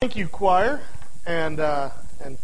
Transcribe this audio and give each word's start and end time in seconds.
Thank 0.00 0.14
you, 0.14 0.28
choir. 0.28 0.80
And 1.26 1.58
uh, 1.58 1.90
and 2.24 2.38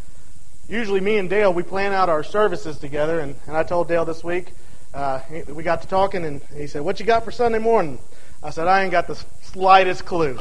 usually 0.68 0.98
me 0.98 1.18
and 1.18 1.30
Dale 1.30 1.54
we 1.54 1.62
plan 1.62 1.92
out 1.92 2.08
our 2.08 2.24
services 2.24 2.78
together. 2.78 3.20
And, 3.20 3.36
and 3.46 3.56
I 3.56 3.62
told 3.62 3.86
Dale 3.86 4.04
this 4.04 4.24
week 4.24 4.48
uh, 4.92 5.20
we 5.46 5.62
got 5.62 5.82
to 5.82 5.86
talking, 5.86 6.24
and 6.24 6.42
he 6.56 6.66
said, 6.66 6.82
"What 6.82 6.98
you 6.98 7.06
got 7.06 7.24
for 7.24 7.30
Sunday 7.30 7.60
morning?" 7.60 8.00
I 8.42 8.50
said, 8.50 8.66
"I 8.66 8.82
ain't 8.82 8.90
got 8.90 9.06
the 9.06 9.14
slightest 9.42 10.04
clue." 10.04 10.36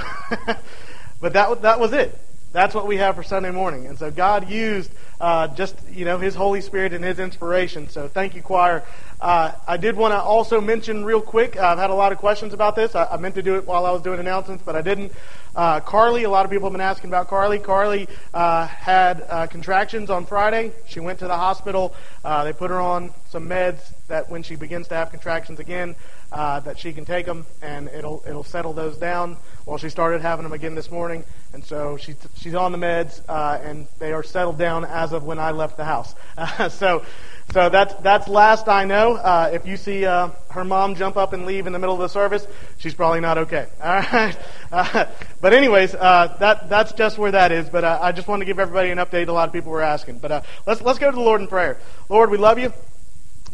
but 1.21 1.33
that 1.33 1.61
that 1.61 1.79
was 1.79 1.93
it. 1.93 2.19
That's 2.53 2.75
what 2.75 2.85
we 2.85 2.97
have 2.97 3.15
for 3.15 3.23
Sunday 3.23 3.49
morning. 3.49 3.87
And 3.87 3.97
so 3.97 4.11
God 4.11 4.47
used 4.47 4.91
uh, 5.19 5.47
just 5.47 5.75
you 5.89 6.05
know 6.05 6.19
His 6.19 6.35
Holy 6.35 6.61
Spirit 6.61 6.93
and 6.93 7.03
His 7.03 7.17
inspiration. 7.17 7.89
So 7.89 8.07
thank 8.07 8.35
you, 8.35 8.43
choir. 8.43 8.83
Uh, 9.19 9.53
I 9.67 9.77
did 9.77 9.95
want 9.95 10.13
to 10.13 10.19
also 10.19 10.61
mention 10.61 11.03
real 11.03 11.21
quick. 11.21 11.57
I've 11.57 11.79
had 11.79 11.89
a 11.89 11.95
lot 11.95 12.11
of 12.11 12.19
questions 12.19 12.53
about 12.53 12.75
this. 12.75 12.93
I, 12.93 13.05
I 13.05 13.17
meant 13.17 13.35
to 13.35 13.41
do 13.41 13.55
it 13.55 13.65
while 13.65 13.87
I 13.87 13.91
was 13.91 14.03
doing 14.03 14.19
announcements, 14.19 14.63
but 14.63 14.75
I 14.75 14.81
didn't. 14.81 15.13
Uh, 15.55 15.79
Carly, 15.79 16.23
a 16.23 16.29
lot 16.29 16.45
of 16.45 16.51
people 16.51 16.67
have 16.67 16.73
been 16.73 16.81
asking 16.81 17.09
about 17.09 17.27
Carly. 17.27 17.57
Carly 17.57 18.07
uh, 18.33 18.67
had 18.67 19.25
uh, 19.29 19.47
contractions 19.47 20.09
on 20.09 20.25
Friday. 20.25 20.73
She 20.87 20.99
went 20.99 21.19
to 21.19 21.27
the 21.27 21.35
hospital. 21.35 21.95
Uh, 22.23 22.43
they 22.43 22.53
put 22.53 22.69
her 22.69 22.79
on 22.79 23.13
some 23.29 23.47
meds 23.47 23.93
that 24.07 24.29
when 24.29 24.43
she 24.43 24.55
begins 24.55 24.87
to 24.89 24.95
have 24.95 25.09
contractions 25.09 25.59
again, 25.59 25.95
uh, 26.33 26.59
that 26.61 26.79
she 26.79 26.91
can 26.93 27.05
take 27.05 27.25
them 27.25 27.45
and 27.61 27.87
it'll 27.89 28.23
it'll 28.27 28.43
settle 28.43 28.73
those 28.73 28.97
down. 28.97 29.37
Well, 29.65 29.77
she 29.77 29.89
started 29.89 30.21
having 30.21 30.43
them 30.43 30.53
again 30.53 30.75
this 30.75 30.91
morning, 30.91 31.23
and 31.53 31.63
so 31.63 31.95
she's 31.97 32.17
she's 32.35 32.55
on 32.55 32.71
the 32.71 32.77
meds 32.77 33.21
uh, 33.29 33.59
and 33.63 33.87
they 33.99 34.11
are 34.11 34.23
settled 34.23 34.57
down 34.57 34.83
as 34.83 35.13
of 35.13 35.23
when 35.23 35.39
I 35.39 35.51
left 35.51 35.77
the 35.77 35.85
house. 35.85 36.15
so 36.73 37.05
so 37.51 37.69
that's 37.69 37.93
that's 37.95 38.27
last 38.27 38.67
I 38.67 38.85
know. 38.85 39.13
Uh, 39.13 39.51
if 39.53 39.67
you 39.67 39.77
see 39.77 40.05
uh, 40.05 40.29
her 40.49 40.63
mom 40.63 40.95
jump 40.95 41.17
up 41.17 41.33
and 41.33 41.45
leave 41.45 41.67
in 41.67 41.73
the 41.73 41.79
middle 41.79 41.93
of 41.93 42.01
the 42.01 42.09
service, 42.09 42.47
she's 42.77 42.95
probably 42.95 43.19
not 43.19 43.37
okay. 43.37 43.67
All 43.83 44.01
right. 44.01 44.37
Uh, 44.71 45.05
but 45.39 45.53
anyways, 45.53 45.93
uh, 45.93 46.35
that 46.39 46.69
that's 46.69 46.93
just 46.93 47.17
where 47.17 47.31
that 47.31 47.51
is. 47.51 47.69
But 47.69 47.83
uh, 47.83 47.99
I 48.01 48.11
just 48.11 48.27
wanted 48.27 48.45
to 48.45 48.45
give 48.45 48.59
everybody 48.59 48.89
an 48.89 48.97
update. 48.97 49.27
A 49.27 49.31
lot 49.31 49.47
of 49.47 49.53
people 49.53 49.71
were 49.71 49.81
asking. 49.81 50.19
But 50.19 50.31
uh, 50.31 50.41
let's 50.65 50.81
let's 50.81 50.99
go 50.99 51.11
to 51.11 51.15
the 51.15 51.21
Lord 51.21 51.41
in 51.41 51.47
prayer. 51.47 51.79
Lord, 52.09 52.31
we 52.31 52.37
love 52.37 52.57
you. 52.57 52.73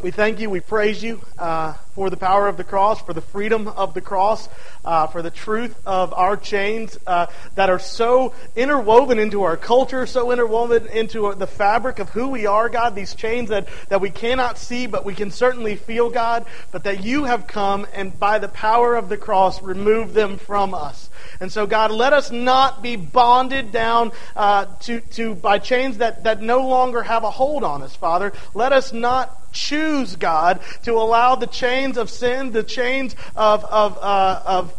We 0.02 0.10
thank 0.10 0.40
you. 0.40 0.48
We 0.48 0.60
praise 0.60 1.02
you 1.02 1.20
uh, 1.38 1.74
for 2.00 2.08
the 2.08 2.16
power 2.16 2.48
of 2.48 2.56
the 2.56 2.64
cross, 2.64 3.02
for 3.02 3.12
the 3.12 3.20
freedom 3.20 3.68
of 3.68 3.92
the 3.92 4.00
cross, 4.00 4.48
uh, 4.86 5.06
for 5.06 5.20
the 5.20 5.30
truth 5.30 5.78
of 5.84 6.14
our 6.14 6.34
chains 6.34 6.96
uh, 7.06 7.26
that 7.56 7.68
are 7.68 7.78
so 7.78 8.32
interwoven 8.56 9.18
into 9.18 9.42
our 9.42 9.54
culture, 9.54 10.06
so 10.06 10.32
interwoven 10.32 10.86
into 10.86 11.34
the 11.34 11.46
fabric 11.46 11.98
of 11.98 12.08
who 12.08 12.28
we 12.28 12.46
are, 12.46 12.70
God. 12.70 12.94
These 12.94 13.14
chains 13.14 13.50
that, 13.50 13.68
that 13.90 14.00
we 14.00 14.08
cannot 14.08 14.56
see, 14.56 14.86
but 14.86 15.04
we 15.04 15.14
can 15.14 15.30
certainly 15.30 15.76
feel, 15.76 16.08
God, 16.08 16.46
but 16.72 16.84
that 16.84 17.04
you 17.04 17.24
have 17.24 17.46
come 17.46 17.86
and 17.92 18.18
by 18.18 18.38
the 18.38 18.48
power 18.48 18.94
of 18.94 19.10
the 19.10 19.18
cross 19.18 19.60
removed 19.60 20.14
them 20.14 20.38
from 20.38 20.72
us. 20.72 21.10
And 21.38 21.52
so, 21.52 21.66
God, 21.66 21.90
let 21.90 22.14
us 22.14 22.30
not 22.30 22.82
be 22.82 22.96
bonded 22.96 23.72
down 23.72 24.12
uh, 24.34 24.64
to, 24.84 25.00
to 25.00 25.34
by 25.34 25.58
chains 25.58 25.98
that, 25.98 26.24
that 26.24 26.40
no 26.40 26.66
longer 26.66 27.02
have 27.02 27.24
a 27.24 27.30
hold 27.30 27.62
on 27.62 27.82
us, 27.82 27.94
Father. 27.94 28.32
Let 28.54 28.72
us 28.72 28.90
not 28.94 29.36
choose, 29.52 30.16
God, 30.16 30.60
to 30.84 30.92
allow 30.92 31.34
the 31.34 31.46
chains 31.46 31.89
of 31.96 32.10
sin, 32.10 32.52
the 32.52 32.62
chains 32.62 33.14
of, 33.36 33.64
of, 33.64 33.98
uh, 33.98 34.42
of 34.44 34.74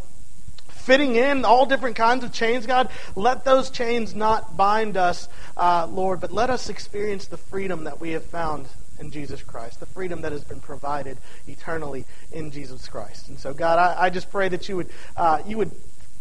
fitting 0.69 1.15
in 1.15 1.45
all 1.45 1.65
different 1.65 1.95
kinds 1.95 2.23
of 2.23 2.33
chains, 2.33 2.65
God, 2.65 2.89
let 3.15 3.45
those 3.45 3.69
chains 3.69 4.15
not 4.15 4.57
bind 4.57 4.97
us, 4.97 5.29
uh, 5.55 5.87
Lord, 5.87 6.19
but 6.19 6.31
let 6.31 6.49
us 6.49 6.69
experience 6.69 7.27
the 7.27 7.37
freedom 7.37 7.83
that 7.85 8.01
we 8.01 8.11
have 8.11 8.25
found 8.25 8.67
in 8.99 9.11
Jesus 9.11 9.41
Christ, 9.41 9.79
the 9.79 9.85
freedom 9.85 10.21
that 10.21 10.31
has 10.31 10.43
been 10.43 10.59
provided 10.59 11.17
eternally 11.47 12.05
in 12.31 12.51
Jesus 12.51 12.87
Christ. 12.87 13.29
And 13.29 13.39
so, 13.39 13.53
God, 13.53 13.79
I, 13.79 14.05
I 14.05 14.09
just 14.09 14.31
pray 14.31 14.49
that 14.49 14.69
you 14.69 14.77
would, 14.77 14.89
uh, 15.17 15.41
you 15.45 15.57
would 15.57 15.71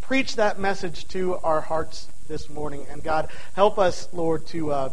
preach 0.01 0.37
that 0.37 0.59
message 0.59 1.07
to 1.09 1.37
our 1.37 1.61
hearts 1.61 2.09
this 2.29 2.49
morning. 2.49 2.87
And 2.91 3.03
God, 3.03 3.29
help 3.55 3.79
us, 3.79 4.09
Lord, 4.13 4.47
to. 4.49 4.73
Uh, 4.73 4.89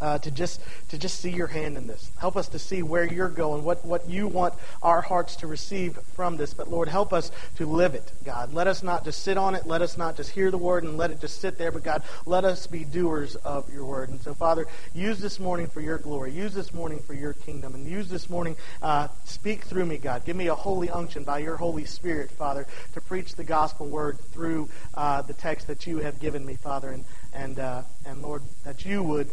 uh, 0.00 0.18
to 0.18 0.30
just 0.30 0.60
to 0.88 0.98
just 0.98 1.20
see 1.20 1.30
your 1.30 1.46
hand 1.46 1.76
in 1.76 1.86
this. 1.86 2.10
Help 2.18 2.36
us 2.36 2.48
to 2.48 2.58
see 2.58 2.82
where 2.82 3.04
you're 3.04 3.28
going, 3.28 3.64
what 3.64 3.84
what 3.84 4.08
you 4.08 4.28
want 4.28 4.54
our 4.82 5.00
hearts 5.00 5.36
to 5.36 5.46
receive 5.46 5.98
from 6.14 6.36
this. 6.36 6.54
But 6.54 6.68
Lord, 6.68 6.88
help 6.88 7.12
us 7.12 7.30
to 7.56 7.66
live 7.66 7.94
it, 7.94 8.10
God. 8.24 8.52
Let 8.52 8.66
us 8.66 8.82
not 8.82 9.04
just 9.04 9.22
sit 9.22 9.36
on 9.38 9.54
it. 9.54 9.66
Let 9.66 9.82
us 9.82 9.96
not 9.96 10.16
just 10.16 10.30
hear 10.30 10.50
the 10.50 10.58
word 10.58 10.84
and 10.84 10.96
let 10.96 11.10
it 11.10 11.20
just 11.20 11.40
sit 11.40 11.58
there. 11.58 11.72
But 11.72 11.84
God, 11.84 12.02
let 12.26 12.44
us 12.44 12.66
be 12.66 12.84
doers 12.84 13.36
of 13.36 13.72
your 13.72 13.84
word. 13.84 14.10
And 14.10 14.20
so, 14.20 14.34
Father, 14.34 14.66
use 14.94 15.18
this 15.18 15.40
morning 15.40 15.66
for 15.66 15.80
your 15.80 15.98
glory. 15.98 16.32
Use 16.32 16.54
this 16.54 16.74
morning 16.74 16.98
for 16.98 17.14
your 17.14 17.32
kingdom, 17.32 17.74
and 17.74 17.86
use 17.86 18.08
this 18.08 18.28
morning. 18.28 18.56
Uh, 18.82 19.08
speak 19.24 19.64
through 19.64 19.86
me, 19.86 19.98
God. 19.98 20.24
Give 20.24 20.36
me 20.36 20.48
a 20.48 20.54
holy 20.54 20.90
unction 20.90 21.24
by 21.24 21.38
your 21.38 21.56
Holy 21.56 21.84
Spirit, 21.84 22.30
Father, 22.30 22.66
to 22.94 23.00
preach 23.00 23.34
the 23.34 23.44
gospel 23.44 23.86
word 23.86 24.18
through 24.32 24.68
uh, 24.94 25.22
the 25.22 25.34
text 25.34 25.66
that 25.66 25.86
you 25.86 25.98
have 25.98 26.20
given 26.20 26.44
me, 26.44 26.56
Father, 26.56 26.90
and 26.90 27.04
and 27.32 27.58
uh, 27.58 27.82
and 28.04 28.22
Lord, 28.22 28.42
that 28.64 28.84
you 28.84 29.02
would 29.02 29.30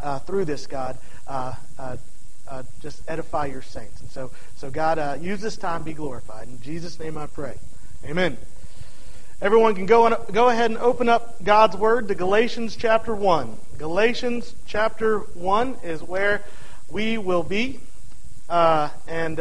uh, 0.00 0.18
through 0.20 0.44
this, 0.44 0.66
God, 0.66 0.98
uh, 1.26 1.54
uh, 1.78 1.96
uh, 2.48 2.62
just 2.80 3.02
edify 3.08 3.46
your 3.46 3.62
saints. 3.62 4.00
And 4.00 4.10
so, 4.10 4.30
so 4.56 4.70
God, 4.70 4.98
uh, 4.98 5.18
use 5.20 5.40
this 5.40 5.56
time, 5.56 5.82
be 5.82 5.92
glorified. 5.92 6.48
In 6.48 6.60
Jesus' 6.60 6.98
name 6.98 7.18
I 7.18 7.26
pray. 7.26 7.56
Amen. 8.04 8.36
Everyone 9.40 9.74
can 9.74 9.86
go, 9.86 10.06
on, 10.06 10.16
go 10.32 10.48
ahead 10.48 10.70
and 10.70 10.78
open 10.78 11.08
up 11.08 11.42
God's 11.44 11.76
Word 11.76 12.08
to 12.08 12.14
Galatians 12.14 12.74
chapter 12.76 13.14
1. 13.14 13.56
Galatians 13.78 14.54
chapter 14.66 15.18
1 15.18 15.76
is 15.84 16.02
where 16.02 16.42
we 16.90 17.18
will 17.18 17.42
be. 17.42 17.80
And 18.48 19.38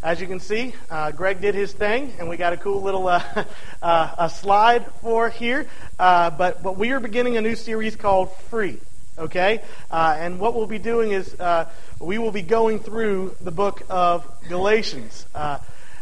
as 0.00 0.20
you 0.20 0.28
can 0.28 0.38
see, 0.38 0.74
uh, 0.90 1.10
Greg 1.10 1.40
did 1.40 1.56
his 1.56 1.72
thing, 1.72 2.14
and 2.20 2.28
we 2.28 2.36
got 2.36 2.52
a 2.52 2.56
cool 2.56 2.82
little 2.82 3.08
uh, 3.08 3.22
uh, 3.82 4.14
a 4.16 4.30
slide 4.30 4.86
for 5.02 5.28
here. 5.28 5.66
but, 5.98 6.62
but 6.62 6.76
we 6.76 6.92
are 6.92 7.00
beginning 7.00 7.36
a 7.36 7.40
new 7.40 7.56
series 7.56 7.96
called 7.96 8.34
Free. 8.48 8.78
Okay? 9.18 9.62
Uh, 9.90 10.16
and 10.18 10.38
what 10.38 10.54
we'll 10.54 10.66
be 10.66 10.78
doing 10.78 11.10
is 11.10 11.38
uh, 11.40 11.68
we 12.00 12.18
will 12.18 12.30
be 12.30 12.42
going 12.42 12.78
through 12.78 13.34
the 13.40 13.50
book 13.50 13.82
of 13.88 14.26
Galatians. 14.48 15.26
Uh, 15.34 15.58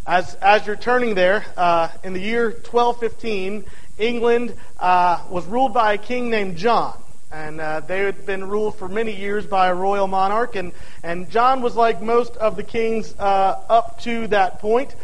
as, 0.07 0.35
as 0.37 0.67
you're 0.67 0.77
turning 0.77 1.15
there, 1.15 1.45
uh, 1.57 1.89
in 2.05 2.13
the 2.13 2.21
year 2.21 2.51
1215, 2.51 3.65
England 3.99 4.55
uh, 4.79 5.25
was 5.31 5.45
ruled 5.47 5.73
by 5.73 5.95
a 5.95 5.99
king 5.99 6.31
named 6.31 6.57
John. 6.57 7.03
And 7.33 7.61
uh, 7.61 7.81
they 7.81 8.01
had 8.01 8.25
been 8.25 8.49
ruled 8.49 8.79
for 8.79 8.89
many 8.89 9.15
years 9.15 9.47
by 9.47 9.69
a 9.69 9.75
royal 9.75 10.07
monarch. 10.07 10.55
And, 10.55 10.73
and 11.03 11.29
John 11.29 11.61
was 11.61 11.75
like 11.75 12.01
most 12.01 12.37
of 12.37 12.57
the 12.57 12.63
kings 12.63 13.15
up 13.19 14.01
to 14.03 14.29
that 14.29 14.61
point. 14.61 14.95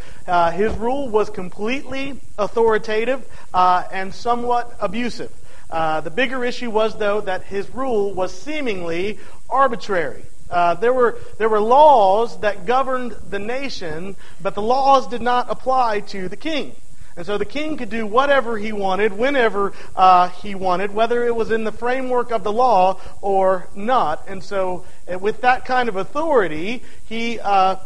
his 0.52 0.72
rule 0.74 1.08
was 1.08 1.30
completely 1.30 2.20
authoritative 2.38 3.26
and 3.52 4.14
somewhat 4.14 4.76
abusive. 4.80 5.32
Uh, 5.72 6.02
the 6.02 6.10
bigger 6.10 6.44
issue 6.44 6.70
was, 6.70 6.98
though, 6.98 7.22
that 7.22 7.44
his 7.44 7.74
rule 7.74 8.12
was 8.12 8.30
seemingly 8.38 9.18
arbitrary. 9.48 10.22
Uh, 10.50 10.74
there 10.74 10.92
were 10.92 11.18
there 11.38 11.48
were 11.48 11.60
laws 11.60 12.38
that 12.40 12.66
governed 12.66 13.12
the 13.30 13.38
nation, 13.38 14.14
but 14.42 14.54
the 14.54 14.60
laws 14.60 15.06
did 15.06 15.22
not 15.22 15.50
apply 15.50 16.00
to 16.00 16.28
the 16.28 16.36
king. 16.36 16.74
And 17.16 17.24
so 17.24 17.38
the 17.38 17.46
king 17.46 17.78
could 17.78 17.88
do 17.88 18.06
whatever 18.06 18.58
he 18.58 18.72
wanted, 18.72 19.14
whenever 19.14 19.72
uh, 19.96 20.28
he 20.28 20.54
wanted, 20.54 20.94
whether 20.94 21.24
it 21.26 21.34
was 21.34 21.50
in 21.50 21.64
the 21.64 21.72
framework 21.72 22.30
of 22.30 22.44
the 22.44 22.52
law 22.52 23.00
or 23.22 23.68
not. 23.74 24.28
And 24.28 24.44
so, 24.44 24.84
uh, 25.10 25.18
with 25.18 25.40
that 25.40 25.64
kind 25.64 25.88
of 25.88 25.96
authority, 25.96 26.82
he 27.08 27.40
uh, 27.40 27.76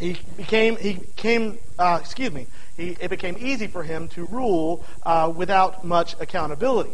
he 0.00 0.18
became 0.36 0.76
he 0.76 0.98
came 1.14 1.58
uh, 1.78 1.98
excuse 2.00 2.32
me 2.32 2.48
he, 2.76 2.96
it 3.00 3.08
became 3.08 3.36
easy 3.38 3.66
for 3.66 3.82
him 3.82 4.08
to 4.08 4.24
rule 4.26 4.84
uh, 5.04 5.32
without 5.34 5.84
much 5.84 6.14
accountability. 6.20 6.92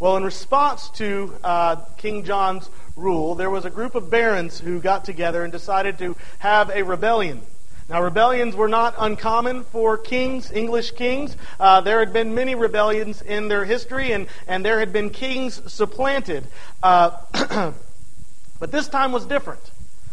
Well, 0.00 0.16
in 0.16 0.24
response 0.24 0.90
to 0.96 1.32
uh, 1.44 1.76
King 1.96 2.24
John's 2.24 2.68
rule, 2.96 3.36
there 3.36 3.50
was 3.50 3.64
a 3.64 3.70
group 3.70 3.94
of 3.94 4.10
barons 4.10 4.58
who 4.58 4.80
got 4.80 5.04
together 5.04 5.44
and 5.44 5.52
decided 5.52 5.98
to 5.98 6.16
have 6.40 6.70
a 6.70 6.82
rebellion. 6.82 7.42
Now, 7.88 8.02
rebellions 8.02 8.56
were 8.56 8.68
not 8.68 8.94
uncommon 8.98 9.64
for 9.64 9.98
kings, 9.98 10.50
English 10.50 10.92
kings. 10.92 11.36
Uh, 11.60 11.82
there 11.82 12.00
had 12.00 12.12
been 12.12 12.34
many 12.34 12.54
rebellions 12.54 13.22
in 13.22 13.48
their 13.48 13.64
history, 13.64 14.12
and, 14.12 14.26
and 14.48 14.64
there 14.64 14.80
had 14.80 14.92
been 14.92 15.10
kings 15.10 15.60
supplanted. 15.72 16.46
Uh, 16.82 17.10
but 18.58 18.72
this 18.72 18.88
time 18.88 19.12
was 19.12 19.26
different. 19.26 19.60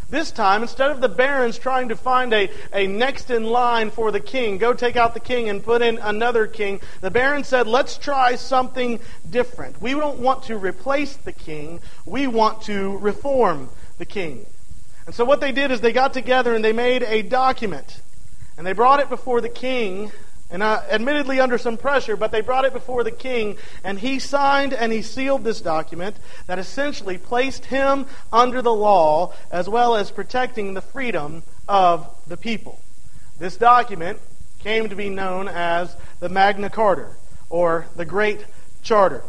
This 0.10 0.32
time, 0.32 0.64
instead 0.64 0.90
of 0.90 1.02
the 1.02 1.10
barons 1.10 1.60
trying 1.60 1.90
to 1.90 1.96
find 1.96 2.34
a, 2.34 2.50
a 2.74 2.88
next 2.88 3.30
in 3.30 3.44
line 3.44 3.92
for 3.92 4.12
the 4.12 4.20
king, 4.20 4.58
go 4.58 4.74
take 4.74 4.96
out 4.96 5.14
the 5.14 5.20
king 5.20 5.50
and 5.50 5.64
put 5.64 5.84
in 5.84 6.00
another 6.00 6.48
king, 6.48 6.82
the 7.02 7.12
barons 7.12 7.48
said, 7.48 7.68
let's 7.68 7.98
try 7.98 8.36
something 8.36 9.00
different. 9.30 9.80
We 9.80 9.92
don't 9.92 10.20
want 10.20 10.44
to 10.46 10.58
replace 10.58 11.16
the 11.16 11.32
king, 11.32 11.80
we 12.08 12.26
want 12.26 12.64
to 12.64 12.98
reform 12.98 13.70
the 14.00 14.06
king. 14.06 14.48
And 15.06 15.14
so 15.14 15.26
what 15.26 15.42
they 15.42 15.52
did 15.52 15.70
is 15.70 15.82
they 15.82 15.94
got 15.94 16.14
together 16.14 16.56
and 16.56 16.66
they 16.66 16.74
made 16.74 17.04
a 17.04 17.22
document. 17.22 18.02
And 18.58 18.66
they 18.66 18.74
brought 18.74 19.00
it 19.00 19.10
before 19.10 19.42
the 19.42 19.50
king 19.50 20.12
and 20.50 20.64
uh, 20.64 20.82
admittedly 20.90 21.40
under 21.40 21.58
some 21.58 21.78
pressure, 21.78 22.16
but 22.16 22.32
they 22.32 22.42
brought 22.42 22.66
it 22.66 22.74
before 22.74 23.04
the 23.04 23.12
king, 23.12 23.58
and 23.84 24.00
he 24.00 24.20
signed 24.20 24.74
and 24.74 24.92
he 24.92 25.02
sealed 25.02 25.44
this 25.44 25.62
document 25.62 26.16
that 26.48 26.60
essentially 26.60 27.18
placed 27.18 27.66
him 27.66 28.06
under 28.34 28.62
the 28.62 28.74
law 28.74 29.34
as 29.52 29.70
well 29.70 29.96
as 29.96 30.10
protecting 30.12 30.74
the 30.74 30.82
freedom 30.82 31.44
of 31.68 32.08
the 32.28 32.38
people. 32.38 32.80
This 33.38 33.58
document 33.58 34.20
came 34.60 34.90
to 34.90 34.96
be 34.96 35.10
known 35.10 35.48
as 35.48 35.96
the 36.20 36.30
Magna 36.30 36.70
Carta, 36.70 37.10
or 37.50 37.88
the 37.96 38.06
Great 38.06 38.46
charter. 38.82 39.24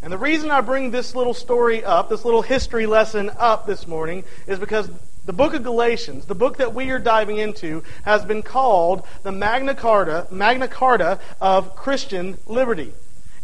And 0.00 0.12
the 0.12 0.18
reason 0.18 0.50
I 0.50 0.60
bring 0.60 0.90
this 0.90 1.14
little 1.14 1.34
story 1.34 1.82
up, 1.82 2.08
this 2.08 2.24
little 2.24 2.42
history 2.42 2.86
lesson 2.86 3.30
up 3.36 3.66
this 3.66 3.86
morning, 3.86 4.22
is 4.46 4.58
because 4.60 4.88
the 5.28 5.34
book 5.34 5.52
of 5.52 5.62
Galatians, 5.62 6.24
the 6.24 6.34
book 6.34 6.56
that 6.56 6.72
we 6.72 6.88
are 6.88 6.98
diving 6.98 7.36
into, 7.36 7.82
has 8.06 8.24
been 8.24 8.42
called 8.42 9.06
the 9.24 9.30
Magna 9.30 9.74
Carta, 9.74 10.26
Magna 10.30 10.66
Carta 10.66 11.20
of 11.38 11.76
Christian 11.76 12.38
liberty. 12.46 12.94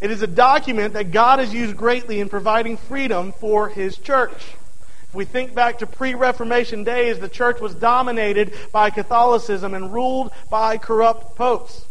It 0.00 0.10
is 0.10 0.22
a 0.22 0.26
document 0.26 0.94
that 0.94 1.10
God 1.10 1.40
has 1.40 1.52
used 1.52 1.76
greatly 1.76 2.20
in 2.20 2.30
providing 2.30 2.78
freedom 2.78 3.32
for 3.32 3.68
His 3.68 3.98
church. 3.98 4.54
If 5.02 5.14
we 5.14 5.26
think 5.26 5.54
back 5.54 5.80
to 5.80 5.86
pre 5.86 6.14
Reformation 6.14 6.84
days, 6.84 7.18
the 7.18 7.28
church 7.28 7.60
was 7.60 7.74
dominated 7.74 8.54
by 8.72 8.88
Catholicism 8.88 9.74
and 9.74 9.92
ruled 9.92 10.32
by 10.48 10.78
corrupt 10.78 11.36
popes. 11.36 11.84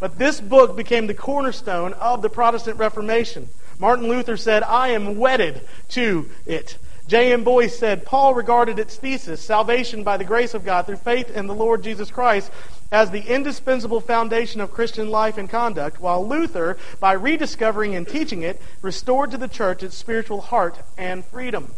But 0.00 0.18
this 0.18 0.40
book 0.40 0.76
became 0.76 1.06
the 1.06 1.14
cornerstone 1.14 1.92
of 1.92 2.20
the 2.20 2.30
Protestant 2.30 2.78
Reformation. 2.78 3.48
Martin 3.78 4.08
Luther 4.08 4.36
said, 4.36 4.64
I 4.64 4.88
am 4.88 5.18
wedded 5.18 5.60
to 5.90 6.28
it. 6.46 6.78
J.M. 7.08 7.44
Boice 7.44 7.78
said, 7.78 8.04
Paul 8.04 8.34
regarded 8.34 8.80
its 8.80 8.96
thesis, 8.96 9.40
salvation 9.40 10.02
by 10.02 10.16
the 10.16 10.24
grace 10.24 10.54
of 10.54 10.64
God 10.64 10.86
through 10.86 10.96
faith 10.96 11.30
in 11.30 11.46
the 11.46 11.54
Lord 11.54 11.84
Jesus 11.84 12.10
Christ, 12.10 12.50
as 12.90 13.10
the 13.10 13.32
indispensable 13.32 14.00
foundation 14.00 14.60
of 14.60 14.72
Christian 14.72 15.08
life 15.08 15.38
and 15.38 15.48
conduct, 15.48 16.00
while 16.00 16.26
Luther, 16.26 16.76
by 16.98 17.12
rediscovering 17.12 17.94
and 17.94 18.08
teaching 18.08 18.42
it, 18.42 18.60
restored 18.82 19.30
to 19.30 19.36
the 19.36 19.46
church 19.46 19.84
its 19.84 19.96
spiritual 19.96 20.40
heart 20.40 20.78
and 20.98 21.24
freedom. 21.24 21.72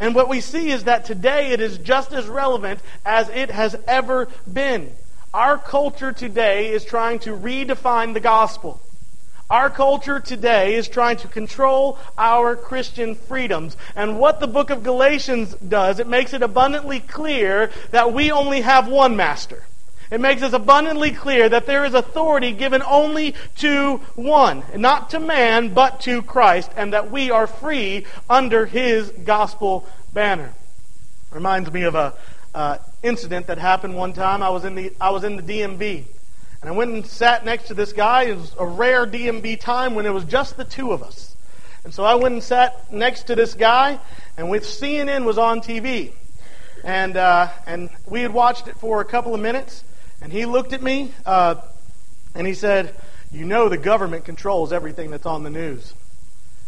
And 0.00 0.12
what 0.12 0.28
we 0.28 0.40
see 0.40 0.70
is 0.70 0.84
that 0.84 1.04
today 1.04 1.52
it 1.52 1.60
is 1.60 1.78
just 1.78 2.12
as 2.12 2.26
relevant 2.26 2.80
as 3.06 3.28
it 3.28 3.50
has 3.50 3.76
ever 3.86 4.28
been. 4.52 4.92
Our 5.32 5.56
culture 5.56 6.12
today 6.12 6.72
is 6.72 6.84
trying 6.84 7.20
to 7.20 7.30
redefine 7.30 8.12
the 8.12 8.20
gospel. 8.20 8.80
Our 9.50 9.68
culture 9.68 10.20
today 10.20 10.74
is 10.74 10.88
trying 10.88 11.18
to 11.18 11.28
control 11.28 11.98
our 12.16 12.56
Christian 12.56 13.14
freedoms. 13.14 13.76
And 13.94 14.18
what 14.18 14.40
the 14.40 14.46
book 14.46 14.70
of 14.70 14.82
Galatians 14.82 15.54
does, 15.56 15.98
it 15.98 16.06
makes 16.06 16.32
it 16.32 16.42
abundantly 16.42 17.00
clear 17.00 17.70
that 17.90 18.12
we 18.14 18.30
only 18.32 18.62
have 18.62 18.88
one 18.88 19.16
master. 19.16 19.64
It 20.10 20.20
makes 20.20 20.42
us 20.42 20.52
abundantly 20.52 21.10
clear 21.10 21.48
that 21.48 21.66
there 21.66 21.84
is 21.84 21.92
authority 21.92 22.52
given 22.52 22.82
only 22.82 23.34
to 23.56 23.96
one, 24.14 24.62
not 24.76 25.10
to 25.10 25.20
man, 25.20 25.74
but 25.74 26.00
to 26.00 26.22
Christ, 26.22 26.70
and 26.76 26.92
that 26.92 27.10
we 27.10 27.30
are 27.30 27.46
free 27.46 28.06
under 28.30 28.64
his 28.64 29.10
gospel 29.10 29.86
banner. 30.12 30.54
Reminds 31.30 31.70
me 31.70 31.82
of 31.82 31.94
a 31.94 32.14
uh, 32.54 32.78
incident 33.02 33.48
that 33.48 33.58
happened 33.58 33.96
one 33.96 34.12
time. 34.12 34.42
I 34.42 34.50
was 34.50 34.64
in 34.64 34.74
the 34.74 34.92
I 35.00 35.10
was 35.10 35.24
in 35.24 35.36
the 35.36 35.42
DMV, 35.42 36.04
and 36.64 36.72
I 36.72 36.76
went 36.78 36.92
and 36.92 37.06
sat 37.06 37.44
next 37.44 37.64
to 37.64 37.74
this 37.74 37.92
guy. 37.92 38.22
It 38.22 38.38
was 38.38 38.56
a 38.58 38.64
rare 38.64 39.06
DMV 39.06 39.60
time 39.60 39.94
when 39.94 40.06
it 40.06 40.14
was 40.14 40.24
just 40.24 40.56
the 40.56 40.64
two 40.64 40.92
of 40.92 41.02
us. 41.02 41.36
And 41.84 41.92
so 41.92 42.04
I 42.04 42.14
went 42.14 42.32
and 42.32 42.42
sat 42.42 42.90
next 42.90 43.24
to 43.24 43.34
this 43.34 43.52
guy, 43.52 44.00
and 44.38 44.48
with 44.48 44.62
CNN 44.62 45.26
was 45.26 45.36
on 45.36 45.60
TV, 45.60 46.12
and 46.82 47.18
uh, 47.18 47.50
and 47.66 47.90
we 48.06 48.22
had 48.22 48.32
watched 48.32 48.66
it 48.66 48.78
for 48.78 49.02
a 49.02 49.04
couple 49.04 49.34
of 49.34 49.42
minutes. 49.42 49.84
And 50.22 50.32
he 50.32 50.46
looked 50.46 50.72
at 50.72 50.82
me 50.82 51.12
uh, 51.26 51.56
and 52.34 52.46
he 52.46 52.54
said, 52.54 52.98
You 53.30 53.44
know, 53.44 53.68
the 53.68 53.76
government 53.76 54.24
controls 54.24 54.72
everything 54.72 55.10
that's 55.10 55.26
on 55.26 55.42
the 55.42 55.50
news. 55.50 55.92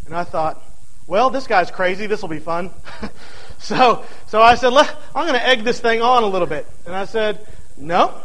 And 0.05 0.15
I 0.15 0.25
thought, 0.25 0.63
Well, 1.07 1.31
this 1.31 1.47
guy's 1.47 1.71
crazy. 1.71 2.07
This 2.07 2.21
will 2.21 2.29
be 2.29 2.39
fun. 2.39 2.71
so, 3.59 4.05
so 4.27 4.43
I 4.43 4.57
said, 4.57 4.75
I'm 4.75 5.27
going 5.27 5.41
to 5.41 5.47
egg 5.47 5.65
this 5.65 5.81
thing 5.81 6.03
on 6.03 6.23
a 6.23 6.27
little 6.27 6.47
bit. 6.47 6.67
And 6.85 6.95
I 6.95 7.07
said, 7.07 7.47
No, 7.79 8.23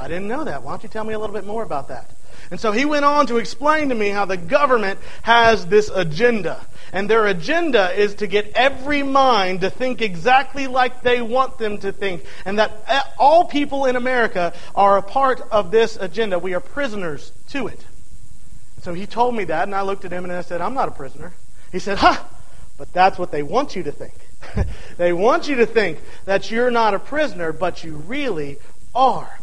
I 0.00 0.08
didn't 0.08 0.28
know 0.28 0.44
that. 0.44 0.62
Why 0.62 0.72
don't 0.72 0.82
you 0.82 0.88
tell 0.88 1.04
me 1.04 1.12
a 1.12 1.18
little 1.18 1.34
bit 1.34 1.44
more 1.44 1.62
about 1.62 1.88
that? 1.88 2.10
And 2.50 2.58
so 2.58 2.72
he 2.72 2.84
went 2.84 3.04
on 3.04 3.26
to 3.26 3.36
explain 3.36 3.90
to 3.90 3.94
me 3.94 4.08
how 4.08 4.24
the 4.24 4.36
government 4.36 4.98
has 5.22 5.66
this 5.66 5.90
agenda. 5.90 6.66
And 6.92 7.08
their 7.08 7.26
agenda 7.26 7.92
is 7.92 8.14
to 8.16 8.26
get 8.26 8.52
every 8.54 9.02
mind 9.02 9.60
to 9.60 9.70
think 9.70 10.00
exactly 10.00 10.66
like 10.66 11.02
they 11.02 11.20
want 11.20 11.58
them 11.58 11.78
to 11.78 11.92
think. 11.92 12.24
And 12.44 12.58
that 12.58 13.14
all 13.18 13.44
people 13.44 13.84
in 13.84 13.94
America 13.94 14.54
are 14.74 14.96
a 14.96 15.02
part 15.02 15.42
of 15.52 15.70
this 15.70 15.96
agenda. 15.96 16.38
We 16.38 16.54
are 16.54 16.60
prisoners 16.60 17.32
to 17.50 17.66
it. 17.66 17.84
So 18.80 18.94
he 18.94 19.06
told 19.06 19.36
me 19.36 19.44
that, 19.44 19.64
and 19.64 19.74
I 19.74 19.82
looked 19.82 20.06
at 20.06 20.12
him 20.12 20.24
and 20.24 20.32
I 20.32 20.40
said, 20.40 20.62
I'm 20.62 20.74
not 20.74 20.88
a 20.88 20.92
prisoner. 20.92 21.34
He 21.70 21.78
said, 21.78 21.98
Ha! 21.98 22.26
But 22.78 22.92
that's 22.94 23.18
what 23.18 23.30
they 23.30 23.42
want 23.42 23.76
you 23.76 23.82
to 23.82 23.92
think. 23.92 24.14
they 24.96 25.12
want 25.12 25.48
you 25.48 25.56
to 25.56 25.66
think 25.66 25.98
that 26.24 26.50
you're 26.50 26.70
not 26.70 26.94
a 26.94 26.98
prisoner, 26.98 27.52
but 27.52 27.84
you 27.84 27.96
really 27.96 28.56
are. 28.94 29.39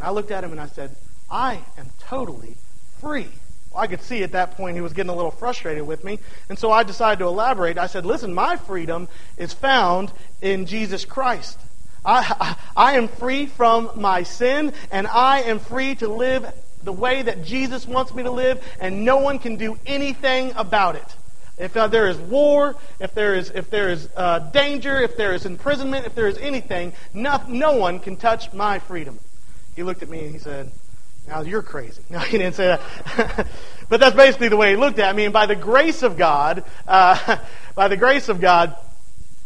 And 0.00 0.08
I 0.08 0.12
looked 0.12 0.30
at 0.30 0.42
him 0.42 0.50
and 0.50 0.60
I 0.60 0.66
said, 0.66 0.96
I 1.30 1.60
am 1.76 1.90
totally 2.00 2.56
free. 3.02 3.28
Well, 3.70 3.82
I 3.82 3.86
could 3.86 4.00
see 4.00 4.22
at 4.22 4.32
that 4.32 4.52
point 4.52 4.74
he 4.74 4.80
was 4.80 4.94
getting 4.94 5.10
a 5.10 5.14
little 5.14 5.30
frustrated 5.30 5.86
with 5.86 6.04
me. 6.04 6.18
And 6.48 6.58
so 6.58 6.72
I 6.72 6.84
decided 6.84 7.18
to 7.18 7.26
elaborate. 7.26 7.76
I 7.76 7.86
said, 7.86 8.06
Listen, 8.06 8.32
my 8.32 8.56
freedom 8.56 9.08
is 9.36 9.52
found 9.52 10.10
in 10.40 10.64
Jesus 10.64 11.04
Christ. 11.04 11.58
I, 12.02 12.34
I, 12.40 12.56
I 12.92 12.96
am 12.96 13.08
free 13.08 13.44
from 13.44 13.90
my 13.94 14.22
sin, 14.22 14.72
and 14.90 15.06
I 15.06 15.42
am 15.42 15.58
free 15.58 15.94
to 15.96 16.08
live 16.08 16.50
the 16.82 16.92
way 16.92 17.20
that 17.20 17.44
Jesus 17.44 17.86
wants 17.86 18.14
me 18.14 18.22
to 18.22 18.30
live, 18.30 18.64
and 18.80 19.04
no 19.04 19.18
one 19.18 19.38
can 19.38 19.56
do 19.56 19.78
anything 19.84 20.54
about 20.56 20.96
it. 20.96 21.16
If 21.58 21.76
uh, 21.76 21.88
there 21.88 22.08
is 22.08 22.16
war, 22.16 22.74
if 23.00 23.12
there 23.12 23.34
is, 23.34 23.50
if 23.50 23.68
there 23.68 23.90
is 23.90 24.08
uh, 24.16 24.38
danger, 24.38 24.98
if 24.98 25.18
there 25.18 25.34
is 25.34 25.44
imprisonment, 25.44 26.06
if 26.06 26.14
there 26.14 26.26
is 26.26 26.38
anything, 26.38 26.94
no, 27.12 27.38
no 27.46 27.76
one 27.76 28.00
can 28.00 28.16
touch 28.16 28.50
my 28.54 28.78
freedom. 28.78 29.20
He 29.76 29.82
looked 29.82 30.02
at 30.02 30.08
me 30.08 30.24
and 30.24 30.32
he 30.32 30.38
said, 30.38 30.70
now 31.30 31.42
you're 31.42 31.62
crazy. 31.62 32.02
No, 32.10 32.18
he 32.18 32.38
didn't 32.38 32.56
say 32.56 32.66
that. 32.66 33.46
but 33.88 34.00
that's 34.00 34.16
basically 34.16 34.48
the 34.48 34.56
way 34.56 34.70
he 34.70 34.76
looked 34.76 34.98
at 34.98 35.14
me. 35.14 35.24
And 35.24 35.32
by 35.32 35.46
the 35.46 35.54
grace 35.54 36.02
of 36.02 36.16
God, 36.18 36.64
uh, 36.88 37.36
by 37.74 37.88
the 37.88 37.96
grace 37.96 38.28
of 38.28 38.40
God, 38.40 38.74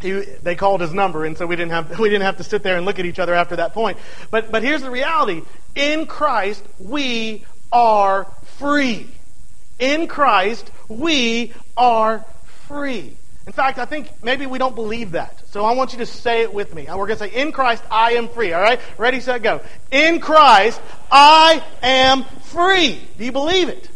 he, 0.00 0.12
they 0.12 0.54
called 0.54 0.80
his 0.80 0.92
number, 0.92 1.24
and 1.24 1.36
so 1.36 1.46
we 1.46 1.56
didn't 1.56 1.72
have 1.72 1.98
we 1.98 2.08
didn't 2.08 2.24
have 2.24 2.36
to 2.38 2.44
sit 2.44 2.62
there 2.62 2.76
and 2.76 2.84
look 2.84 2.98
at 2.98 3.06
each 3.06 3.18
other 3.18 3.34
after 3.34 3.56
that 3.56 3.72
point. 3.72 3.96
But 4.30 4.50
but 4.50 4.62
here's 4.62 4.82
the 4.82 4.90
reality: 4.90 5.42
in 5.74 6.06
Christ 6.06 6.62
we 6.78 7.44
are 7.72 8.26
free. 8.58 9.06
In 9.78 10.06
Christ 10.06 10.70
we 10.88 11.54
are 11.76 12.24
free. 12.68 13.16
In 13.46 13.52
fact, 13.52 13.78
I 13.78 13.84
think 13.84 14.08
maybe 14.22 14.46
we 14.46 14.58
don't 14.58 14.74
believe 14.74 15.12
that. 15.12 15.42
So 15.50 15.64
I 15.64 15.74
want 15.74 15.92
you 15.92 15.98
to 15.98 16.06
say 16.06 16.42
it 16.42 16.54
with 16.54 16.74
me. 16.74 16.86
We're 16.88 17.06
going 17.06 17.10
to 17.10 17.28
say, 17.28 17.34
In 17.34 17.52
Christ, 17.52 17.84
I 17.90 18.12
am 18.12 18.28
free. 18.28 18.52
All 18.52 18.62
right? 18.62 18.80
Ready, 18.96 19.20
set, 19.20 19.42
go. 19.42 19.60
In 19.90 20.20
Christ, 20.20 20.80
I 21.10 21.62
am 21.82 22.24
free. 22.24 23.00
Do 23.18 23.24
you 23.24 23.32
believe 23.32 23.68
it? 23.68 23.88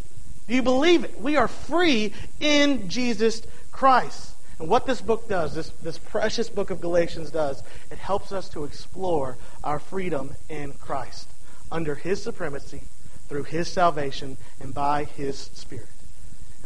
Do 0.49 0.55
you 0.55 0.63
believe 0.63 1.05
it? 1.05 1.19
We 1.21 1.37
are 1.37 1.49
free 1.49 2.13
in 2.41 2.89
Jesus 2.89 3.43
Christ. 3.73 4.35
And 4.59 4.69
what 4.69 4.87
this 4.87 5.01
book 5.01 5.29
does, 5.29 5.55
this, 5.55 5.71
this 5.83 5.99
precious 5.99 6.49
book 6.49 6.71
of 6.71 6.81
Galatians 6.81 7.31
does, 7.31 7.63
it 7.91 7.99
helps 7.99 8.33
us 8.33 8.49
to 8.51 8.65
explore 8.65 9.39
our 9.63 9.79
freedom 9.79 10.35
in 10.49 10.73
Christ 10.73 11.29
under 11.71 11.95
His 11.95 12.23
supremacy, 12.23 12.83
through 13.29 13.45
His 13.45 13.69
salvation, 13.69 14.37
and 14.61 14.75
by 14.75 15.05
His 15.05 15.39
Spirit. 15.39 15.89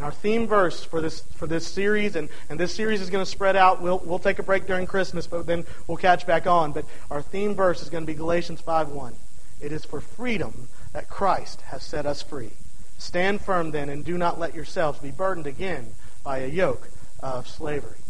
And 0.03 0.07
our 0.07 0.19
theme 0.19 0.49
verse 0.49 0.83
for 0.83 1.01
this 1.01 1.21
for 1.37 1.47
this 1.47 1.65
series, 1.65 2.17
and, 2.17 2.29
and 2.51 2.59
this 2.59 2.75
series 2.75 3.01
is 3.01 3.09
going 3.09 3.25
to 3.25 3.31
spread 3.31 3.55
out. 3.55 3.81
We'll 3.81 4.01
we'll 4.05 4.19
take 4.19 4.41
a 4.41 4.43
break 4.43 4.67
during 4.67 4.85
Christmas, 4.85 5.29
but 5.29 5.47
then 5.47 5.65
we'll 5.87 5.97
catch 5.97 6.27
back 6.27 6.45
on. 6.45 6.73
But 6.73 6.87
our 7.09 7.23
theme 7.23 7.55
verse 7.55 7.83
is 7.83 7.89
going 7.89 8.03
to 8.03 8.07
be 8.13 8.15
Galatians 8.19 8.61
5:1. 8.61 9.13
It 9.61 9.71
is 9.71 9.85
for 9.85 10.01
freedom 10.01 10.69
that 10.93 11.09
Christ 11.09 11.61
has 11.61 11.85
set 11.85 12.05
us 12.05 12.21
free. 12.21 12.51
Stand 12.99 13.43
firm 13.43 13.71
then, 13.71 13.89
and 13.89 14.05
do 14.05 14.19
not 14.19 14.41
let 14.41 14.57
yourselves 14.57 14.99
be 14.99 15.13
burdened 15.13 15.47
again 15.47 15.95
by 16.25 16.39
a 16.39 16.49
yoke 16.49 16.89
of 17.21 17.47
slavery. 17.47 18.02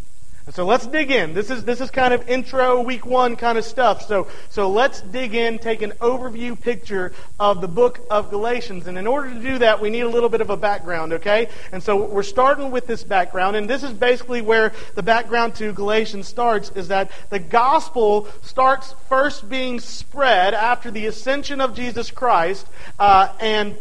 And 0.44 0.54
so 0.54 0.66
let's 0.66 0.86
dig 0.86 1.10
in. 1.10 1.34
This 1.34 1.50
is, 1.50 1.64
this 1.64 1.80
is 1.80 1.90
kind 1.90 2.12
of 2.12 2.28
intro 2.28 2.82
week 2.82 3.06
one 3.06 3.36
kind 3.36 3.58
of 3.58 3.64
stuff. 3.64 4.06
So, 4.06 4.26
so 4.48 4.70
let's 4.70 5.00
dig 5.00 5.34
in, 5.34 5.58
take 5.58 5.82
an 5.82 5.92
overview 6.00 6.60
picture 6.60 7.12
of 7.38 7.60
the 7.60 7.68
book 7.68 8.00
of 8.10 8.30
Galatians. 8.30 8.88
And 8.88 8.98
in 8.98 9.06
order 9.06 9.32
to 9.32 9.40
do 9.40 9.58
that, 9.58 9.80
we 9.80 9.88
need 9.88 10.00
a 10.00 10.08
little 10.08 10.28
bit 10.28 10.40
of 10.40 10.50
a 10.50 10.56
background, 10.56 11.12
okay? 11.12 11.48
And 11.70 11.80
so 11.82 12.06
we're 12.06 12.24
starting 12.24 12.72
with 12.72 12.88
this 12.88 13.04
background. 13.04 13.54
And 13.54 13.70
this 13.70 13.84
is 13.84 13.92
basically 13.92 14.42
where 14.42 14.72
the 14.94 15.02
background 15.02 15.54
to 15.56 15.72
Galatians 15.72 16.26
starts, 16.26 16.70
is 16.70 16.88
that 16.88 17.12
the 17.30 17.38
gospel 17.38 18.26
starts 18.42 18.94
first 19.08 19.48
being 19.48 19.78
spread 19.78 20.54
after 20.54 20.90
the 20.90 21.06
ascension 21.06 21.60
of 21.60 21.74
Jesus 21.74 22.10
Christ, 22.10 22.66
uh, 22.98 23.32
and 23.38 23.76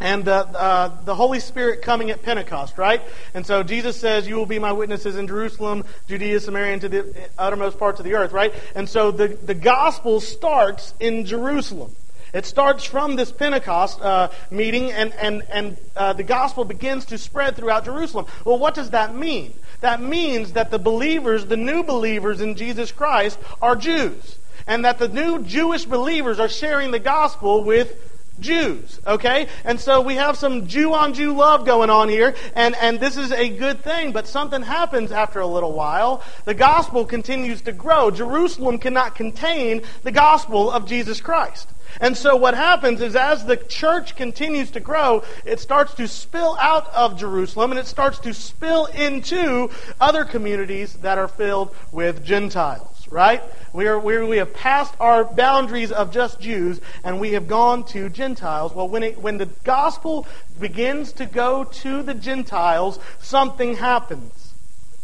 and 0.00 0.24
the, 0.24 0.34
uh, 0.34 0.90
the 1.04 1.14
Holy 1.14 1.40
Spirit 1.40 1.82
coming 1.82 2.10
at 2.10 2.22
Pentecost, 2.22 2.78
right? 2.78 3.02
And 3.34 3.46
so 3.46 3.62
Jesus 3.62 4.00
says, 4.00 4.26
You 4.26 4.36
will 4.36 4.46
be 4.46 4.58
my 4.58 4.72
witnesses 4.72 5.16
in 5.16 5.26
Jerusalem, 5.26 5.84
Judea, 6.08 6.40
Samaria, 6.40 6.72
and 6.72 6.80
to 6.82 6.88
the 6.88 7.28
uttermost 7.38 7.78
parts 7.78 8.00
of 8.00 8.04
the 8.04 8.14
earth, 8.14 8.32
right? 8.32 8.54
And 8.74 8.88
so 8.88 9.10
the, 9.10 9.28
the 9.28 9.54
gospel 9.54 10.20
starts 10.20 10.94
in 10.98 11.26
Jerusalem. 11.26 11.94
It 12.32 12.46
starts 12.46 12.84
from 12.84 13.16
this 13.16 13.32
Pentecost 13.32 14.00
uh, 14.00 14.30
meeting, 14.50 14.92
and, 14.92 15.12
and, 15.14 15.42
and 15.50 15.76
uh, 15.96 16.12
the 16.12 16.22
gospel 16.22 16.64
begins 16.64 17.06
to 17.06 17.18
spread 17.18 17.56
throughout 17.56 17.84
Jerusalem. 17.84 18.26
Well, 18.44 18.58
what 18.58 18.74
does 18.74 18.90
that 18.90 19.14
mean? 19.14 19.52
That 19.80 20.00
means 20.00 20.52
that 20.52 20.70
the 20.70 20.78
believers, 20.78 21.46
the 21.46 21.56
new 21.56 21.82
believers 21.82 22.40
in 22.40 22.54
Jesus 22.54 22.92
Christ, 22.92 23.38
are 23.60 23.74
Jews. 23.74 24.38
And 24.66 24.84
that 24.84 24.98
the 24.98 25.08
new 25.08 25.42
Jewish 25.42 25.84
believers 25.84 26.38
are 26.38 26.48
sharing 26.48 26.92
the 26.92 27.00
gospel 27.00 27.64
with 27.64 28.09
Jews, 28.40 29.00
okay? 29.06 29.48
And 29.64 29.78
so 29.78 30.00
we 30.00 30.16
have 30.16 30.36
some 30.36 30.66
Jew 30.66 30.94
on 30.94 31.14
Jew 31.14 31.34
love 31.34 31.64
going 31.64 31.90
on 31.90 32.08
here, 32.08 32.34
and, 32.54 32.74
and 32.76 32.98
this 32.98 33.16
is 33.16 33.32
a 33.32 33.48
good 33.48 33.82
thing, 33.82 34.12
but 34.12 34.26
something 34.26 34.62
happens 34.62 35.12
after 35.12 35.40
a 35.40 35.46
little 35.46 35.72
while. 35.72 36.22
The 36.44 36.54
gospel 36.54 37.04
continues 37.04 37.62
to 37.62 37.72
grow. 37.72 38.10
Jerusalem 38.10 38.78
cannot 38.78 39.14
contain 39.14 39.82
the 40.02 40.12
gospel 40.12 40.70
of 40.70 40.86
Jesus 40.86 41.20
Christ. 41.20 41.68
And 42.00 42.16
so 42.16 42.36
what 42.36 42.54
happens 42.54 43.00
is 43.00 43.16
as 43.16 43.44
the 43.44 43.56
church 43.56 44.14
continues 44.14 44.70
to 44.72 44.80
grow, 44.80 45.24
it 45.44 45.60
starts 45.60 45.94
to 45.94 46.06
spill 46.06 46.56
out 46.60 46.88
of 46.94 47.18
Jerusalem 47.18 47.72
and 47.72 47.80
it 47.80 47.86
starts 47.86 48.18
to 48.20 48.34
spill 48.34 48.86
into 48.86 49.70
other 50.00 50.24
communities 50.24 50.94
that 50.94 51.18
are 51.18 51.28
filled 51.28 51.74
with 51.90 52.24
Gentiles, 52.24 52.99
right? 53.10 53.42
We, 53.72 53.86
are, 53.86 53.98
we, 53.98 54.18
we 54.24 54.36
have 54.38 54.54
passed 54.54 54.94
our 55.00 55.24
boundaries 55.24 55.92
of 55.92 56.12
just 56.12 56.40
Jews 56.40 56.80
and 57.04 57.20
we 57.20 57.32
have 57.32 57.48
gone 57.48 57.84
to 57.86 58.08
Gentiles. 58.08 58.74
Well, 58.74 58.88
when, 58.88 59.02
it, 59.02 59.18
when 59.18 59.38
the 59.38 59.46
gospel 59.64 60.26
begins 60.58 61.12
to 61.14 61.26
go 61.26 61.64
to 61.64 62.02
the 62.02 62.14
Gentiles, 62.14 62.98
something 63.20 63.76
happens. 63.76 64.54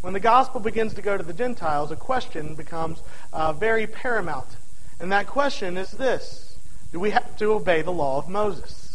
When 0.00 0.12
the 0.12 0.20
gospel 0.20 0.60
begins 0.60 0.94
to 0.94 1.02
go 1.02 1.16
to 1.16 1.22
the 1.22 1.32
Gentiles, 1.32 1.90
a 1.90 1.96
question 1.96 2.54
becomes 2.54 3.02
uh, 3.32 3.52
very 3.52 3.86
paramount. 3.86 4.56
And 5.00 5.10
that 5.12 5.26
question 5.26 5.76
is 5.76 5.90
this 5.90 6.56
do 6.92 7.00
we 7.00 7.10
have 7.10 7.36
to 7.38 7.52
obey 7.52 7.82
the 7.82 7.92
law 7.92 8.18
of 8.18 8.28
Moses? 8.28 8.85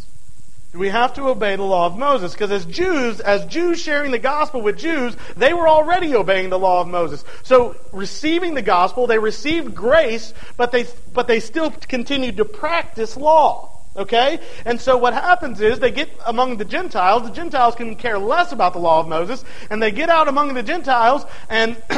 Do 0.71 0.79
we 0.79 0.87
have 0.87 1.13
to 1.15 1.27
obey 1.27 1.57
the 1.57 1.63
law 1.63 1.85
of 1.85 1.97
Moses? 1.97 2.31
Because 2.31 2.49
as 2.49 2.65
Jews, 2.65 3.19
as 3.19 3.45
Jews 3.47 3.81
sharing 3.81 4.11
the 4.11 4.19
gospel 4.19 4.61
with 4.61 4.77
Jews, 4.77 5.17
they 5.35 5.53
were 5.53 5.67
already 5.67 6.15
obeying 6.15 6.49
the 6.49 6.59
law 6.59 6.79
of 6.79 6.87
Moses. 6.87 7.25
So 7.43 7.75
receiving 7.91 8.53
the 8.53 8.61
gospel, 8.61 9.05
they 9.05 9.19
received 9.19 9.75
grace, 9.75 10.33
but 10.55 10.71
they 10.71 10.85
but 11.13 11.27
they 11.27 11.41
still 11.41 11.71
continued 11.71 12.37
to 12.37 12.45
practice 12.45 13.17
law. 13.17 13.81
Okay? 13.97 14.39
And 14.63 14.79
so 14.79 14.95
what 14.95 15.13
happens 15.13 15.59
is 15.59 15.79
they 15.79 15.91
get 15.91 16.09
among 16.25 16.55
the 16.55 16.63
Gentiles. 16.63 17.23
The 17.23 17.31
Gentiles 17.31 17.75
can 17.75 17.97
care 17.97 18.17
less 18.17 18.53
about 18.53 18.71
the 18.71 18.79
law 18.79 19.01
of 19.01 19.09
Moses, 19.09 19.43
and 19.69 19.81
they 19.81 19.91
get 19.91 20.09
out 20.09 20.29
among 20.29 20.53
the 20.53 20.63
Gentiles 20.63 21.25
and 21.49 21.75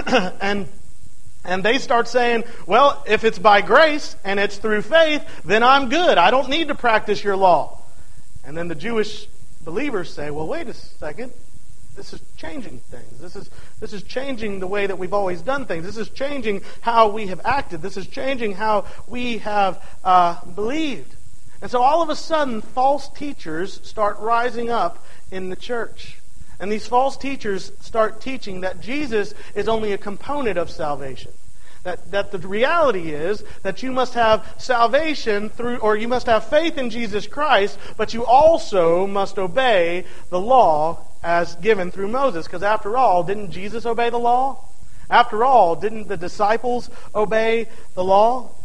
and 0.41 0.67
and 1.45 1.63
they 1.63 1.77
start 1.77 2.07
saying, 2.07 2.45
well, 2.65 3.03
if 3.05 3.23
it's 3.23 3.37
by 3.37 3.61
grace 3.61 4.15
and 4.23 4.39
it's 4.39 4.57
through 4.57 4.81
faith, 4.81 5.23
then 5.45 5.61
I'm 5.61 5.89
good. 5.89 6.17
I 6.17 6.31
don't 6.31 6.49
need 6.49 6.69
to 6.69 6.75
practice 6.75 7.23
your 7.23 7.35
law. 7.35 7.82
And 8.43 8.57
then 8.57 8.67
the 8.67 8.75
Jewish 8.75 9.27
believers 9.63 10.13
say, 10.13 10.31
well, 10.31 10.47
wait 10.47 10.67
a 10.67 10.73
second. 10.73 11.31
This 11.95 12.11
is 12.11 12.21
changing 12.37 12.79
things. 12.79 13.19
This 13.19 13.35
is, 13.35 13.49
this 13.79 13.93
is 13.93 14.03
changing 14.03 14.59
the 14.59 14.67
way 14.67 14.87
that 14.87 14.97
we've 14.97 15.13
always 15.13 15.41
done 15.41 15.65
things. 15.65 15.85
This 15.85 15.97
is 15.97 16.09
changing 16.09 16.61
how 16.81 17.09
we 17.09 17.27
have 17.27 17.41
acted. 17.45 17.81
This 17.81 17.97
is 17.97 18.07
changing 18.07 18.53
how 18.53 18.85
we 19.07 19.37
have 19.39 19.83
uh, 20.03 20.43
believed. 20.45 21.15
And 21.61 21.69
so 21.69 21.81
all 21.81 22.01
of 22.01 22.09
a 22.09 22.15
sudden, 22.15 22.61
false 22.61 23.09
teachers 23.09 23.79
start 23.87 24.19
rising 24.19 24.69
up 24.69 25.05
in 25.31 25.49
the 25.49 25.55
church. 25.55 26.17
And 26.59 26.71
these 26.71 26.87
false 26.87 27.15
teachers 27.15 27.71
start 27.79 28.21
teaching 28.21 28.61
that 28.61 28.81
Jesus 28.81 29.33
is 29.53 29.67
only 29.67 29.91
a 29.91 29.97
component 29.97 30.57
of 30.57 30.69
salvation. 30.69 31.31
That, 31.83 32.11
that 32.11 32.31
the 32.31 32.37
reality 32.39 33.11
is 33.11 33.43
that 33.61 33.83
you 33.83 33.91
must 33.91 34.13
have 34.13 34.55
salvation 34.57 35.49
through, 35.49 35.77
or 35.77 35.97
you 35.97 36.07
must 36.07 36.27
have 36.27 36.45
faith 36.45 36.77
in 36.77 36.89
Jesus 36.89 37.27
Christ, 37.27 37.77
but 37.97 38.13
you 38.13 38.25
also 38.25 39.05
must 39.05 39.37
obey 39.37 40.05
the 40.29 40.39
law 40.39 41.05
as 41.21 41.55
given 41.55 41.91
through 41.91 42.07
Moses. 42.07 42.45
Because 42.45 42.63
after 42.63 42.97
all, 42.97 43.23
didn't 43.23 43.51
Jesus 43.51 43.85
obey 43.85 44.09
the 44.09 44.17
law? 44.17 44.69
After 45.09 45.43
all, 45.43 45.75
didn't 45.75 46.07
the 46.07 46.15
disciples 46.15 46.89
obey 47.13 47.67
the 47.95 48.03
law? 48.03 48.55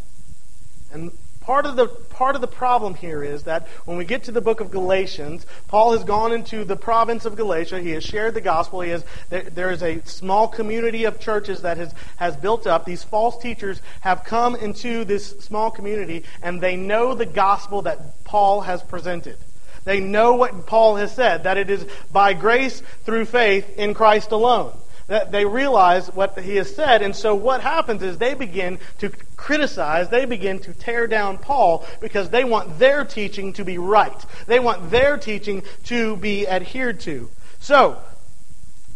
And 0.92 1.10
Part 1.48 1.64
of, 1.64 1.76
the, 1.76 1.86
part 1.86 2.34
of 2.34 2.42
the 2.42 2.46
problem 2.46 2.92
here 2.92 3.24
is 3.24 3.44
that 3.44 3.68
when 3.86 3.96
we 3.96 4.04
get 4.04 4.24
to 4.24 4.32
the 4.32 4.42
book 4.42 4.60
of 4.60 4.70
Galatians, 4.70 5.46
Paul 5.66 5.92
has 5.92 6.04
gone 6.04 6.30
into 6.30 6.62
the 6.62 6.76
province 6.76 7.24
of 7.24 7.36
Galatia. 7.36 7.80
He 7.80 7.92
has 7.92 8.04
shared 8.04 8.34
the 8.34 8.42
gospel. 8.42 8.82
He 8.82 8.90
has, 8.90 9.02
there, 9.30 9.44
there 9.44 9.70
is 9.70 9.82
a 9.82 10.02
small 10.02 10.46
community 10.46 11.04
of 11.04 11.18
churches 11.18 11.62
that 11.62 11.78
has, 11.78 11.94
has 12.16 12.36
built 12.36 12.66
up. 12.66 12.84
These 12.84 13.02
false 13.02 13.38
teachers 13.38 13.80
have 14.02 14.24
come 14.24 14.56
into 14.56 15.06
this 15.06 15.38
small 15.40 15.70
community, 15.70 16.24
and 16.42 16.60
they 16.60 16.76
know 16.76 17.14
the 17.14 17.24
gospel 17.24 17.80
that 17.80 18.22
Paul 18.24 18.60
has 18.60 18.82
presented. 18.82 19.38
They 19.84 20.00
know 20.00 20.34
what 20.34 20.66
Paul 20.66 20.96
has 20.96 21.14
said, 21.14 21.44
that 21.44 21.56
it 21.56 21.70
is 21.70 21.86
by 22.12 22.34
grace 22.34 22.82
through 23.04 23.24
faith 23.24 23.78
in 23.78 23.94
Christ 23.94 24.32
alone 24.32 24.76
they 25.08 25.44
realize 25.44 26.08
what 26.08 26.38
he 26.38 26.56
has 26.56 26.74
said. 26.74 27.02
And 27.02 27.16
so 27.16 27.34
what 27.34 27.62
happens 27.62 28.02
is 28.02 28.18
they 28.18 28.34
begin 28.34 28.78
to 28.98 29.10
criticize, 29.36 30.10
they 30.10 30.26
begin 30.26 30.58
to 30.60 30.74
tear 30.74 31.06
down 31.06 31.38
Paul 31.38 31.86
because 32.00 32.28
they 32.28 32.44
want 32.44 32.78
their 32.78 33.04
teaching 33.04 33.54
to 33.54 33.64
be 33.64 33.78
right. 33.78 34.24
They 34.46 34.60
want 34.60 34.90
their 34.90 35.16
teaching 35.16 35.62
to 35.84 36.16
be 36.16 36.46
adhered 36.46 37.00
to. 37.00 37.30
So, 37.58 37.98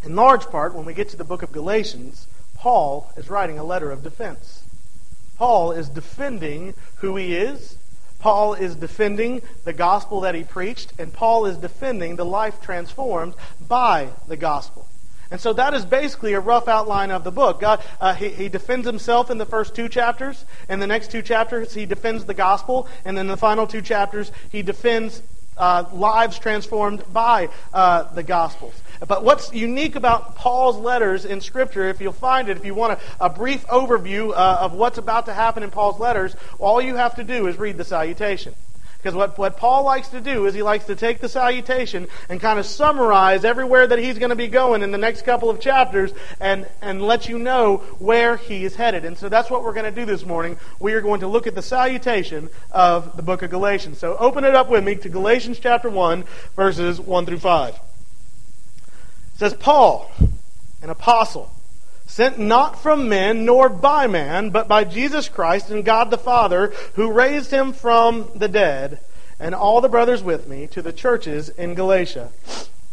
in 0.05 0.15
large 0.15 0.47
part, 0.47 0.75
when 0.75 0.85
we 0.85 0.95
get 0.95 1.09
to 1.11 1.17
the 1.17 1.25
book 1.25 1.43
of 1.43 1.53
Galatians, 1.53 2.27
Paul 2.55 3.11
is 3.17 3.31
writing 3.31 3.59
a 3.59 3.65
letter 3.65 3.91
of 3.91 4.03
defense. 4.03 4.65
Paul 5.37 5.73
is 5.73 5.89
defending 5.89 6.75
who 6.97 7.17
he 7.17 7.35
is. 7.35 7.77
Paul 8.19 8.55
is 8.55 8.77
defending 8.77 9.43
the 9.65 9.73
gospel 9.73 10.21
that 10.21 10.35
he 10.35 10.45
preached, 10.45 10.93
and 10.99 11.13
Paul 11.13 11.47
is 11.47 11.57
defending 11.57 12.17
the 12.17 12.25
life 12.25 12.61
transformed 12.61 13.35
by 13.67 14.11
the 14.29 14.37
gospel. 14.37 14.87
And 15.33 15.41
so 15.41 15.55
that 15.55 15.73
is 15.73 15.87
basically 15.87 16.35
a 16.35 16.41
rough 16.41 16.69
outline 16.69 17.11
of 17.11 17.25
the 17.25 17.33
book. 17.33 17.59
God, 17.59 17.83
uh, 18.03 18.15
he, 18.15 18.29
he 18.29 18.49
defends 18.51 18.87
himself 18.87 19.31
in 19.31 19.39
the 19.39 19.47
first 19.47 19.75
two 19.75 19.89
chapters. 19.89 20.45
In 20.69 20.79
the 20.79 20.87
next 20.87 21.11
two 21.11 21.23
chapters, 21.23 21.73
he 21.73 21.87
defends 21.87 22.27
the 22.27 22.35
gospel. 22.35 22.87
And 23.07 23.17
then 23.17 23.29
the 23.29 23.39
final 23.39 23.67
two 23.67 23.81
chapters, 23.81 24.31
he 24.51 24.61
defends 24.61 25.23
uh, 25.57 25.85
lives 25.93 26.39
transformed 26.39 27.03
by 27.13 27.49
uh, 27.73 28.13
the 28.15 28.23
Gospels. 28.23 28.75
But 29.07 29.25
what's 29.25 29.53
unique 29.53 29.97
about 29.97 30.37
Paul's 30.37 30.77
letters 30.77 31.25
in 31.25 31.41
Scripture, 31.41 31.89
if 31.89 32.01
you'll 32.01 32.13
find 32.13 32.49
it, 32.49 32.57
if 32.57 32.65
you 32.65 32.75
want 32.75 33.01
a, 33.01 33.27
a 33.27 33.31
brief 33.31 33.67
overview 33.67 34.31
uh, 34.31 34.59
of 34.61 34.73
what's 34.73 34.99
about 34.99 35.27
to 35.27 35.35
happen 35.35 35.63
in 35.63 35.71
Paul's 35.71 35.99
letters, 35.99 36.37
all 36.59 36.81
you 36.81 36.97
have 36.97 37.15
to 37.17 37.25
do 37.25 37.47
is 37.47 37.59
read 37.59 37.77
the 37.77 37.85
salutation. 37.85 38.55
Because 39.03 39.17
what, 39.17 39.37
what 39.37 39.57
Paul 39.57 39.83
likes 39.83 40.09
to 40.09 40.21
do 40.21 40.47
is 40.47 40.55
he 40.55 40.63
likes 40.63 40.85
to 40.85 40.95
take 40.95 41.19
the 41.19 41.29
salutation 41.29 42.07
and 42.29 42.41
kind 42.41 42.61
of 42.61 42.67
summarize 42.67 43.45
everywhere 43.45 43.85
that 43.85 43.99
he's 43.99 44.17
going 44.17 44.31
to 44.31 44.37
be 44.37 44.47
going 44.47 44.83
in 44.83 44.93
the 44.93 44.99
next 44.99 45.23
couple 45.23 45.51
of 45.51 45.59
chapters 45.59 46.13
and, 46.39 46.69
and 46.81 47.03
let 47.03 47.29
you 47.29 47.37
know 47.37 47.79
where 47.99 48.37
he 48.37 48.65
is 48.65 48.77
headed. 48.77 49.05
And 49.05 49.19
so 49.19 49.29
that's 49.29 49.51
what 49.51 49.65
we're 49.65 49.73
going 49.73 49.93
to 49.93 50.01
do 50.01 50.07
this 50.07 50.25
morning. 50.25 50.57
We 50.79 50.93
are 50.93 51.01
going 51.01 51.19
to 51.21 51.27
look 51.27 51.49
at 51.49 51.57
the 51.57 51.63
salutation 51.63 52.49
of 52.71 53.17
the 53.17 53.25
book 53.25 53.43
of 53.43 53.51
Galatians. 53.51 53.99
So 53.99 54.17
open 54.19 54.45
it 54.45 54.55
up 54.55 54.71
with 54.71 54.85
me 54.85 54.95
to 54.95 55.09
Galatians 55.09 55.59
chapter 55.59 55.91
1, 55.91 56.23
verses 56.55 57.01
1 57.01 57.27
through 57.27 57.41
5. 57.41 57.75
It 57.75 57.81
says, 59.35 59.55
Paul, 59.55 60.13
an 60.81 60.91
apostle 60.91 61.51
sent 62.13 62.39
not 62.39 62.79
from 62.79 63.09
men 63.09 63.47
nor 63.47 63.71
by 63.71 64.07
man, 64.07 64.51
but 64.51 64.69
by 64.69 64.85
Jesus 64.85 65.31
Christ 65.31 65.71
and 65.71 65.83
God 65.83 66.11
the 66.11 66.19
Father, 66.19 66.71
who 66.95 67.11
raised 67.11 67.51
him 67.51 67.73
from 67.73 68.29
the 68.35 68.49
dead, 68.49 69.01
and 69.41 69.55
all 69.55 69.81
the 69.81 69.89
brothers 69.89 70.23
with 70.23 70.47
me, 70.47 70.67
to 70.67 70.83
the 70.83 70.93
churches 70.93 71.49
in 71.49 71.73
Galatia. 71.73 72.29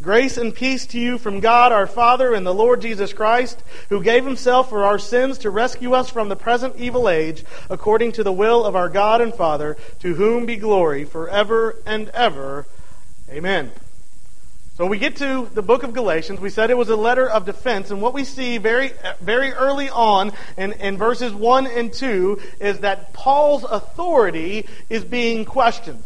Grace 0.02 0.38
and 0.38 0.54
peace 0.54 0.86
to 0.86 0.98
you 0.98 1.18
from 1.18 1.40
God 1.40 1.70
our 1.70 1.86
Father 1.86 2.32
and 2.32 2.46
the 2.46 2.54
Lord 2.54 2.80
Jesus 2.80 3.12
Christ, 3.12 3.62
who 3.90 4.02
gave 4.02 4.24
himself 4.24 4.70
for 4.70 4.84
our 4.84 4.98
sins 4.98 5.36
to 5.38 5.50
rescue 5.50 5.92
us 5.92 6.08
from 6.08 6.30
the 6.30 6.34
present 6.34 6.76
evil 6.78 7.06
age, 7.06 7.44
according 7.68 8.12
to 8.12 8.24
the 8.24 8.32
will 8.32 8.64
of 8.64 8.74
our 8.74 8.88
God 8.88 9.20
and 9.20 9.34
Father, 9.34 9.76
to 9.98 10.14
whom 10.14 10.46
be 10.46 10.56
glory 10.56 11.04
forever 11.04 11.76
and 11.84 12.08
ever. 12.14 12.66
Amen. 13.28 13.70
So 14.80 14.86
we 14.86 14.96
get 14.96 15.16
to 15.16 15.46
the 15.52 15.60
book 15.60 15.82
of 15.82 15.92
Galatians. 15.92 16.40
We 16.40 16.48
said 16.48 16.70
it 16.70 16.76
was 16.78 16.88
a 16.88 16.96
letter 16.96 17.28
of 17.28 17.44
defense, 17.44 17.90
and 17.90 18.00
what 18.00 18.14
we 18.14 18.24
see 18.24 18.56
very, 18.56 18.92
very 19.20 19.52
early 19.52 19.90
on 19.90 20.32
in, 20.56 20.72
in 20.72 20.96
verses 20.96 21.34
1 21.34 21.66
and 21.66 21.92
2 21.92 22.40
is 22.60 22.78
that 22.78 23.12
Paul's 23.12 23.64
authority 23.64 24.66
is 24.88 25.04
being 25.04 25.44
questioned. 25.44 26.02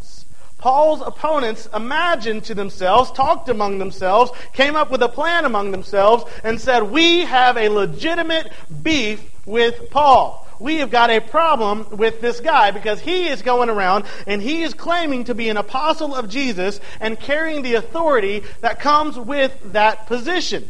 Paul's 0.59 1.03
opponents 1.07 1.69
imagined 1.73 2.43
to 2.47 2.55
themselves, 2.57 3.13
talked 3.13 3.49
among 3.49 3.79
themselves, 3.79 4.33
came 4.55 4.75
up 4.75 4.91
with 4.91 5.03
a 5.03 5.09
plan 5.09 5.45
among 5.45 5.71
themselves, 5.71 6.25
and 6.43 6.61
said, 6.61 6.83
We 6.83 7.21
have 7.21 7.57
a 7.57 7.69
legitimate 7.69 8.51
beef 8.83 9.23
with 9.47 9.89
Paul 9.91 10.44
we 10.65 10.77
have 10.77 10.91
got 10.91 11.11
a 11.11 11.21
problem 11.21 11.87
with 11.91 12.23
this 12.23 12.41
guy 12.41 12.71
because 12.71 12.99
he 12.99 13.29
is 13.29 13.43
going 13.43 13.69
around 13.69 14.07
and 14.27 14.41
he 14.41 14.63
is 14.63 14.73
claiming 14.73 15.25
to 15.25 15.35
be 15.35 15.51
an 15.51 15.59
apostle 15.59 16.15
of 16.15 16.31
Jesus 16.31 16.81
and 17.01 17.21
carrying 17.21 17.61
the 17.61 17.75
authority 17.75 18.43
that 18.63 18.81
comes 18.81 19.19
with 19.19 19.73
that 19.73 20.07
position. 20.07 20.69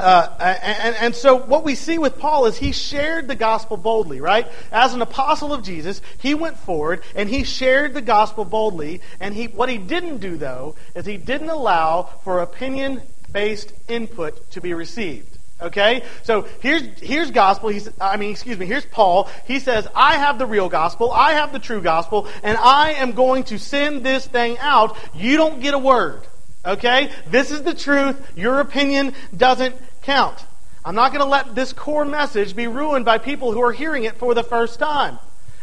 Uh, 0.00 0.28
and, 0.40 0.96
and, 0.96 1.14
so 1.14 1.36
what 1.36 1.62
we 1.62 1.76
see 1.76 1.98
with 1.98 2.18
Paul 2.18 2.46
is 2.46 2.56
he 2.56 2.72
shared 2.72 3.28
the 3.28 3.36
gospel 3.36 3.76
boldly, 3.76 4.20
right? 4.20 4.48
As 4.72 4.92
an 4.92 5.00
apostle 5.00 5.52
of 5.52 5.62
Jesus, 5.62 6.02
he 6.18 6.34
went 6.34 6.58
forward 6.58 7.04
and 7.14 7.28
he 7.28 7.44
shared 7.44 7.94
the 7.94 8.02
gospel 8.02 8.44
boldly. 8.44 9.00
And 9.20 9.32
he, 9.32 9.46
what 9.46 9.68
he 9.68 9.78
didn't 9.78 10.18
do, 10.18 10.36
though, 10.36 10.74
is 10.96 11.06
he 11.06 11.16
didn't 11.16 11.50
allow 11.50 12.10
for 12.24 12.40
opinion 12.40 13.02
based 13.30 13.72
input 13.86 14.50
to 14.50 14.60
be 14.60 14.74
received. 14.74 15.33
Okay? 15.64 16.02
So 16.22 16.42
here's, 16.60 16.82
here's 17.00 17.30
gospel. 17.30 17.70
He's, 17.70 17.88
I 18.00 18.16
mean, 18.16 18.30
excuse 18.30 18.58
me, 18.58 18.66
here's 18.66 18.84
Paul. 18.84 19.28
He 19.46 19.58
says, 19.58 19.88
I 19.94 20.16
have 20.16 20.38
the 20.38 20.46
real 20.46 20.68
gospel. 20.68 21.10
I 21.10 21.32
have 21.32 21.52
the 21.52 21.58
true 21.58 21.80
gospel. 21.80 22.28
And 22.42 22.56
I 22.58 22.92
am 22.94 23.12
going 23.12 23.44
to 23.44 23.58
send 23.58 24.04
this 24.04 24.26
thing 24.26 24.58
out. 24.58 24.96
You 25.14 25.36
don't 25.36 25.60
get 25.60 25.74
a 25.74 25.78
word. 25.78 26.22
Okay? 26.64 27.10
This 27.28 27.50
is 27.50 27.62
the 27.62 27.74
truth. 27.74 28.32
Your 28.36 28.60
opinion 28.60 29.14
doesn't 29.36 29.74
count. 30.02 30.38
I'm 30.84 30.94
not 30.94 31.12
going 31.12 31.24
to 31.24 31.30
let 31.30 31.54
this 31.54 31.72
core 31.72 32.04
message 32.04 32.54
be 32.54 32.66
ruined 32.66 33.06
by 33.06 33.18
people 33.18 33.52
who 33.52 33.62
are 33.62 33.72
hearing 33.72 34.04
it 34.04 34.16
for 34.16 34.34
the 34.34 34.42
first 34.42 34.78
time. 34.78 35.18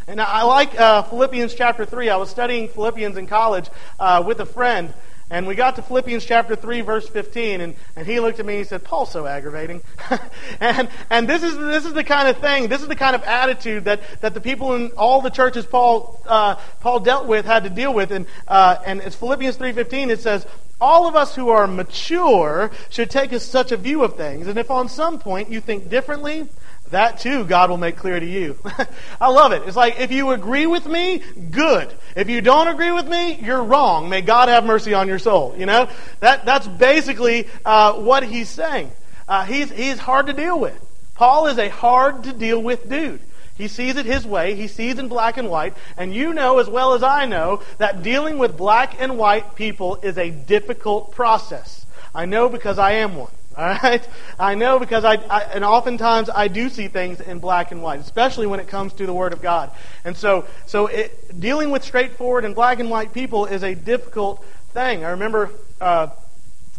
And 0.08 0.20
I 0.20 0.42
like 0.42 0.78
uh, 0.78 1.02
Philippians 1.04 1.54
chapter 1.54 1.84
3. 1.84 2.10
I 2.10 2.16
was 2.16 2.28
studying 2.28 2.68
Philippians 2.68 3.16
in 3.16 3.28
college 3.28 3.70
uh, 4.00 4.24
with 4.26 4.40
a 4.40 4.46
friend, 4.46 4.92
and 5.32 5.46
we 5.46 5.54
got 5.54 5.76
to 5.76 5.82
Philippians 5.82 6.26
chapter 6.26 6.54
3, 6.54 6.82
verse 6.82 7.08
15, 7.08 7.62
and, 7.62 7.74
and 7.96 8.06
he 8.06 8.20
looked 8.20 8.38
at 8.38 8.44
me 8.44 8.52
and 8.52 8.58
he 8.58 8.64
said, 8.64 8.84
Paul's 8.84 9.10
so 9.10 9.26
aggravating. 9.26 9.80
and 10.60 10.90
and 11.08 11.26
this, 11.26 11.42
is, 11.42 11.56
this 11.56 11.86
is 11.86 11.94
the 11.94 12.04
kind 12.04 12.28
of 12.28 12.36
thing, 12.36 12.68
this 12.68 12.82
is 12.82 12.88
the 12.88 12.94
kind 12.94 13.16
of 13.16 13.22
attitude 13.22 13.86
that, 13.86 14.02
that 14.20 14.34
the 14.34 14.42
people 14.42 14.74
in 14.74 14.90
all 14.90 15.22
the 15.22 15.30
churches 15.30 15.64
Paul, 15.64 16.20
uh, 16.26 16.56
Paul 16.80 17.00
dealt 17.00 17.26
with 17.26 17.46
had 17.46 17.64
to 17.64 17.70
deal 17.70 17.94
with. 17.94 18.12
And, 18.12 18.26
uh, 18.46 18.76
and 18.84 19.00
it's 19.00 19.16
Philippians 19.16 19.56
3.15, 19.56 20.10
it 20.10 20.20
says, 20.20 20.46
all 20.82 21.08
of 21.08 21.16
us 21.16 21.34
who 21.34 21.48
are 21.48 21.66
mature 21.66 22.70
should 22.90 23.08
take 23.08 23.32
such 23.40 23.72
a 23.72 23.78
view 23.78 24.04
of 24.04 24.16
things. 24.16 24.48
And 24.48 24.58
if 24.58 24.70
on 24.70 24.90
some 24.90 25.18
point 25.18 25.48
you 25.48 25.62
think 25.62 25.88
differently, 25.88 26.46
that 26.92 27.18
too 27.18 27.44
God 27.44 27.68
will 27.68 27.76
make 27.76 27.96
clear 27.96 28.18
to 28.18 28.26
you. 28.26 28.58
I 29.20 29.28
love 29.28 29.52
it. 29.52 29.62
It's 29.66 29.76
like 29.76 30.00
if 30.00 30.12
you 30.12 30.30
agree 30.30 30.66
with 30.66 30.86
me, 30.86 31.22
good. 31.50 31.92
If 32.16 32.30
you 32.30 32.40
don't 32.40 32.68
agree 32.68 32.92
with 32.92 33.06
me, 33.06 33.38
you're 33.42 33.62
wrong. 33.62 34.08
May 34.08 34.22
God 34.22 34.48
have 34.48 34.64
mercy 34.64 34.94
on 34.94 35.08
your 35.08 35.18
soul. 35.18 35.54
You 35.58 35.66
know 35.66 35.88
that 36.20 36.44
that's 36.44 36.66
basically 36.66 37.48
uh, 37.64 37.94
what 37.94 38.22
he's 38.22 38.48
saying. 38.48 38.90
Uh, 39.28 39.44
he's 39.44 39.70
he's 39.70 39.98
hard 39.98 40.26
to 40.26 40.32
deal 40.32 40.58
with. 40.58 40.78
Paul 41.14 41.46
is 41.48 41.58
a 41.58 41.68
hard 41.68 42.24
to 42.24 42.32
deal 42.32 42.62
with 42.62 42.88
dude. 42.88 43.20
He 43.56 43.68
sees 43.68 43.96
it 43.96 44.06
his 44.06 44.26
way. 44.26 44.54
He 44.54 44.66
sees 44.66 44.98
in 44.98 45.08
black 45.08 45.36
and 45.36 45.50
white. 45.50 45.74
And 45.96 46.14
you 46.14 46.32
know 46.32 46.58
as 46.58 46.68
well 46.68 46.94
as 46.94 47.02
I 47.02 47.26
know 47.26 47.62
that 47.78 48.02
dealing 48.02 48.38
with 48.38 48.56
black 48.56 49.00
and 49.00 49.18
white 49.18 49.54
people 49.54 49.98
is 50.02 50.18
a 50.18 50.30
difficult 50.30 51.12
process. 51.12 51.86
I 52.14 52.26
know 52.26 52.48
because 52.48 52.78
I 52.78 52.92
am 52.92 53.16
one. 53.16 53.30
All 53.56 53.66
right? 53.66 54.06
I 54.38 54.54
know 54.54 54.78
because 54.78 55.04
I, 55.04 55.14
I, 55.14 55.42
and 55.42 55.64
oftentimes 55.64 56.30
I 56.30 56.48
do 56.48 56.68
see 56.68 56.88
things 56.88 57.20
in 57.20 57.38
black 57.38 57.70
and 57.72 57.82
white, 57.82 58.00
especially 58.00 58.46
when 58.46 58.60
it 58.60 58.68
comes 58.68 58.92
to 58.94 59.06
the 59.06 59.12
Word 59.12 59.32
of 59.32 59.42
God. 59.42 59.70
And 60.04 60.16
so, 60.16 60.46
so 60.66 60.86
it, 60.86 61.38
dealing 61.38 61.70
with 61.70 61.84
straightforward 61.84 62.44
and 62.44 62.54
black 62.54 62.80
and 62.80 62.90
white 62.90 63.12
people 63.12 63.46
is 63.46 63.62
a 63.62 63.74
difficult 63.74 64.44
thing. 64.72 65.04
I 65.04 65.10
remember 65.10 65.50
uh, 65.80 66.08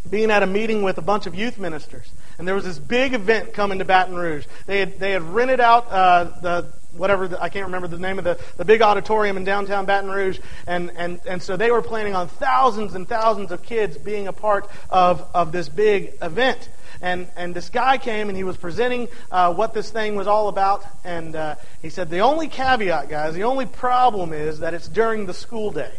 being 0.10 0.32
at 0.32 0.44
a 0.44 0.48
meeting 0.48 0.84
with 0.84 0.98
a 0.98 1.01
bunch 1.01 1.27
of 1.27 1.36
youth 1.36 1.60
ministers, 1.60 2.10
and 2.38 2.48
there 2.48 2.56
was 2.56 2.63
this 2.63 2.80
big 2.80 3.13
event 3.13 3.53
coming 3.53 3.80
to 3.80 3.86
Baton 3.86 4.15
Rouge. 4.15 4.46
They 4.65 4.80
had, 4.80 5.00
they 5.00 5.12
had 5.12 5.22
rented 5.22 5.60
out 5.60 5.92
uh, 5.92 6.24
the 6.42 6.74
whatever 6.95 7.27
the, 7.27 7.41
I 7.41 7.50
can't 7.50 7.65
remember 7.65 7.88
the 7.88 8.00
name 8.00 8.17
of 8.17 8.23
the, 8.23 8.39
the 8.57 8.65
big 8.65 8.81
auditorium 8.81 9.38
in 9.38 9.43
downtown 9.43 9.85
Baton 9.85 10.09
Rouge, 10.09 10.39
and, 10.67 10.91
and, 10.95 11.19
and 11.25 11.41
so 11.41 11.57
they 11.57 11.71
were 11.71 11.81
planning 11.81 12.15
on 12.15 12.27
thousands 12.27 12.95
and 12.95 13.07
thousands 13.07 13.51
of 13.51 13.63
kids 13.63 13.97
being 13.97 14.27
a 14.27 14.33
part 14.33 14.69
of, 14.89 15.27
of 15.33 15.51
this 15.51 15.69
big 15.69 16.13
event. 16.21 16.69
And, 17.01 17.27
and 17.35 17.53
this 17.53 17.69
guy 17.69 17.97
came 17.97 18.29
and 18.29 18.38
he 18.38 18.43
was 18.43 18.55
presenting 18.55 19.09
uh, 19.31 19.53
what 19.53 19.73
this 19.73 19.89
thing 19.89 20.15
was 20.15 20.27
all 20.27 20.47
about, 20.47 20.85
and 21.03 21.35
uh, 21.35 21.55
he 21.81 21.89
said, 21.89 22.09
The 22.09 22.19
only 22.19 22.47
caveat, 22.47 23.09
guys, 23.09 23.33
the 23.33 23.43
only 23.43 23.65
problem 23.65 24.31
is 24.31 24.59
that 24.59 24.73
it's 24.73 24.88
during 24.88 25.25
the 25.25 25.33
school 25.33 25.71
day. 25.71 25.91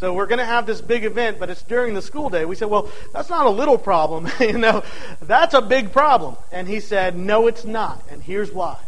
So 0.00 0.14
we're 0.14 0.26
going 0.26 0.38
to 0.38 0.46
have 0.46 0.64
this 0.64 0.80
big 0.80 1.04
event, 1.04 1.38
but 1.38 1.50
it's 1.50 1.62
during 1.62 1.92
the 1.92 2.00
school 2.00 2.30
day. 2.30 2.46
We 2.46 2.56
said, 2.56 2.70
well, 2.70 2.90
that's 3.12 3.28
not 3.28 3.44
a 3.44 3.50
little 3.50 3.76
problem. 3.76 4.30
you 4.40 4.56
know, 4.56 4.82
that's 5.20 5.52
a 5.52 5.60
big 5.60 5.92
problem. 5.92 6.36
And 6.50 6.66
he 6.66 6.80
said, 6.80 7.18
no, 7.18 7.48
it's 7.48 7.66
not. 7.66 8.02
And 8.10 8.22
here's 8.22 8.50
why. 8.50 8.78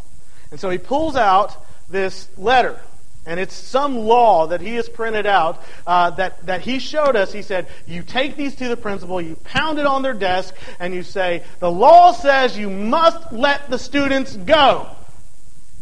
And 0.52 0.60
so 0.60 0.70
he 0.70 0.78
pulls 0.78 1.16
out 1.16 1.56
this 1.88 2.28
letter. 2.36 2.78
And 3.24 3.40
it's 3.40 3.54
some 3.54 3.96
law 3.96 4.48
that 4.48 4.60
he 4.60 4.74
has 4.74 4.88
printed 4.88 5.26
out 5.26 5.62
uh, 5.86 6.10
that, 6.10 6.44
that 6.46 6.60
he 6.60 6.78
showed 6.78 7.16
us. 7.16 7.32
He 7.32 7.42
said, 7.42 7.68
You 7.86 8.02
take 8.02 8.36
these 8.36 8.54
to 8.56 8.68
the 8.68 8.76
principal, 8.76 9.20
you 9.20 9.36
pound 9.44 9.78
it 9.78 9.86
on 9.86 10.02
their 10.02 10.12
desk, 10.12 10.54
and 10.78 10.92
you 10.92 11.02
say, 11.02 11.42
The 11.60 11.70
law 11.70 12.12
says 12.12 12.58
you 12.58 12.68
must 12.68 13.32
let 13.32 13.70
the 13.70 13.78
students 13.78 14.36
go. 14.36 14.88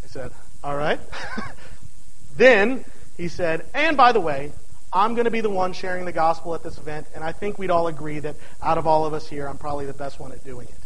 I 0.03 0.07
said, 0.07 0.31
All 0.63 0.77
right. 0.77 0.99
then 2.37 2.85
he 3.17 3.27
said, 3.27 3.65
And 3.73 3.97
by 3.97 4.11
the 4.11 4.21
way, 4.21 4.51
I'm 4.93 5.15
going 5.15 5.25
to 5.25 5.31
be 5.31 5.41
the 5.41 5.49
one 5.49 5.73
sharing 5.73 6.05
the 6.05 6.11
gospel 6.11 6.53
at 6.53 6.63
this 6.63 6.77
event, 6.77 7.07
and 7.15 7.23
I 7.23 7.31
think 7.31 7.57
we'd 7.57 7.71
all 7.71 7.87
agree 7.87 8.19
that 8.19 8.35
out 8.61 8.77
of 8.77 8.85
all 8.85 9.05
of 9.05 9.13
us 9.13 9.27
here, 9.27 9.47
I'm 9.47 9.57
probably 9.57 9.85
the 9.85 9.93
best 9.93 10.19
one 10.19 10.31
at 10.31 10.43
doing 10.45 10.67
it. 10.67 10.80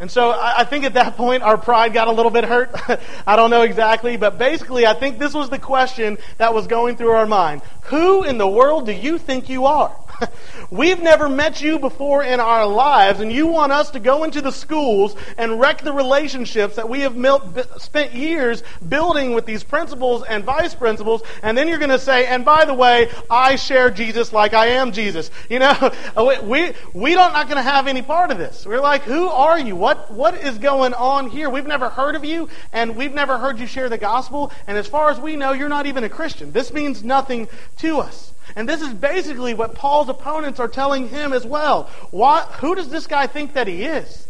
And 0.00 0.10
so 0.10 0.30
I 0.30 0.62
think 0.62 0.84
at 0.84 0.94
that 0.94 1.16
point 1.16 1.42
our 1.42 1.58
pride 1.58 1.92
got 1.92 2.06
a 2.06 2.12
little 2.12 2.30
bit 2.30 2.44
hurt. 2.44 2.70
I 3.26 3.34
don't 3.34 3.50
know 3.50 3.62
exactly, 3.62 4.16
but 4.16 4.38
basically 4.38 4.86
I 4.86 4.94
think 4.94 5.18
this 5.18 5.34
was 5.34 5.50
the 5.50 5.58
question 5.58 6.18
that 6.36 6.54
was 6.54 6.68
going 6.68 6.96
through 6.96 7.10
our 7.10 7.26
mind. 7.26 7.62
Who 7.84 8.22
in 8.22 8.38
the 8.38 8.46
world 8.46 8.86
do 8.86 8.92
you 8.92 9.18
think 9.18 9.48
you 9.48 9.66
are? 9.66 9.96
We've 10.70 11.00
never 11.00 11.28
met 11.28 11.60
you 11.60 11.78
before 11.78 12.22
in 12.22 12.40
our 12.40 12.66
lives, 12.66 13.20
and 13.20 13.32
you 13.32 13.46
want 13.46 13.72
us 13.72 13.90
to 13.92 14.00
go 14.00 14.24
into 14.24 14.42
the 14.42 14.52
schools 14.52 15.16
and 15.36 15.58
wreck 15.58 15.82
the 15.82 15.92
relationships 15.92 16.76
that 16.76 16.88
we 16.88 17.00
have 17.00 17.16
spent 17.78 18.14
years 18.14 18.62
building 18.88 19.32
with 19.32 19.46
these 19.46 19.64
principals 19.64 20.24
and 20.24 20.44
vice 20.44 20.74
principals, 20.74 21.22
and 21.42 21.56
then 21.56 21.68
you're 21.68 21.78
going 21.78 21.88
to 21.90 21.98
say, 21.98 22.26
and 22.26 22.44
by 22.44 22.64
the 22.64 22.74
way, 22.74 23.10
I 23.30 23.56
share 23.56 23.90
Jesus 23.90 24.32
like 24.32 24.54
I 24.54 24.66
am 24.68 24.92
Jesus. 24.92 25.30
You 25.48 25.60
know, 25.60 25.92
we, 26.44 26.72
we 26.92 27.14
don't 27.14 27.32
not 27.32 27.46
going 27.46 27.56
to 27.56 27.62
have 27.62 27.86
any 27.86 28.02
part 28.02 28.30
of 28.30 28.38
this. 28.38 28.66
We're 28.66 28.80
like, 28.80 29.02
who 29.02 29.28
are 29.28 29.58
you? 29.58 29.76
What, 29.76 30.12
what 30.12 30.34
is 30.34 30.58
going 30.58 30.92
on 30.92 31.30
here? 31.30 31.48
We've 31.48 31.66
never 31.66 31.88
heard 31.88 32.16
of 32.16 32.24
you, 32.24 32.48
and 32.72 32.96
we've 32.96 33.14
never 33.14 33.38
heard 33.38 33.58
you 33.58 33.66
share 33.66 33.88
the 33.88 33.96
gospel, 33.96 34.52
and 34.66 34.76
as 34.76 34.86
far 34.86 35.10
as 35.10 35.18
we 35.18 35.36
know, 35.36 35.52
you're 35.52 35.68
not 35.68 35.86
even 35.86 36.04
a 36.04 36.08
Christian. 36.08 36.52
This 36.52 36.72
means 36.72 37.04
nothing 37.04 37.48
to 37.78 38.00
us. 38.00 38.32
And 38.56 38.68
this 38.68 38.82
is 38.82 38.92
basically 38.94 39.54
what 39.54 39.74
Paul's 39.74 40.08
opponents 40.08 40.60
are 40.60 40.68
telling 40.68 41.08
him 41.08 41.32
as 41.32 41.46
well. 41.46 41.90
What, 42.10 42.46
who 42.54 42.74
does 42.74 42.88
this 42.88 43.06
guy 43.06 43.26
think 43.26 43.54
that 43.54 43.68
he 43.68 43.84
is? 43.84 44.26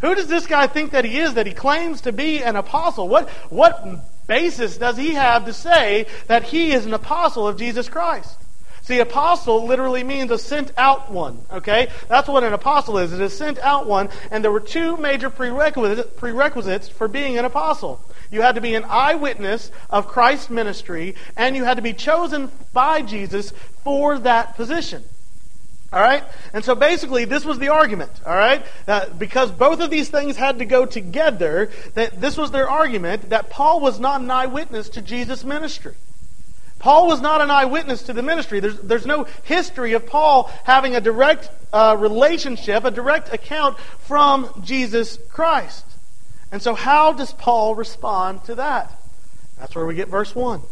Who 0.00 0.14
does 0.14 0.28
this 0.28 0.46
guy 0.46 0.66
think 0.66 0.92
that 0.92 1.04
he 1.04 1.18
is 1.18 1.34
that 1.34 1.46
he 1.46 1.52
claims 1.52 2.02
to 2.02 2.12
be 2.12 2.42
an 2.42 2.56
apostle? 2.56 3.08
What, 3.08 3.28
what 3.50 4.26
basis 4.26 4.78
does 4.78 4.96
he 4.96 5.14
have 5.14 5.44
to 5.44 5.52
say 5.52 6.06
that 6.26 6.44
he 6.44 6.72
is 6.72 6.86
an 6.86 6.94
apostle 6.94 7.46
of 7.46 7.58
Jesus 7.58 7.88
Christ? 7.88 8.36
See, 8.82 8.98
apostle 8.98 9.66
literally 9.66 10.02
means 10.02 10.30
a 10.30 10.38
sent 10.38 10.72
out 10.76 11.12
one, 11.12 11.44
okay? 11.52 11.88
That's 12.08 12.28
what 12.28 12.44
an 12.44 12.54
apostle 12.54 12.98
is. 12.98 13.12
It 13.12 13.20
is 13.20 13.36
sent 13.36 13.58
out 13.58 13.86
one, 13.86 14.08
and 14.30 14.42
there 14.42 14.50
were 14.50 14.58
two 14.58 14.96
major 14.96 15.30
prerequisites 15.30 16.88
for 16.88 17.06
being 17.06 17.38
an 17.38 17.44
apostle. 17.44 18.00
You 18.30 18.42
had 18.42 18.54
to 18.54 18.60
be 18.60 18.74
an 18.74 18.84
eyewitness 18.88 19.70
of 19.88 20.06
Christ's 20.06 20.50
ministry, 20.50 21.16
and 21.36 21.56
you 21.56 21.64
had 21.64 21.76
to 21.76 21.82
be 21.82 21.92
chosen 21.92 22.50
by 22.72 23.02
Jesus 23.02 23.52
for 23.82 24.18
that 24.20 24.56
position. 24.56 25.02
All 25.92 26.00
right? 26.00 26.22
And 26.52 26.64
so 26.64 26.76
basically, 26.76 27.24
this 27.24 27.44
was 27.44 27.58
the 27.58 27.68
argument. 27.68 28.12
All 28.24 28.36
right? 28.36 28.64
Uh, 28.86 29.08
because 29.18 29.50
both 29.50 29.80
of 29.80 29.90
these 29.90 30.08
things 30.08 30.36
had 30.36 30.60
to 30.60 30.64
go 30.64 30.86
together, 30.86 31.70
that 31.94 32.20
this 32.20 32.36
was 32.36 32.52
their 32.52 32.70
argument 32.70 33.30
that 33.30 33.50
Paul 33.50 33.80
was 33.80 33.98
not 33.98 34.20
an 34.20 34.30
eyewitness 34.30 34.88
to 34.90 35.02
Jesus' 35.02 35.42
ministry. 35.42 35.94
Paul 36.78 37.08
was 37.08 37.20
not 37.20 37.40
an 37.40 37.50
eyewitness 37.50 38.04
to 38.04 38.12
the 38.12 38.22
ministry. 38.22 38.60
There's, 38.60 38.78
there's 38.78 39.06
no 39.06 39.26
history 39.42 39.92
of 39.92 40.06
Paul 40.06 40.50
having 40.64 40.94
a 40.94 41.00
direct 41.00 41.50
uh, 41.72 41.96
relationship, 41.98 42.84
a 42.84 42.90
direct 42.90 43.34
account 43.34 43.78
from 43.78 44.62
Jesus 44.64 45.18
Christ. 45.28 45.84
And 46.52 46.62
so, 46.62 46.74
how 46.74 47.12
does 47.12 47.32
Paul 47.32 47.74
respond 47.74 48.44
to 48.44 48.56
that? 48.56 48.90
That's 49.58 49.74
where 49.74 49.86
we 49.86 49.94
get 49.94 50.08
verse 50.08 50.34
1. 50.34 50.62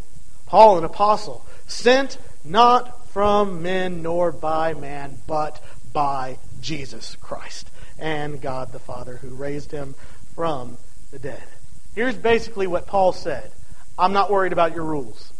Paul, 0.47 0.79
an 0.79 0.85
apostle, 0.85 1.47
sent 1.67 2.19
not 2.45 3.07
from 3.09 3.62
men 3.62 4.03
nor 4.03 4.33
by 4.33 4.75
man, 4.75 5.19
but 5.27 5.62
by 5.93 6.38
Jesus 6.61 7.17
Christ 7.17 7.71
and 7.99 8.41
God 8.41 8.73
the 8.73 8.79
Father 8.79 9.17
who 9.17 9.29
raised 9.29 9.73
him 9.73 9.95
from 10.35 10.79
the 11.11 11.19
dead. 11.19 11.43
Here's 11.95 12.17
basically 12.17 12.67
what 12.67 12.87
Paul 12.87 13.12
said 13.12 13.51
I'm 13.99 14.12
not 14.12 14.31
worried 14.31 14.53
about 14.53 14.75
your 14.75 14.85
rules. 14.85 15.33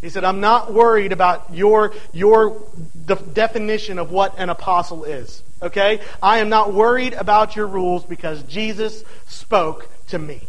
He 0.00 0.10
said, 0.10 0.22
I'm 0.22 0.40
not 0.40 0.72
worried 0.72 1.12
about 1.12 1.54
your, 1.54 1.94
your 2.12 2.62
definition 3.32 3.98
of 3.98 4.10
what 4.10 4.38
an 4.38 4.50
apostle 4.50 5.04
is. 5.04 5.42
Okay? 5.64 6.00
I 6.22 6.38
am 6.38 6.48
not 6.48 6.72
worried 6.72 7.14
about 7.14 7.56
your 7.56 7.66
rules 7.66 8.04
because 8.04 8.42
Jesus 8.44 9.02
spoke 9.26 9.88
to 10.08 10.18
me. 10.18 10.46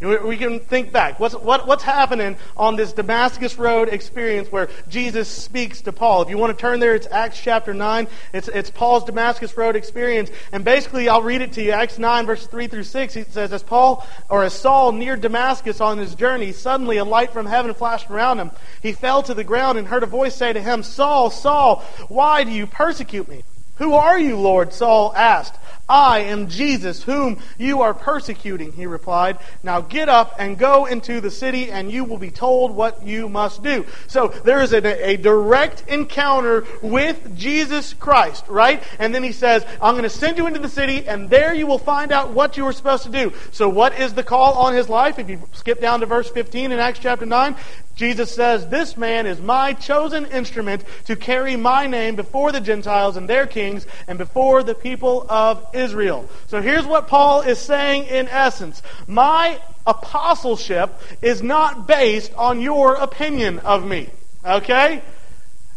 We 0.00 0.38
can 0.38 0.60
think 0.60 0.92
back. 0.92 1.20
What's, 1.20 1.34
what, 1.34 1.66
what's 1.66 1.82
happening 1.82 2.38
on 2.56 2.74
this 2.74 2.94
Damascus 2.94 3.58
Road 3.58 3.90
experience 3.90 4.50
where 4.50 4.70
Jesus 4.88 5.28
speaks 5.28 5.82
to 5.82 5.92
Paul? 5.92 6.22
If 6.22 6.30
you 6.30 6.38
want 6.38 6.56
to 6.56 6.60
turn 6.60 6.80
there, 6.80 6.94
it's 6.94 7.06
Acts 7.10 7.38
chapter 7.38 7.74
9. 7.74 8.08
It's, 8.32 8.48
it's 8.48 8.70
Paul's 8.70 9.04
Damascus 9.04 9.54
Road 9.58 9.76
experience. 9.76 10.30
And 10.52 10.64
basically, 10.64 11.10
I'll 11.10 11.20
read 11.20 11.42
it 11.42 11.52
to 11.52 11.62
you. 11.62 11.72
Acts 11.72 11.98
9, 11.98 12.24
verses 12.24 12.46
3 12.46 12.66
through 12.68 12.84
6. 12.84 13.16
It 13.16 13.30
says, 13.30 13.52
As 13.52 13.62
Paul, 13.62 14.06
or 14.30 14.42
as 14.42 14.54
Saul 14.54 14.92
neared 14.92 15.20
Damascus 15.20 15.82
on 15.82 15.98
his 15.98 16.14
journey, 16.14 16.52
suddenly 16.52 16.96
a 16.96 17.04
light 17.04 17.34
from 17.34 17.44
heaven 17.44 17.74
flashed 17.74 18.08
around 18.08 18.38
him. 18.38 18.52
He 18.82 18.92
fell 18.92 19.22
to 19.24 19.34
the 19.34 19.44
ground 19.44 19.76
and 19.76 19.86
heard 19.86 20.02
a 20.02 20.06
voice 20.06 20.34
say 20.34 20.54
to 20.54 20.62
him, 20.62 20.82
Saul, 20.82 21.28
Saul, 21.28 21.84
why 22.08 22.44
do 22.44 22.52
you 22.52 22.66
persecute 22.66 23.28
me? 23.28 23.42
Who 23.80 23.94
are 23.94 24.18
you, 24.18 24.36
Lord? 24.36 24.74
Saul 24.74 25.14
asked. 25.16 25.54
I 25.90 26.20
am 26.20 26.48
Jesus, 26.48 27.02
whom 27.02 27.40
you 27.58 27.82
are 27.82 27.92
persecuting, 27.92 28.70
he 28.72 28.86
replied. 28.86 29.38
Now 29.64 29.80
get 29.80 30.08
up 30.08 30.36
and 30.38 30.56
go 30.56 30.86
into 30.86 31.20
the 31.20 31.32
city, 31.32 31.72
and 31.72 31.90
you 31.90 32.04
will 32.04 32.16
be 32.16 32.30
told 32.30 32.70
what 32.70 33.04
you 33.04 33.28
must 33.28 33.64
do. 33.64 33.84
So 34.06 34.28
there 34.28 34.62
is 34.62 34.72
a, 34.72 35.10
a 35.10 35.16
direct 35.16 35.84
encounter 35.88 36.64
with 36.80 37.36
Jesus 37.36 37.92
Christ, 37.92 38.44
right? 38.46 38.82
And 39.00 39.12
then 39.12 39.24
he 39.24 39.32
says, 39.32 39.66
I'm 39.82 39.94
going 39.94 40.04
to 40.04 40.10
send 40.10 40.38
you 40.38 40.46
into 40.46 40.60
the 40.60 40.68
city, 40.68 41.08
and 41.08 41.28
there 41.28 41.52
you 41.52 41.66
will 41.66 41.78
find 41.78 42.12
out 42.12 42.30
what 42.30 42.56
you 42.56 42.64
are 42.66 42.72
supposed 42.72 43.02
to 43.02 43.10
do. 43.10 43.32
So 43.50 43.68
what 43.68 43.98
is 43.98 44.14
the 44.14 44.22
call 44.22 44.54
on 44.54 44.74
his 44.74 44.88
life? 44.88 45.18
If 45.18 45.28
you 45.28 45.42
skip 45.52 45.80
down 45.80 46.00
to 46.00 46.06
verse 46.06 46.30
15 46.30 46.70
in 46.70 46.78
Acts 46.78 47.00
chapter 47.00 47.26
9, 47.26 47.56
Jesus 47.96 48.34
says, 48.34 48.66
This 48.68 48.96
man 48.96 49.26
is 49.26 49.40
my 49.40 49.74
chosen 49.74 50.24
instrument 50.26 50.84
to 51.04 51.16
carry 51.16 51.56
my 51.56 51.86
name 51.86 52.16
before 52.16 52.52
the 52.52 52.60
Gentiles 52.60 53.16
and 53.16 53.28
their 53.28 53.46
kings 53.46 53.86
and 54.08 54.16
before 54.16 54.62
the 54.62 54.74
people 54.74 55.26
of 55.28 55.66
Israel. 55.74 55.79
So 55.88 56.60
here's 56.60 56.86
what 56.86 57.08
Paul 57.08 57.42
is 57.42 57.58
saying 57.58 58.04
in 58.06 58.28
essence 58.28 58.82
My 59.06 59.60
apostleship 59.86 60.92
is 61.22 61.42
not 61.42 61.86
based 61.86 62.32
on 62.34 62.60
your 62.60 62.94
opinion 62.94 63.58
of 63.60 63.86
me. 63.86 64.10
Okay? 64.44 65.02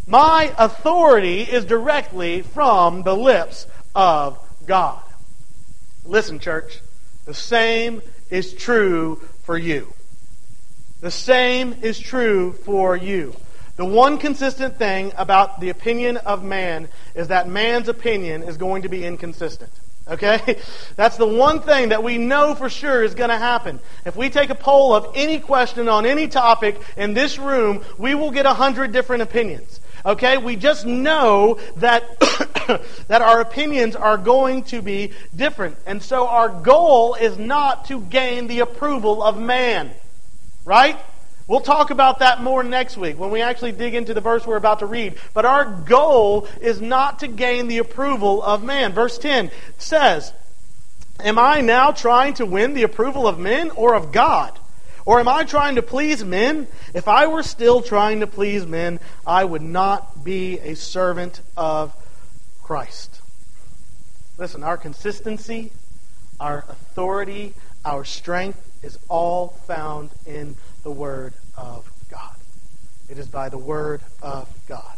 My 0.06 0.54
authority 0.58 1.42
is 1.42 1.66
directly 1.66 2.42
from 2.42 3.04
the 3.04 3.16
lips 3.16 3.68
of 3.96 4.38
God. 4.66 5.02
Listen, 6.06 6.40
church, 6.40 6.80
the 7.26 7.34
same 7.34 8.02
is 8.30 8.54
true 8.54 9.22
for 9.44 9.58
you. 9.58 9.94
The 11.00 11.12
same 11.12 11.74
is 11.82 12.00
true 12.00 12.54
for 12.54 12.96
you. 12.96 13.36
The 13.76 13.86
one 13.86 14.18
consistent 14.18 14.78
thing 14.78 15.12
about 15.18 15.60
the 15.60 15.70
opinion 15.70 16.18
of 16.18 16.44
man 16.44 16.90
is 17.16 17.30
that 17.30 17.50
man's 17.50 17.88
opinion 17.88 18.44
is 18.44 18.58
going 18.58 18.84
to 18.84 18.90
be 18.90 19.04
inconsistent. 19.04 19.72
Okay? 20.08 20.60
That's 20.96 21.18
the 21.18 21.28
one 21.28 21.62
thing 21.62 21.90
that 21.90 22.04
we 22.04 22.18
know 22.18 22.56
for 22.56 22.70
sure 22.70 23.04
is 23.04 23.16
going 23.16 23.30
to 23.30 23.38
happen. 23.38 23.80
If 24.06 24.16
we 24.16 24.30
take 24.30 24.50
a 24.50 24.56
poll 24.56 24.94
of 24.94 25.12
any 25.16 25.40
question 25.40 25.88
on 25.88 26.06
any 26.06 26.28
topic 26.28 26.80
in 26.98 27.14
this 27.14 27.38
room, 27.38 27.84
we 27.98 28.16
will 28.16 28.32
get 28.32 28.46
a 28.46 28.54
hundred 28.54 28.92
different 28.92 29.24
opinions. 29.24 29.80
Okay? 30.06 30.38
We 30.38 30.56
just 30.58 30.86
know 30.86 31.60
that, 31.78 32.20
that 33.08 33.22
our 33.22 33.40
opinions 33.40 33.96
are 33.96 34.18
going 34.18 34.64
to 34.66 34.82
be 34.82 35.14
different. 35.36 35.78
And 35.86 36.04
so 36.04 36.28
our 36.28 36.50
goal 36.50 37.16
is 37.16 37.38
not 37.38 37.86
to 37.86 38.02
gain 38.02 38.48
the 38.48 38.60
approval 38.60 39.24
of 39.24 39.40
man. 39.40 39.92
Right? 40.66 41.00
We'll 41.54 41.62
talk 41.62 41.92
about 41.92 42.18
that 42.18 42.42
more 42.42 42.64
next 42.64 42.98
week 42.98 43.20
when 43.20 43.30
we 43.30 43.44
actually 43.44 43.74
dig 43.74 43.94
into 43.94 44.16
the 44.16 44.22
verse 44.22 44.44
we're 44.44 44.56
about 44.56 44.80
to 44.80 44.88
read. 44.88 45.20
But 45.36 45.46
our 45.46 45.66
goal 45.66 46.48
is 46.60 46.82
not 46.82 47.20
to 47.20 47.28
gain 47.28 47.68
the 47.68 47.78
approval 47.78 48.42
of 48.42 48.64
man. 48.64 48.92
Verse 48.92 49.20
10 49.20 49.52
says, 49.78 50.34
Am 51.20 51.38
I 51.38 51.62
now 51.62 51.92
trying 51.92 52.34
to 52.34 52.48
win 52.48 52.74
the 52.74 52.82
approval 52.82 53.28
of 53.28 53.38
men 53.38 53.70
or 53.70 53.94
of 53.94 54.12
God? 54.12 54.58
Or 55.06 55.20
am 55.20 55.28
I 55.28 55.44
trying 55.44 55.76
to 55.76 55.84
please 55.84 56.26
men? 56.26 56.66
If 56.96 57.08
I 57.08 57.28
were 57.28 57.44
still 57.44 57.84
trying 57.84 58.22
to 58.22 58.28
please 58.28 58.66
men, 58.66 59.00
I 59.24 59.44
would 59.44 59.62
not 59.62 60.24
be 60.24 60.58
a 60.58 60.74
servant 60.74 61.40
of 61.56 61.96
Christ. 62.64 63.22
Listen, 64.40 64.64
our 64.64 64.78
consistency, 64.78 65.72
our 66.40 66.66
authority, 66.68 67.54
our 67.86 68.04
strength 68.04 68.72
is 68.82 68.98
all 69.08 69.50
found 69.68 70.10
in 70.26 70.56
the 70.82 70.92
Word 70.92 71.36
of 71.58 71.90
God. 72.10 72.36
It 73.10 73.18
is 73.18 73.28
by 73.28 73.50
the 73.50 73.58
Word 73.58 74.02
of 74.22 74.48
God. 74.68 74.98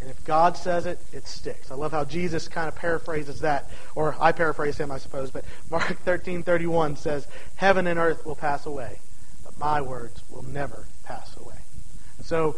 And 0.00 0.08
if 0.08 0.24
God 0.24 0.56
says 0.56 0.86
it, 0.86 0.98
it 1.12 1.26
sticks. 1.26 1.70
I 1.70 1.74
love 1.74 1.92
how 1.92 2.04
Jesus 2.04 2.48
kind 2.48 2.68
of 2.68 2.74
paraphrases 2.74 3.40
that, 3.40 3.70
or 3.94 4.16
I 4.18 4.32
paraphrase 4.32 4.78
him, 4.78 4.90
I 4.90 4.98
suppose. 4.98 5.30
But 5.30 5.44
Mark 5.70 5.98
thirteen 6.04 6.42
thirty 6.42 6.66
one 6.66 6.96
says, 6.96 7.26
"Heaven 7.56 7.86
and 7.86 7.98
earth 7.98 8.24
will 8.24 8.36
pass 8.36 8.64
away, 8.64 8.98
but 9.44 9.58
my 9.58 9.82
words 9.82 10.22
will 10.30 10.42
never 10.42 10.86
pass 11.04 11.36
away." 11.36 11.58
And 12.16 12.24
so, 12.24 12.56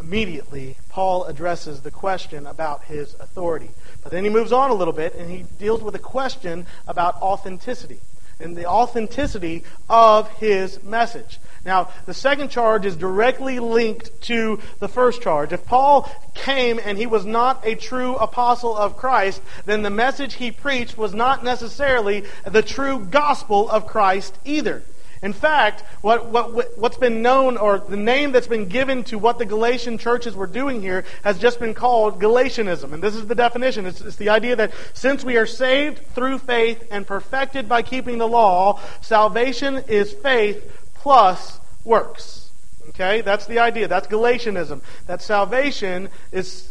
immediately, 0.00 0.76
Paul 0.88 1.24
addresses 1.24 1.82
the 1.82 1.92
question 1.92 2.44
about 2.44 2.84
his 2.84 3.14
authority. 3.20 3.70
But 4.02 4.10
then 4.10 4.24
he 4.24 4.30
moves 4.30 4.50
on 4.50 4.70
a 4.70 4.74
little 4.74 4.92
bit, 4.92 5.14
and 5.14 5.30
he 5.30 5.44
deals 5.58 5.80
with 5.80 5.94
a 5.94 6.00
question 6.00 6.66
about 6.88 7.14
authenticity 7.22 8.00
and 8.40 8.56
the 8.56 8.66
authenticity 8.66 9.64
of 9.88 10.28
his 10.32 10.82
message. 10.82 11.38
Now, 11.64 11.88
the 12.04 12.14
second 12.14 12.50
charge 12.50 12.84
is 12.84 12.96
directly 12.96 13.58
linked 13.58 14.20
to 14.22 14.60
the 14.80 14.88
first 14.88 15.22
charge. 15.22 15.52
If 15.52 15.64
Paul 15.64 16.10
came 16.34 16.78
and 16.82 16.98
he 16.98 17.06
was 17.06 17.24
not 17.24 17.66
a 17.66 17.74
true 17.74 18.16
apostle 18.16 18.76
of 18.76 18.96
Christ, 18.96 19.40
then 19.64 19.82
the 19.82 19.90
message 19.90 20.34
he 20.34 20.50
preached 20.50 20.98
was 20.98 21.14
not 21.14 21.42
necessarily 21.42 22.24
the 22.44 22.62
true 22.62 22.98
gospel 22.98 23.68
of 23.70 23.86
Christ 23.86 24.36
either. 24.44 24.82
In 25.24 25.32
fact, 25.32 25.80
what, 26.02 26.26
what, 26.26 26.78
what's 26.78 26.98
been 26.98 27.22
known, 27.22 27.56
or 27.56 27.78
the 27.78 27.96
name 27.96 28.30
that's 28.30 28.46
been 28.46 28.68
given 28.68 29.04
to 29.04 29.18
what 29.18 29.38
the 29.38 29.46
Galatian 29.46 29.96
churches 29.96 30.36
were 30.36 30.46
doing 30.46 30.82
here, 30.82 31.06
has 31.24 31.38
just 31.38 31.58
been 31.58 31.72
called 31.72 32.20
Galatianism. 32.20 32.92
And 32.92 33.02
this 33.02 33.14
is 33.14 33.26
the 33.26 33.34
definition. 33.34 33.86
It's, 33.86 34.02
it's 34.02 34.16
the 34.16 34.28
idea 34.28 34.54
that 34.56 34.74
since 34.92 35.24
we 35.24 35.38
are 35.38 35.46
saved 35.46 36.06
through 36.08 36.40
faith 36.40 36.86
and 36.90 37.06
perfected 37.06 37.70
by 37.70 37.80
keeping 37.80 38.18
the 38.18 38.28
law, 38.28 38.78
salvation 39.00 39.78
is 39.88 40.12
faith 40.12 40.70
plus 40.92 41.58
works. 41.84 42.50
Okay? 42.90 43.22
That's 43.22 43.46
the 43.46 43.60
idea. 43.60 43.88
That's 43.88 44.06
Galatianism. 44.06 44.82
That 45.06 45.22
salvation 45.22 46.10
is 46.32 46.70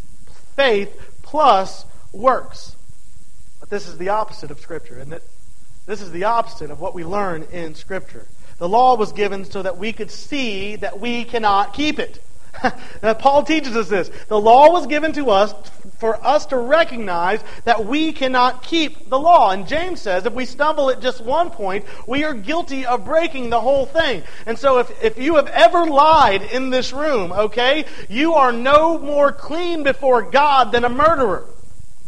faith 0.56 0.96
plus 1.24 1.86
works. 2.12 2.76
But 3.60 3.72
this 3.72 3.88
is 3.88 3.98
the 3.98 4.10
opposite 4.10 4.52
of 4.52 4.60
Scripture, 4.60 5.00
isn't 5.00 5.12
it? 5.14 5.24
This 5.88 6.02
is 6.02 6.12
the 6.12 6.26
opposite 6.26 6.70
of 6.70 6.80
what 6.80 6.94
we 6.94 7.04
learn 7.04 7.48
in 7.52 7.74
Scripture. 7.74 8.28
The 8.58 8.70
law 8.70 8.96
was 8.96 9.12
given 9.12 9.46
so 9.46 9.62
that 9.62 9.78
we 9.78 9.94
could 9.94 10.12
see 10.12 10.76
that 10.78 11.00
we 11.00 11.26
cannot 11.26 11.74
keep 11.74 12.00
it. 12.00 12.24
Paul 13.20 13.44
teaches 13.44 13.76
us 13.76 13.90
this. 13.90 14.10
The 14.28 14.40
law 14.40 14.72
was 14.72 14.88
given 14.88 15.14
to 15.14 15.30
us 15.32 15.54
for 16.00 16.24
us 16.26 16.46
to 16.48 16.58
recognize 16.58 17.44
that 17.66 17.86
we 17.86 18.14
cannot 18.14 18.64
keep 18.64 19.10
the 19.10 19.20
law. 19.20 19.52
And 19.52 19.68
James 19.68 20.02
says 20.02 20.26
if 20.26 20.34
we 20.34 20.46
stumble 20.46 20.90
at 20.90 21.02
just 21.02 21.22
one 21.22 21.50
point, 21.50 21.86
we 22.08 22.24
are 22.24 22.34
guilty 22.34 22.86
of 22.86 23.06
breaking 23.06 23.50
the 23.50 23.62
whole 23.62 23.86
thing. 23.86 24.24
And 24.46 24.58
so 24.58 24.80
if, 24.80 25.04
if 25.04 25.18
you 25.18 25.36
have 25.36 25.48
ever 25.48 25.86
lied 25.86 26.44
in 26.44 26.70
this 26.70 26.94
room, 26.94 27.32
okay, 27.32 27.86
you 28.10 28.36
are 28.36 28.52
no 28.52 28.98
more 29.00 29.32
clean 29.32 29.84
before 29.84 30.22
God 30.22 30.72
than 30.72 30.84
a 30.84 30.90
murderer. 30.90 31.50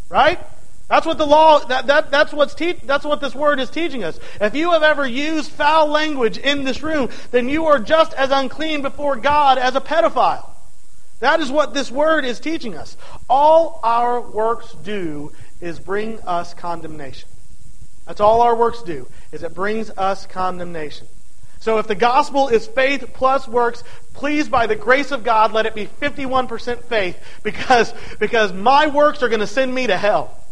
Right? 0.09 0.39
That's 0.87 1.05
what 1.05 1.17
the 1.17 1.25
law, 1.25 1.59
that, 1.65 1.87
that, 1.87 2.11
that's, 2.11 2.31
what's 2.31 2.53
te- 2.53 2.73
that's 2.73 3.05
what 3.05 3.19
this 3.19 3.33
word 3.33 3.59
is 3.59 3.71
teaching 3.71 4.03
us. 4.03 4.19
If 4.39 4.53
you 4.55 4.71
have 4.71 4.83
ever 4.83 5.05
used 5.05 5.51
foul 5.51 5.87
language 5.87 6.37
in 6.37 6.63
this 6.63 6.83
room, 6.83 7.09
then 7.31 7.49
you 7.49 7.65
are 7.65 7.79
just 7.79 8.13
as 8.13 8.29
unclean 8.29 8.83
before 8.83 9.15
God 9.15 9.57
as 9.57 9.75
a 9.75 9.81
pedophile. 9.81 10.47
That 11.21 11.39
is 11.39 11.49
what 11.49 11.73
this 11.73 11.89
word 11.89 12.23
is 12.23 12.39
teaching 12.39 12.75
us. 12.75 12.97
All 13.27 13.79
our 13.83 14.21
works 14.21 14.73
do 14.83 15.31
is 15.59 15.79
bring 15.79 16.19
us 16.21 16.53
condemnation. 16.53 17.29
That's 18.05 18.21
all 18.21 18.41
our 18.41 18.55
works 18.55 18.83
do, 18.83 19.07
is 19.31 19.41
it 19.41 19.55
brings 19.55 19.89
us 19.89 20.27
condemnation. 20.27 21.07
So 21.59 21.79
if 21.79 21.87
the 21.87 21.95
gospel 21.95 22.49
is 22.49 22.67
faith 22.67 23.11
plus 23.15 23.47
works, 23.47 23.83
please, 24.13 24.47
by 24.47 24.67
the 24.67 24.75
grace 24.75 25.09
of 25.09 25.23
God, 25.23 25.51
let 25.51 25.65
it 25.65 25.73
be 25.73 25.87
51% 25.87 26.83
faith 26.83 27.19
because, 27.41 27.91
because 28.19 28.53
my 28.53 28.85
works 28.85 29.23
are 29.23 29.29
going 29.29 29.39
to 29.39 29.47
send 29.47 29.73
me 29.73 29.87
to 29.87 29.97
hell. 29.97 30.44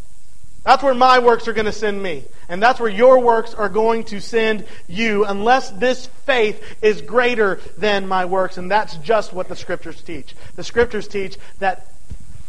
That's 0.63 0.81
where 0.81 0.93
my 0.93 1.19
works 1.19 1.47
are 1.47 1.53
going 1.53 1.65
to 1.65 1.73
send 1.73 2.01
me. 2.01 2.23
And 2.47 2.61
that's 2.61 2.79
where 2.79 2.89
your 2.89 3.19
works 3.19 3.53
are 3.53 3.69
going 3.69 4.05
to 4.05 4.21
send 4.21 4.65
you, 4.87 5.25
unless 5.25 5.71
this 5.71 6.07
faith 6.25 6.63
is 6.81 7.01
greater 7.01 7.59
than 7.77 8.07
my 8.07 8.25
works. 8.25 8.57
And 8.57 8.71
that's 8.71 8.95
just 8.97 9.33
what 9.33 9.49
the 9.49 9.55
Scriptures 9.55 10.01
teach. 10.01 10.35
The 10.55 10.63
Scriptures 10.63 11.07
teach 11.07 11.37
that 11.59 11.91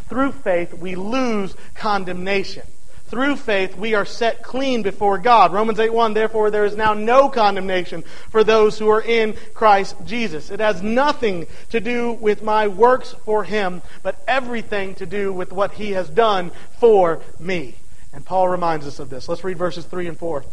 through 0.09 0.33
faith 0.33 0.75
we 0.75 0.95
lose 0.95 1.57
condemnation. 1.75 2.63
Through 3.07 3.37
faith 3.37 3.77
we 3.77 3.95
are 3.95 4.05
set 4.05 4.43
clean 4.43 4.83
before 4.83 5.19
God. 5.19 5.53
Romans 5.53 5.79
8 5.79 5.93
1, 5.93 6.15
therefore 6.15 6.51
there 6.51 6.65
is 6.65 6.77
now 6.77 6.95
no 6.95 7.29
condemnation 7.29 8.03
for 8.31 8.43
those 8.43 8.79
who 8.79 8.89
are 8.91 9.03
in 9.03 9.37
Christ 9.55 9.97
Jesus. 10.05 10.51
It 10.51 10.61
has 10.61 10.83
nothing 10.83 11.47
to 11.71 11.81
do 11.81 12.13
with 12.13 12.43
my 12.43 12.69
works 12.69 13.15
for 13.25 13.45
Him, 13.45 13.83
but 14.03 14.23
everything 14.27 14.95
to 14.97 15.07
do 15.07 15.33
with 15.33 15.53
what 15.53 15.73
He 15.73 15.93
has 15.93 16.09
done 16.09 16.51
for 16.79 17.21
me. 17.39 17.77
And 18.15 18.25
Paul 18.25 18.49
reminds 18.49 18.87
us 18.87 19.01
of 19.01 19.11
this. 19.11 19.29
Let's 19.29 19.45
read 19.45 19.59
verses 19.59 19.85
3 19.85 20.09
and 20.09 20.19
4. 20.19 20.41
It 20.41 20.47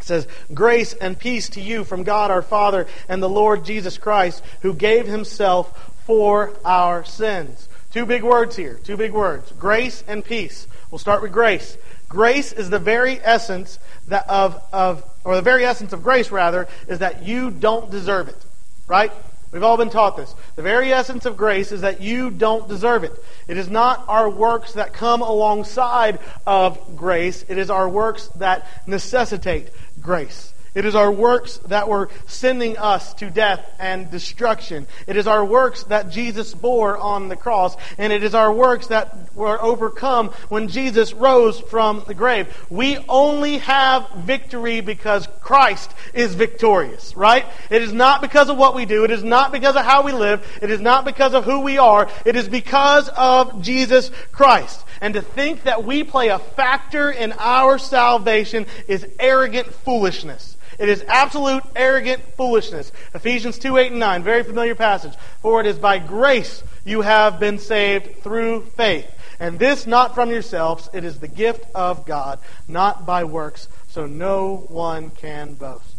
says, 0.00 0.26
Grace 0.52 0.92
and 0.94 1.18
peace 1.18 1.48
to 1.50 1.60
you 1.60 1.84
from 1.84 2.02
God 2.02 2.30
our 2.30 2.42
Father 2.42 2.86
and 3.08 3.22
the 3.22 3.28
Lord 3.28 3.64
Jesus 3.64 3.98
Christ, 3.98 4.42
who 4.60 4.74
gave 4.74 5.06
himself 5.06 5.92
for 6.04 6.52
our 6.64 7.04
sins. 7.04 7.68
Two 7.92 8.06
big 8.06 8.22
words 8.22 8.56
here. 8.56 8.80
Two 8.82 8.96
big 8.96 9.12
words. 9.12 9.52
Grace 9.52 10.02
and 10.06 10.24
peace. 10.24 10.66
We'll 10.90 10.98
start 10.98 11.22
with 11.22 11.32
grace. 11.32 11.76
Grace 12.08 12.52
is 12.52 12.68
the 12.68 12.78
very 12.78 13.20
essence 13.20 13.78
that 14.08 14.28
of, 14.28 14.60
of 14.72 15.04
or 15.24 15.36
the 15.36 15.42
very 15.42 15.64
essence 15.64 15.92
of 15.92 16.02
grace 16.02 16.30
rather, 16.30 16.68
is 16.88 16.98
that 16.98 17.22
you 17.22 17.50
don't 17.50 17.90
deserve 17.90 18.28
it. 18.28 18.44
Right? 18.86 19.12
We've 19.52 19.62
all 19.62 19.76
been 19.76 19.90
taught 19.90 20.16
this. 20.16 20.34
The 20.56 20.62
very 20.62 20.92
essence 20.92 21.26
of 21.26 21.36
grace 21.36 21.72
is 21.72 21.82
that 21.82 22.00
you 22.00 22.30
don't 22.30 22.68
deserve 22.68 23.04
it. 23.04 23.12
It 23.46 23.58
is 23.58 23.68
not 23.68 24.02
our 24.08 24.28
works 24.28 24.72
that 24.72 24.94
come 24.94 25.20
alongside 25.20 26.18
of 26.46 26.96
grace, 26.96 27.44
it 27.48 27.58
is 27.58 27.68
our 27.68 27.88
works 27.88 28.28
that 28.36 28.66
necessitate 28.86 29.68
grace. 30.00 30.51
It 30.74 30.86
is 30.86 30.94
our 30.94 31.12
works 31.12 31.58
that 31.66 31.88
were 31.88 32.08
sending 32.26 32.78
us 32.78 33.12
to 33.14 33.28
death 33.28 33.68
and 33.78 34.10
destruction. 34.10 34.86
It 35.06 35.16
is 35.16 35.26
our 35.26 35.44
works 35.44 35.82
that 35.84 36.10
Jesus 36.10 36.54
bore 36.54 36.96
on 36.96 37.28
the 37.28 37.36
cross. 37.36 37.76
And 37.98 38.10
it 38.10 38.24
is 38.24 38.34
our 38.34 38.50
works 38.50 38.86
that 38.86 39.34
were 39.34 39.62
overcome 39.62 40.28
when 40.48 40.68
Jesus 40.68 41.12
rose 41.12 41.60
from 41.60 42.04
the 42.06 42.14
grave. 42.14 42.48
We 42.70 42.96
only 43.08 43.58
have 43.58 44.08
victory 44.16 44.80
because 44.80 45.28
Christ 45.42 45.90
is 46.14 46.34
victorious, 46.34 47.14
right? 47.16 47.44
It 47.68 47.82
is 47.82 47.92
not 47.92 48.22
because 48.22 48.48
of 48.48 48.56
what 48.56 48.74
we 48.74 48.86
do. 48.86 49.04
It 49.04 49.10
is 49.10 49.22
not 49.22 49.52
because 49.52 49.76
of 49.76 49.84
how 49.84 50.02
we 50.02 50.12
live. 50.12 50.46
It 50.62 50.70
is 50.70 50.80
not 50.80 51.04
because 51.04 51.34
of 51.34 51.44
who 51.44 51.60
we 51.60 51.76
are. 51.76 52.08
It 52.24 52.34
is 52.34 52.48
because 52.48 53.10
of 53.10 53.60
Jesus 53.60 54.10
Christ. 54.32 54.82
And 55.02 55.14
to 55.14 55.20
think 55.20 55.64
that 55.64 55.84
we 55.84 56.02
play 56.02 56.28
a 56.28 56.38
factor 56.38 57.10
in 57.10 57.34
our 57.38 57.76
salvation 57.78 58.66
is 58.88 59.06
arrogant 59.18 59.66
foolishness. 59.66 60.56
It 60.82 60.88
is 60.88 61.04
absolute 61.06 61.62
arrogant 61.76 62.24
foolishness. 62.36 62.90
Ephesians 63.14 63.56
2, 63.60 63.76
8, 63.76 63.92
and 63.92 64.00
9, 64.00 64.24
very 64.24 64.42
familiar 64.42 64.74
passage. 64.74 65.14
For 65.40 65.60
it 65.60 65.66
is 65.68 65.78
by 65.78 66.00
grace 66.00 66.64
you 66.84 67.02
have 67.02 67.38
been 67.38 67.60
saved 67.60 68.16
through 68.24 68.64
faith. 68.64 69.08
And 69.38 69.60
this 69.60 69.86
not 69.86 70.16
from 70.16 70.30
yourselves, 70.30 70.88
it 70.92 71.04
is 71.04 71.20
the 71.20 71.28
gift 71.28 71.66
of 71.72 72.04
God, 72.04 72.40
not 72.66 73.06
by 73.06 73.22
works, 73.22 73.68
so 73.86 74.06
no 74.06 74.66
one 74.70 75.10
can 75.10 75.54
boast. 75.54 75.94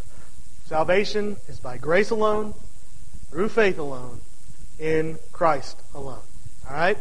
Salvation 0.66 1.38
is 1.48 1.62
by 1.62 1.78
grace 1.78 2.10
alone, 2.10 2.54
through 3.30 3.48
faith 3.48 3.80
alone, 3.80 4.20
in 4.80 5.18
Christ 5.32 5.80
alone. 5.96 6.20
All 6.70 6.76
right? 6.76 6.98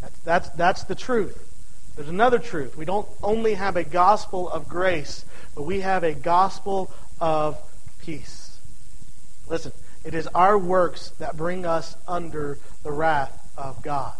That's, 0.00 0.18
that's, 0.24 0.48
that's 0.50 0.82
the 0.82 0.96
truth. 0.96 1.46
There's 1.94 2.08
another 2.08 2.38
truth. 2.38 2.76
We 2.76 2.86
don't 2.86 3.06
only 3.22 3.54
have 3.54 3.76
a 3.76 3.84
gospel 3.84 4.48
of 4.48 4.68
grace, 4.68 5.24
but 5.54 5.62
we 5.62 5.80
have 5.80 6.04
a 6.04 6.14
gospel 6.14 6.90
of 7.20 7.58
peace. 8.00 8.58
Listen, 9.48 9.72
it 10.04 10.14
is 10.14 10.26
our 10.28 10.56
works 10.56 11.10
that 11.18 11.36
bring 11.36 11.66
us 11.66 11.94
under 12.08 12.58
the 12.82 12.90
wrath 12.90 13.36
of 13.56 13.82
God. 13.82 14.14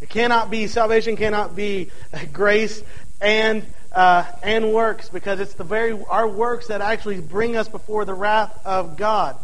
It 0.00 0.08
cannot 0.08 0.50
be, 0.50 0.66
salvation 0.66 1.16
cannot 1.16 1.56
be 1.56 1.90
grace 2.32 2.82
and 3.20 3.66
uh, 3.92 4.24
and 4.42 4.72
works 4.72 5.08
because 5.08 5.40
it's 5.40 5.54
the 5.54 5.64
very 5.64 5.98
our 6.08 6.28
works 6.28 6.68
that 6.68 6.80
actually 6.80 7.20
bring 7.20 7.56
us 7.56 7.68
before 7.68 8.04
the 8.04 8.14
wrath 8.14 8.60
of 8.64 8.96
God. 8.96 9.36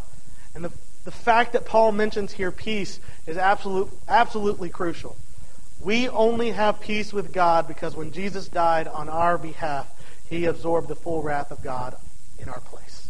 And 0.54 0.64
the, 0.64 0.72
the 1.04 1.10
fact 1.10 1.54
that 1.54 1.64
Paul 1.64 1.92
mentions 1.92 2.32
here 2.32 2.50
peace 2.50 3.00
is 3.26 3.36
absolute, 3.36 3.90
absolutely 4.06 4.68
crucial. 4.68 5.16
We 5.80 6.08
only 6.08 6.50
have 6.52 6.80
peace 6.80 7.12
with 7.12 7.32
God 7.32 7.66
because 7.66 7.96
when 7.96 8.12
Jesus 8.12 8.48
died 8.48 8.86
on 8.86 9.08
our 9.08 9.36
behalf, 9.36 9.90
he 10.28 10.46
absorbed 10.46 10.88
the 10.88 10.96
full 10.96 11.22
wrath 11.22 11.50
of 11.50 11.62
God 11.62 11.96
in 12.38 12.48
our 12.48 12.60
place. 12.60 13.08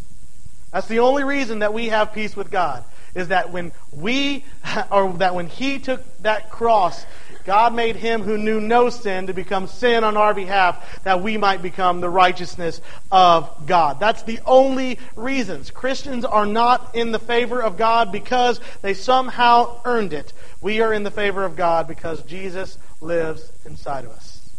That's 0.71 0.87
the 0.87 0.99
only 0.99 1.23
reason 1.23 1.59
that 1.59 1.73
we 1.73 1.87
have 1.87 2.13
peace 2.13 2.35
with 2.35 2.51
God 2.51 2.83
is 3.13 3.29
that 3.29 3.51
when 3.51 3.71
we 3.93 4.43
or 4.91 5.13
that 5.13 5.35
when 5.35 5.47
he 5.47 5.79
took 5.79 6.01
that 6.19 6.49
cross 6.49 7.05
God 7.45 7.75
made 7.75 7.95
him 7.95 8.23
who 8.23 8.39
knew 8.39 8.59
no 8.59 8.89
sin 8.89 9.27
to 9.27 9.33
become 9.33 9.67
sin 9.67 10.03
on 10.03 10.17
our 10.17 10.33
behalf 10.33 11.03
that 11.03 11.21
we 11.21 11.37
might 11.37 11.61
become 11.61 12.01
the 12.01 12.09
righteousness 12.09 12.81
of 13.11 13.67
God. 13.67 13.99
That's 13.99 14.23
the 14.23 14.39
only 14.45 14.97
reasons. 15.15 15.69
Christians 15.69 16.25
are 16.25 16.47
not 16.47 16.95
in 16.95 17.11
the 17.11 17.19
favor 17.19 17.61
of 17.61 17.77
God 17.77 18.11
because 18.11 18.59
they 18.81 18.95
somehow 18.95 19.79
earned 19.85 20.11
it. 20.11 20.33
We 20.59 20.81
are 20.81 20.91
in 20.91 21.03
the 21.03 21.11
favor 21.11 21.45
of 21.45 21.55
God 21.55 21.87
because 21.87 22.23
Jesus 22.23 22.79
lives 22.99 23.51
inside 23.63 24.05
of 24.05 24.11
us. 24.11 24.49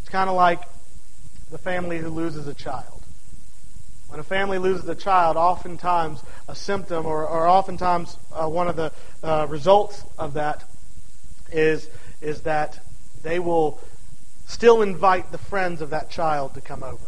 It's 0.00 0.08
kind 0.08 0.30
of 0.30 0.36
like 0.36 0.62
the 1.50 1.58
family 1.58 1.98
who 1.98 2.08
loses 2.08 2.46
a 2.46 2.54
child. 2.54 3.02
When 4.08 4.18
a 4.18 4.24
family 4.24 4.58
loses 4.58 4.88
a 4.88 4.94
child, 4.94 5.36
oftentimes 5.36 6.22
a 6.48 6.54
symptom 6.54 7.06
or, 7.06 7.26
or 7.26 7.46
oftentimes 7.46 8.16
uh, 8.32 8.48
one 8.48 8.68
of 8.68 8.76
the 8.76 8.92
uh, 9.22 9.46
results 9.48 10.04
of 10.18 10.34
that 10.34 10.64
is, 11.52 11.88
is 12.20 12.42
that 12.42 12.80
they 13.22 13.38
will 13.38 13.80
still 14.46 14.82
invite 14.82 15.30
the 15.30 15.38
friends 15.38 15.80
of 15.80 15.90
that 15.90 16.10
child 16.10 16.54
to 16.54 16.60
come 16.60 16.82
over. 16.82 17.06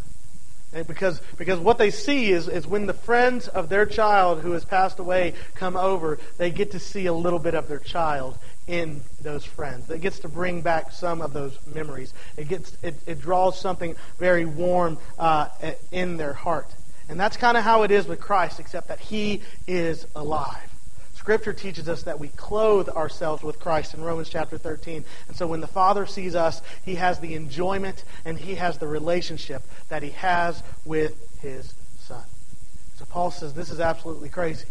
And 0.73 0.87
because, 0.87 1.21
because 1.37 1.59
what 1.59 1.77
they 1.77 1.91
see 1.91 2.31
is, 2.31 2.47
is 2.47 2.65
when 2.65 2.87
the 2.87 2.93
friends 2.93 3.47
of 3.47 3.69
their 3.69 3.85
child 3.85 4.41
who 4.41 4.51
has 4.51 4.65
passed 4.65 4.99
away 4.99 5.35
come 5.55 5.77
over, 5.77 6.17
they 6.37 6.49
get 6.49 6.71
to 6.71 6.79
see 6.79 7.05
a 7.05 7.13
little 7.13 7.39
bit 7.39 7.53
of 7.53 7.67
their 7.67 7.79
child 7.79 8.37
in 8.67 9.01
those 9.21 9.45
friends. 9.45 9.89
It 9.89 10.01
gets 10.01 10.19
to 10.19 10.29
bring 10.29 10.61
back 10.61 10.91
some 10.91 11.21
of 11.21 11.33
those 11.33 11.57
memories. 11.67 12.13
It, 12.37 12.47
gets, 12.47 12.75
it, 12.81 12.95
it 13.05 13.21
draws 13.21 13.59
something 13.59 13.95
very 14.17 14.45
warm 14.45 14.97
uh, 15.19 15.49
in 15.91 16.17
their 16.17 16.33
heart. 16.33 16.73
And 17.07 17.19
that's 17.19 17.37
kind 17.37 17.57
of 17.57 17.63
how 17.63 17.83
it 17.83 17.91
is 17.91 18.07
with 18.07 18.19
Christ, 18.19 18.59
except 18.59 18.87
that 18.87 18.99
he 18.99 19.41
is 19.67 20.07
alive. 20.15 20.72
Scripture 21.23 21.53
teaches 21.53 21.87
us 21.87 22.03
that 22.03 22.19
we 22.19 22.27
clothe 22.27 22.89
ourselves 22.89 23.43
with 23.43 23.57
Christ 23.57 23.93
in 23.93 24.03
Romans 24.03 24.27
chapter 24.27 24.57
13. 24.57 25.05
And 25.29 25.37
so 25.37 25.47
when 25.47 25.61
the 25.61 25.67
Father 25.67 26.05
sees 26.05 26.35
us, 26.35 26.61
he 26.83 26.95
has 26.95 27.21
the 27.21 27.35
enjoyment 27.35 28.03
and 28.25 28.37
he 28.37 28.55
has 28.55 28.77
the 28.77 28.87
relationship 28.87 29.63
that 29.87 30.03
he 30.03 30.09
has 30.09 30.61
with 30.83 31.39
his 31.39 31.73
Son. 31.97 32.25
So 32.97 33.05
Paul 33.05 33.31
says 33.31 33.53
this 33.53 33.69
is 33.69 33.79
absolutely 33.79 34.27
crazy. 34.27 34.65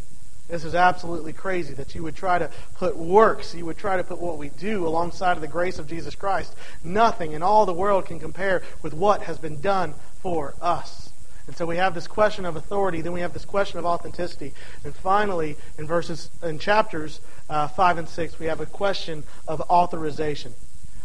This 0.46 0.64
is 0.64 0.74
absolutely 0.74 1.32
crazy 1.32 1.72
that 1.72 1.94
you 1.94 2.02
would 2.02 2.16
try 2.16 2.38
to 2.38 2.50
put 2.74 2.98
works, 2.98 3.54
you 3.54 3.64
would 3.64 3.78
try 3.78 3.96
to 3.96 4.04
put 4.04 4.20
what 4.20 4.36
we 4.36 4.50
do 4.50 4.86
alongside 4.86 5.38
of 5.38 5.40
the 5.40 5.48
grace 5.48 5.78
of 5.78 5.86
Jesus 5.86 6.14
Christ. 6.14 6.54
Nothing 6.84 7.32
in 7.32 7.42
all 7.42 7.64
the 7.64 7.72
world 7.72 8.04
can 8.04 8.20
compare 8.20 8.62
with 8.82 8.92
what 8.92 9.22
has 9.22 9.38
been 9.38 9.58
done 9.62 9.94
for 10.20 10.52
us. 10.60 11.11
And 11.46 11.56
so 11.56 11.66
we 11.66 11.76
have 11.76 11.94
this 11.94 12.06
question 12.06 12.44
of 12.44 12.56
authority, 12.56 13.00
then 13.00 13.12
we 13.12 13.20
have 13.20 13.32
this 13.32 13.44
question 13.44 13.78
of 13.78 13.84
authenticity, 13.84 14.54
and 14.84 14.94
finally, 14.94 15.56
in 15.76 15.86
verses, 15.86 16.30
in 16.42 16.58
chapters 16.58 17.20
uh, 17.50 17.68
five 17.68 17.98
and 17.98 18.08
six, 18.08 18.38
we 18.38 18.46
have 18.46 18.60
a 18.60 18.66
question 18.66 19.24
of 19.48 19.60
authorization. 19.62 20.54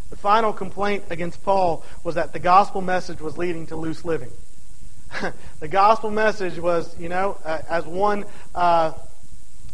The 0.09 0.15
final 0.15 0.53
complaint 0.53 1.05
against 1.09 1.43
Paul 1.43 1.83
was 2.03 2.15
that 2.15 2.33
the 2.33 2.39
gospel 2.39 2.81
message 2.81 3.19
was 3.19 3.37
leading 3.37 3.65
to 3.67 3.75
loose 3.75 4.05
living. 4.05 4.31
the 5.59 5.67
gospel 5.67 6.11
message 6.11 6.59
was, 6.59 6.97
you 6.99 7.09
know, 7.09 7.37
uh, 7.43 7.61
as 7.69 7.85
one 7.85 8.25
uh, 8.55 8.93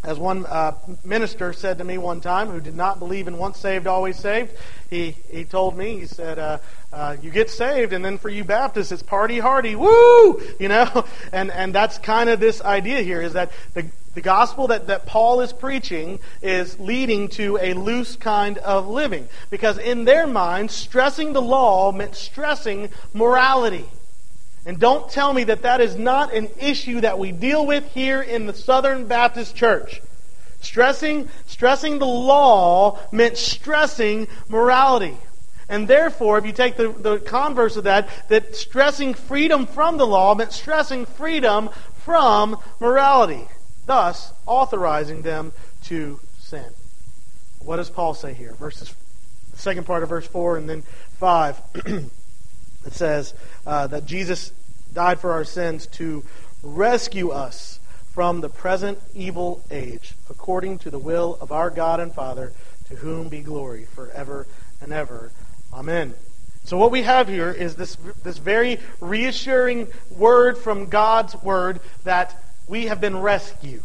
as 0.03 0.19
one 0.19 0.45
uh, 0.45 0.75
minister 1.03 1.53
said 1.53 1.77
to 1.77 1.83
me 1.83 1.97
one 1.97 2.19
time, 2.19 2.49
who 2.49 2.59
did 2.59 2.75
not 2.75 2.99
believe 2.99 3.27
in 3.27 3.37
once 3.37 3.59
saved, 3.59 3.87
always 3.87 4.17
saved, 4.17 4.51
he, 4.89 5.15
he 5.31 5.45
told 5.45 5.77
me, 5.77 5.99
he 5.99 6.05
said, 6.05 6.37
uh, 6.37 6.57
uh, 6.91 7.15
you 7.21 7.31
get 7.31 7.49
saved, 7.49 7.93
and 7.93 8.03
then 8.03 8.17
for 8.17 8.29
you 8.29 8.43
Baptists, 8.43 8.91
it's 8.91 9.01
party 9.01 9.39
hardy, 9.39 9.75
woo! 9.75 10.41
You 10.59 10.67
know? 10.67 11.05
And, 11.31 11.51
and 11.51 11.73
that's 11.73 11.97
kind 11.97 12.29
of 12.29 12.39
this 12.39 12.61
idea 12.61 13.01
here, 13.01 13.21
is 13.21 13.33
that 13.33 13.51
the, 13.73 13.89
the 14.13 14.21
gospel 14.21 14.67
that, 14.67 14.87
that 14.87 15.05
Paul 15.05 15.41
is 15.41 15.51
preaching 15.51 16.19
is 16.41 16.79
leading 16.79 17.29
to 17.29 17.57
a 17.59 17.73
loose 17.73 18.15
kind 18.15 18.57
of 18.59 18.87
living. 18.87 19.27
Because 19.49 19.77
in 19.77 20.05
their 20.05 20.27
mind, 20.27 20.69
stressing 20.69 21.33
the 21.33 21.41
law 21.41 21.91
meant 21.91 22.15
stressing 22.15 22.89
morality. 23.13 23.85
And 24.65 24.80
don't 24.80 25.10
tell 25.10 25.34
me 25.34 25.43
that 25.45 25.63
that 25.63 25.82
is 25.82 25.95
not 25.95 26.34
an 26.34 26.49
issue 26.60 27.02
that 27.02 27.19
we 27.19 27.32
deal 27.32 27.65
with 27.65 27.86
here 27.93 28.21
in 28.21 28.45
the 28.45 28.54
Southern 28.54 29.08
Baptist 29.08 29.56
Church. 29.56 30.02
Stressing, 30.62 31.28
stressing 31.45 31.99
the 31.99 32.06
law 32.06 32.99
meant 33.12 33.38
stressing 33.38 34.28
morality. 34.47 35.17
And 35.67 35.88
therefore, 35.88 36.38
if 36.38 36.45
you 36.45 36.54
take 36.54 36.78
the, 36.78 36.89
the 36.89 37.19
converse 37.19 37.76
of 37.76 37.84
that, 37.84 38.08
that 38.30 38.56
stressing 38.56 39.13
freedom 39.13 39.65
from 39.65 39.97
the 39.97 40.08
law 40.08 40.34
meant 40.36 40.54
stressing 40.54 41.06
freedom 41.06 41.69
from 42.06 42.58
morality, 42.80 43.47
thus 43.86 44.32
authorizing 44.45 45.21
them 45.21 45.52
to 45.86 46.19
sin. 46.39 46.69
What 47.60 47.78
does 47.78 47.89
Paul 47.89 48.13
say 48.13 48.34
here? 48.34 48.54
Verses, 48.54 48.93
the 49.52 49.58
second 49.58 49.86
part 49.86 50.04
of 50.04 50.10
verse 50.10 50.28
4 50.28 50.58
and 50.58 50.69
then 50.69 50.84
5. 51.19 51.62
It 52.86 52.93
says 52.93 53.34
uh, 53.65 53.88
that 53.88 54.06
Jesus 54.06 54.52
died 54.93 55.19
for 55.19 55.32
our 55.32 55.43
sins 55.43 55.88
to 55.88 56.24
rescue 56.62 57.30
us 57.30 57.80
from 58.13 58.41
the 58.41 58.50
present 58.50 59.00
evil 59.15 59.63
age, 59.72 60.13
according 60.30 60.78
to 60.80 60.91
the 60.91 61.00
will 61.00 61.38
of 61.41 61.52
our 61.52 61.69
God 61.69 62.00
and 62.00 62.13
Father, 62.13 62.54
to 62.89 62.96
whom 62.96 63.28
be 63.28 63.41
glory 63.41 63.86
forever 63.86 64.46
and 64.82 64.93
ever. 64.93 65.32
Amen. 65.74 66.13
So 66.63 66.78
what 66.78 66.91
we 66.91 67.02
have 67.02 67.28
here 67.28 67.52
is 67.52 67.76
this, 67.76 67.98
this 68.24 68.38
very 68.38 68.80
reassuring 69.02 69.88
word 70.12 70.58
from 70.58 70.86
God's 70.86 71.36
word 71.41 71.80
that 72.04 72.41
we 72.67 72.86
have 72.86 73.02
been 73.02 73.19
rescued. 73.19 73.84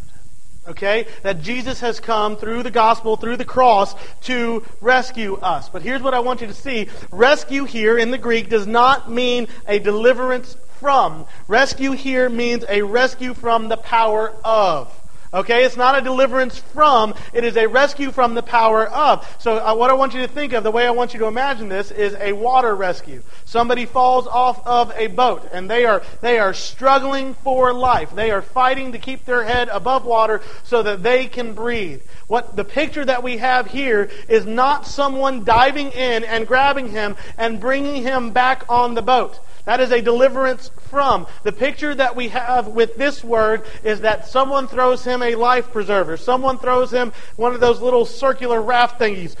Okay? 0.69 1.07
That 1.23 1.41
Jesus 1.41 1.79
has 1.81 1.99
come 1.99 2.37
through 2.37 2.63
the 2.63 2.71
gospel, 2.71 3.17
through 3.17 3.37
the 3.37 3.45
cross, 3.45 3.95
to 4.21 4.63
rescue 4.81 5.35
us. 5.37 5.67
But 5.67 5.81
here's 5.81 6.01
what 6.01 6.13
I 6.13 6.19
want 6.19 6.41
you 6.41 6.47
to 6.47 6.53
see. 6.53 6.87
Rescue 7.11 7.65
here 7.65 7.97
in 7.97 8.11
the 8.11 8.17
Greek 8.17 8.49
does 8.49 8.67
not 8.67 9.11
mean 9.11 9.47
a 9.67 9.79
deliverance 9.79 10.55
from. 10.79 11.25
Rescue 11.47 11.91
here 11.91 12.29
means 12.29 12.63
a 12.69 12.83
rescue 12.83 13.33
from 13.33 13.67
the 13.67 13.77
power 13.77 14.33
of. 14.45 14.95
Okay, 15.31 15.63
it's 15.63 15.77
not 15.77 15.95
a 15.95 16.01
deliverance 16.01 16.57
from, 16.57 17.13
it 17.33 17.43
is 17.43 17.55
a 17.55 17.67
rescue 17.67 18.11
from 18.11 18.33
the 18.33 18.41
power 18.41 18.87
of. 18.87 19.27
So, 19.39 19.57
uh, 19.57 19.75
what 19.75 19.91
I 19.91 19.93
want 19.93 20.15
you 20.15 20.21
to 20.21 20.27
think 20.27 20.53
of, 20.53 20.63
the 20.63 20.71
way 20.71 20.87
I 20.87 20.91
want 20.91 21.13
you 21.13 21.19
to 21.19 21.27
imagine 21.27 21.69
this, 21.69 21.91
is 21.91 22.15
a 22.15 22.33
water 22.33 22.75
rescue. 22.75 23.21
Somebody 23.45 23.85
falls 23.85 24.25
off 24.25 24.65
of 24.65 24.91
a 24.95 25.05
boat, 25.05 25.47
and 25.53 25.69
they 25.69 25.85
are, 25.85 26.01
they 26.21 26.39
are 26.39 26.55
struggling 26.55 27.35
for 27.35 27.73
life. 27.73 28.15
They 28.15 28.31
are 28.31 28.41
fighting 28.41 28.93
to 28.93 28.97
keep 28.97 29.25
their 29.25 29.43
head 29.43 29.69
above 29.69 30.03
water 30.03 30.41
so 30.63 30.81
that 30.81 31.03
they 31.03 31.27
can 31.27 31.53
breathe. 31.53 32.01
What 32.25 32.55
the 32.55 32.65
picture 32.65 33.05
that 33.05 33.21
we 33.21 33.37
have 33.37 33.67
here 33.67 34.09
is 34.27 34.47
not 34.47 34.87
someone 34.87 35.43
diving 35.43 35.91
in 35.91 36.23
and 36.23 36.47
grabbing 36.47 36.89
him 36.89 37.15
and 37.37 37.59
bringing 37.59 38.01
him 38.01 38.31
back 38.31 38.63
on 38.67 38.95
the 38.95 39.03
boat. 39.03 39.39
That 39.65 39.81
is 39.81 39.91
a 39.91 40.01
deliverance 40.01 40.71
from. 40.89 41.27
The 41.43 41.51
picture 41.51 41.93
that 41.93 42.15
we 42.15 42.29
have 42.29 42.69
with 42.69 42.95
this 42.95 43.23
word 43.23 43.63
is 43.83 44.01
that 44.01 44.27
someone 44.27 44.67
throws 44.67 45.03
him 45.03 45.18
a 45.21 45.35
life 45.35 45.71
preserver. 45.71 46.17
Someone 46.17 46.57
throws 46.57 46.91
him 46.91 47.11
one 47.35 47.53
of 47.53 47.59
those 47.59 47.81
little 47.81 48.05
circular 48.05 48.61
raft 48.61 48.99
thingies. 48.99 49.35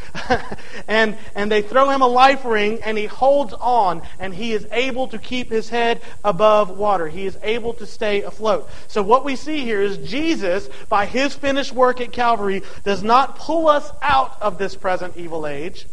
and, 0.87 1.17
and 1.35 1.51
they 1.51 1.61
throw 1.61 1.89
him 1.89 2.01
a 2.01 2.07
life 2.07 2.45
ring 2.45 2.81
and 2.83 2.97
he 2.97 3.05
holds 3.05 3.53
on 3.53 4.01
and 4.19 4.33
he 4.33 4.53
is 4.53 4.67
able 4.71 5.07
to 5.07 5.17
keep 5.17 5.49
his 5.49 5.69
head 5.69 6.01
above 6.23 6.77
water. 6.77 7.07
He 7.07 7.25
is 7.25 7.37
able 7.43 7.73
to 7.75 7.85
stay 7.85 8.23
afloat. 8.23 8.69
So 8.87 9.01
what 9.01 9.25
we 9.25 9.35
see 9.35 9.61
here 9.61 9.81
is 9.81 9.97
Jesus, 10.09 10.69
by 10.87 11.05
his 11.05 11.33
finished 11.33 11.73
work 11.73 12.01
at 12.01 12.11
Calvary, 12.11 12.63
does 12.83 13.03
not 13.03 13.37
pull 13.37 13.67
us 13.67 13.91
out 14.01 14.41
of 14.41 14.57
this 14.57 14.75
present 14.75 15.17
evil 15.17 15.47
age. 15.47 15.85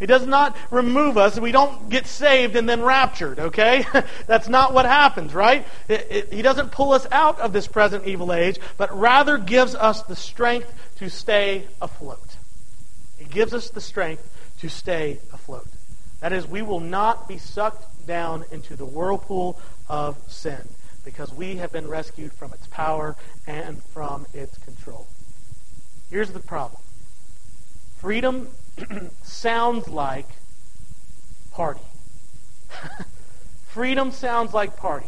He 0.00 0.06
does 0.06 0.26
not 0.26 0.56
remove 0.70 1.18
us. 1.18 1.38
We 1.38 1.52
don't 1.52 1.90
get 1.90 2.06
saved 2.06 2.56
and 2.56 2.66
then 2.66 2.82
raptured, 2.82 3.38
okay? 3.38 3.84
That's 4.26 4.48
not 4.48 4.72
what 4.72 4.86
happens, 4.86 5.34
right? 5.34 5.66
It, 5.88 6.06
it, 6.10 6.32
he 6.32 6.40
doesn't 6.40 6.72
pull 6.72 6.92
us 6.92 7.06
out 7.12 7.38
of 7.38 7.52
this 7.52 7.68
present 7.68 8.06
evil 8.06 8.32
age, 8.32 8.58
but 8.78 8.98
rather 8.98 9.36
gives 9.36 9.74
us 9.74 10.02
the 10.02 10.16
strength 10.16 10.72
to 10.96 11.10
stay 11.10 11.68
afloat. 11.82 12.36
He 13.18 13.26
gives 13.26 13.52
us 13.52 13.68
the 13.68 13.82
strength 13.82 14.26
to 14.60 14.70
stay 14.70 15.20
afloat. 15.34 15.68
That 16.20 16.32
is, 16.32 16.46
we 16.46 16.62
will 16.62 16.80
not 16.80 17.28
be 17.28 17.36
sucked 17.36 18.06
down 18.06 18.46
into 18.50 18.76
the 18.76 18.86
whirlpool 18.86 19.60
of 19.86 20.16
sin 20.28 20.66
because 21.04 21.32
we 21.32 21.56
have 21.56 21.72
been 21.72 21.88
rescued 21.88 22.32
from 22.32 22.54
its 22.54 22.66
power 22.68 23.16
and 23.46 23.82
from 23.84 24.26
its 24.32 24.56
control. 24.58 25.08
Here's 26.08 26.32
the 26.32 26.40
problem 26.40 26.80
freedom 27.98 28.48
sounds 29.22 29.88
like 29.88 30.26
party. 31.52 31.80
Freedom 33.68 34.10
sounds 34.10 34.52
like 34.52 34.76
party. 34.76 35.06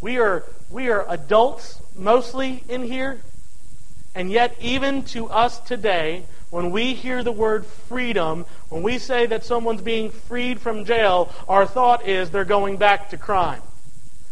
We 0.00 0.18
are, 0.18 0.44
we 0.70 0.88
are 0.88 1.06
adults 1.08 1.80
mostly 1.96 2.64
in 2.68 2.82
here, 2.82 3.20
and 4.14 4.30
yet, 4.30 4.56
even 4.60 5.04
to 5.04 5.28
us 5.28 5.58
today, 5.60 6.24
when 6.50 6.70
we 6.70 6.92
hear 6.92 7.22
the 7.22 7.32
word 7.32 7.64
freedom, 7.64 8.44
when 8.68 8.82
we 8.82 8.98
say 8.98 9.24
that 9.26 9.42
someone's 9.42 9.80
being 9.80 10.10
freed 10.10 10.60
from 10.60 10.84
jail, 10.84 11.32
our 11.48 11.64
thought 11.64 12.06
is 12.06 12.30
they're 12.30 12.44
going 12.44 12.76
back 12.76 13.08
to 13.08 13.16
crime. 13.16 13.62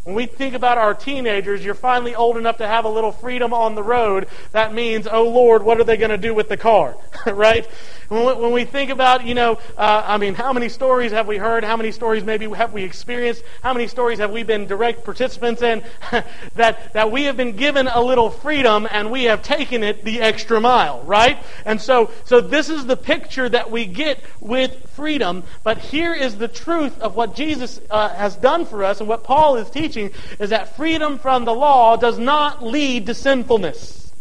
When 0.04 0.14
we 0.14 0.24
think 0.24 0.54
about 0.54 0.78
our 0.78 0.94
teenagers, 0.94 1.62
you're 1.62 1.74
finally 1.74 2.14
old 2.14 2.38
enough 2.38 2.56
to 2.56 2.66
have 2.66 2.86
a 2.86 2.88
little 2.88 3.12
freedom 3.12 3.52
on 3.52 3.74
the 3.74 3.82
road. 3.82 4.28
That 4.52 4.72
means, 4.72 5.06
oh 5.06 5.28
Lord, 5.28 5.62
what 5.62 5.78
are 5.78 5.84
they 5.84 5.98
going 5.98 6.10
to 6.10 6.16
do 6.16 6.32
with 6.32 6.48
the 6.48 6.56
car? 6.56 6.96
right? 7.26 7.66
When 8.08 8.50
we 8.50 8.64
think 8.64 8.90
about, 8.90 9.26
you 9.26 9.34
know, 9.34 9.60
uh, 9.76 10.02
I 10.04 10.16
mean, 10.16 10.34
how 10.34 10.52
many 10.54 10.70
stories 10.70 11.12
have 11.12 11.28
we 11.28 11.36
heard? 11.36 11.62
How 11.62 11.76
many 11.76 11.92
stories 11.92 12.24
maybe 12.24 12.48
have 12.48 12.72
we 12.72 12.82
experienced? 12.82 13.44
How 13.62 13.74
many 13.74 13.86
stories 13.86 14.18
have 14.18 14.32
we 14.32 14.42
been 14.42 14.66
direct 14.66 15.04
participants 15.04 15.60
in? 15.62 15.84
that, 16.54 16.92
that 16.94 17.12
we 17.12 17.24
have 17.24 17.36
been 17.36 17.54
given 17.54 17.86
a 17.86 18.00
little 18.00 18.30
freedom 18.30 18.88
and 18.90 19.12
we 19.12 19.24
have 19.24 19.42
taken 19.42 19.84
it 19.84 20.02
the 20.02 20.22
extra 20.22 20.60
mile, 20.60 21.02
right? 21.02 21.38
And 21.66 21.80
so, 21.80 22.10
so 22.24 22.40
this 22.40 22.70
is 22.70 22.86
the 22.86 22.96
picture 22.96 23.48
that 23.48 23.70
we 23.70 23.84
get 23.84 24.24
with 24.40 24.90
freedom. 24.90 25.44
But 25.62 25.78
here 25.78 26.14
is 26.14 26.36
the 26.36 26.48
truth 26.48 26.98
of 27.00 27.14
what 27.14 27.36
Jesus 27.36 27.80
uh, 27.90 28.08
has 28.08 28.34
done 28.34 28.64
for 28.64 28.82
us 28.82 28.98
and 28.98 29.08
what 29.08 29.24
Paul 29.24 29.56
is 29.56 29.70
teaching 29.70 29.89
is 29.96 30.50
that 30.50 30.76
freedom 30.76 31.18
from 31.18 31.44
the 31.44 31.54
law 31.54 31.96
does 31.96 32.18
not 32.18 32.62
lead 32.62 33.06
to 33.06 33.14
sinfulness. 33.14 34.12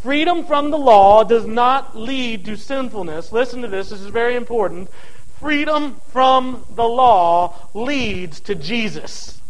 Freedom 0.00 0.44
from 0.44 0.70
the 0.70 0.78
law 0.78 1.24
does 1.24 1.46
not 1.46 1.96
lead 1.96 2.44
to 2.44 2.56
sinfulness. 2.56 3.32
Listen 3.32 3.62
to 3.62 3.68
this, 3.68 3.90
this 3.90 4.00
is 4.00 4.08
very 4.08 4.36
important. 4.36 4.88
Freedom 5.40 6.00
from 6.08 6.64
the 6.70 6.86
law 6.86 7.68
leads 7.74 8.40
to 8.40 8.54
Jesus. 8.54 9.40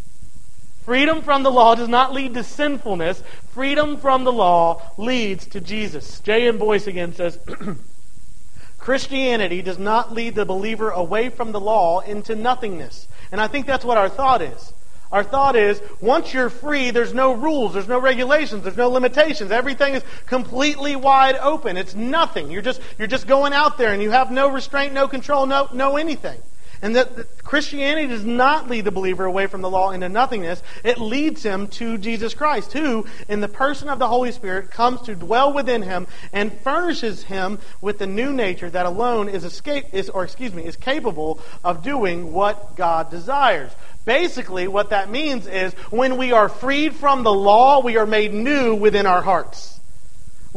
Freedom 0.82 1.20
from 1.20 1.42
the 1.42 1.50
law 1.50 1.74
does 1.74 1.88
not 1.88 2.14
lead 2.14 2.32
to 2.32 2.42
sinfulness. 2.42 3.22
Freedom 3.50 3.98
from 3.98 4.24
the 4.24 4.32
law 4.32 4.80
leads 4.96 5.46
to 5.48 5.60
Jesus. 5.60 6.20
J.M. 6.20 6.56
Boice 6.56 6.86
again 6.86 7.14
says 7.14 7.38
Christianity 8.78 9.60
does 9.60 9.78
not 9.78 10.14
lead 10.14 10.34
the 10.34 10.46
believer 10.46 10.88
away 10.88 11.28
from 11.28 11.52
the 11.52 11.60
law 11.60 12.00
into 12.00 12.34
nothingness. 12.34 13.06
And 13.30 13.38
I 13.38 13.48
think 13.48 13.66
that's 13.66 13.84
what 13.84 13.98
our 13.98 14.08
thought 14.08 14.40
is. 14.40 14.72
Our 15.10 15.24
thought 15.24 15.56
is, 15.56 15.80
once 16.00 16.34
you're 16.34 16.50
free, 16.50 16.90
there's 16.90 17.14
no 17.14 17.32
rules, 17.32 17.72
there's 17.72 17.88
no 17.88 17.98
regulations, 17.98 18.62
there's 18.62 18.76
no 18.76 18.90
limitations. 18.90 19.50
Everything 19.50 19.94
is 19.94 20.02
completely 20.26 20.96
wide 20.96 21.36
open. 21.36 21.78
It's 21.78 21.94
nothing. 21.94 22.50
You're 22.50 22.62
just, 22.62 22.82
you're 22.98 23.08
just 23.08 23.26
going 23.26 23.54
out 23.54 23.78
there 23.78 23.92
and 23.92 24.02
you 24.02 24.10
have 24.10 24.30
no 24.30 24.50
restraint, 24.50 24.92
no 24.92 25.08
control, 25.08 25.46
no, 25.46 25.68
no 25.72 25.96
anything. 25.96 26.40
And 26.82 26.96
that, 26.96 27.42
Christianity 27.42 28.08
does 28.08 28.24
not 28.24 28.68
lead 28.68 28.84
the 28.84 28.90
believer 28.90 29.24
away 29.24 29.46
from 29.46 29.62
the 29.62 29.70
law 29.70 29.90
into 29.90 30.08
nothingness. 30.08 30.62
It 30.84 30.98
leads 30.98 31.42
him 31.42 31.68
to 31.68 31.96
Jesus 31.96 32.34
Christ, 32.34 32.74
who, 32.74 33.06
in 33.26 33.40
the 33.40 33.48
person 33.48 33.88
of 33.88 33.98
the 33.98 34.06
Holy 34.06 34.32
Spirit, 34.32 34.70
comes 34.70 35.00
to 35.02 35.14
dwell 35.14 35.54
within 35.54 35.82
him 35.82 36.06
and 36.32 36.52
furnishes 36.60 37.22
him 37.22 37.58
with 37.80 37.98
the 37.98 38.06
new 38.06 38.32
nature 38.32 38.68
that 38.68 38.84
alone 38.84 39.28
is 39.28 39.44
escape 39.44 39.86
is 39.92 40.10
or 40.10 40.24
excuse 40.24 40.52
me 40.52 40.64
is 40.64 40.76
capable 40.76 41.40
of 41.64 41.82
doing 41.82 42.32
what 42.32 42.76
God 42.76 43.10
desires. 43.10 43.72
Basically, 44.04 44.68
what 44.68 44.90
that 44.90 45.10
means 45.10 45.46
is 45.46 45.72
when 45.90 46.16
we 46.16 46.32
are 46.32 46.48
freed 46.48 46.94
from 46.94 47.22
the 47.22 47.32
law, 47.32 47.80
we 47.80 47.96
are 47.96 48.06
made 48.06 48.34
new 48.34 48.74
within 48.74 49.06
our 49.06 49.22
hearts. 49.22 49.77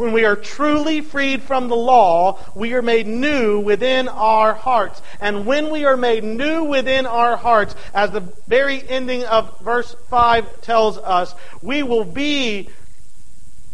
When 0.01 0.13
we 0.13 0.25
are 0.25 0.35
truly 0.35 1.01
freed 1.01 1.43
from 1.43 1.67
the 1.67 1.75
law, 1.75 2.39
we 2.55 2.73
are 2.73 2.81
made 2.81 3.05
new 3.05 3.59
within 3.59 4.07
our 4.07 4.55
hearts. 4.55 4.99
And 5.19 5.45
when 5.45 5.69
we 5.69 5.85
are 5.85 5.95
made 5.95 6.23
new 6.23 6.63
within 6.63 7.05
our 7.05 7.37
hearts, 7.37 7.75
as 7.93 8.09
the 8.09 8.21
very 8.47 8.81
ending 8.89 9.23
of 9.25 9.59
verse 9.59 9.95
5 10.09 10.61
tells 10.61 10.97
us, 10.97 11.35
we 11.61 11.83
will 11.83 12.03
be 12.03 12.69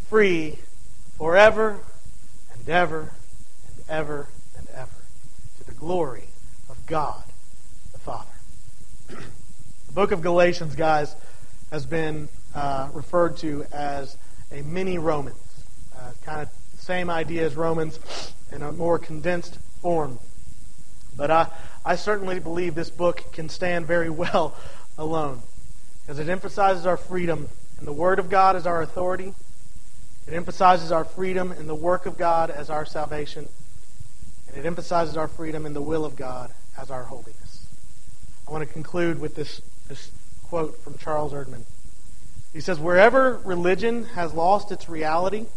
free 0.10 0.60
forever 1.18 1.80
and 2.52 2.68
ever 2.68 3.14
and 3.70 3.86
ever 3.88 4.28
and 4.58 4.68
ever 4.74 5.02
to 5.60 5.64
the 5.64 5.76
glory 5.76 6.28
of 6.68 6.86
God 6.88 7.24
the 7.94 8.00
Father. 8.00 8.36
the 9.08 9.94
book 9.94 10.12
of 10.12 10.22
Galatians, 10.22 10.76
guys, 10.76 11.16
has 11.72 11.86
been 11.86 12.28
uh, 12.54 12.90
referred 12.92 13.38
to 13.38 13.64
as 13.72 14.18
a 14.52 14.62
mini 14.64 14.98
Romans 16.08 16.26
kind 16.26 16.42
of 16.42 16.50
same 16.80 17.10
idea 17.10 17.46
as 17.46 17.56
Romans 17.56 18.00
in 18.52 18.62
a 18.62 18.72
more 18.72 18.98
condensed 18.98 19.58
form. 19.82 20.20
But 21.18 21.32
I, 21.32 21.48
I 21.86 21.96
certainly 21.96 22.40
believe 22.40 22.76
this 22.76 22.90
book 22.90 23.32
can 23.34 23.50
stand 23.50 23.86
very 23.86 24.10
well 24.10 24.56
alone 24.98 25.42
because 26.02 26.20
it 26.20 26.30
emphasizes 26.30 26.86
our 26.86 26.98
freedom 26.98 27.50
and 27.78 27.88
the 27.88 27.94
Word 27.94 28.20
of 28.20 28.30
God 28.30 28.56
as 28.56 28.66
our 28.66 28.82
authority. 28.82 29.34
It 30.28 30.34
emphasizes 30.34 30.92
our 30.92 31.04
freedom 31.04 31.52
in 31.52 31.68
the 31.68 31.76
work 31.76 32.06
of 32.06 32.18
God 32.18 32.50
as 32.50 32.70
our 32.70 32.86
salvation. 32.86 33.50
And 34.48 34.58
it 34.58 34.66
emphasizes 34.66 35.18
our 35.18 35.28
freedom 35.28 35.66
in 35.66 35.74
the 35.74 35.82
will 35.82 36.06
of 36.06 36.16
God 36.16 36.52
as 36.80 36.90
our 36.90 37.04
holiness. 37.04 37.68
I 38.48 38.52
want 38.52 38.66
to 38.66 38.74
conclude 38.74 39.20
with 39.20 39.36
this, 39.36 39.62
this 39.90 40.12
quote 40.44 40.82
from 40.82 40.98
Charles 40.98 41.34
Erdman. 41.34 41.64
He 42.54 42.62
says, 42.62 42.80
Wherever 42.80 43.42
religion 43.44 44.06
has 44.06 44.34
lost 44.34 44.72
its 44.72 44.88
reality, 44.88 45.48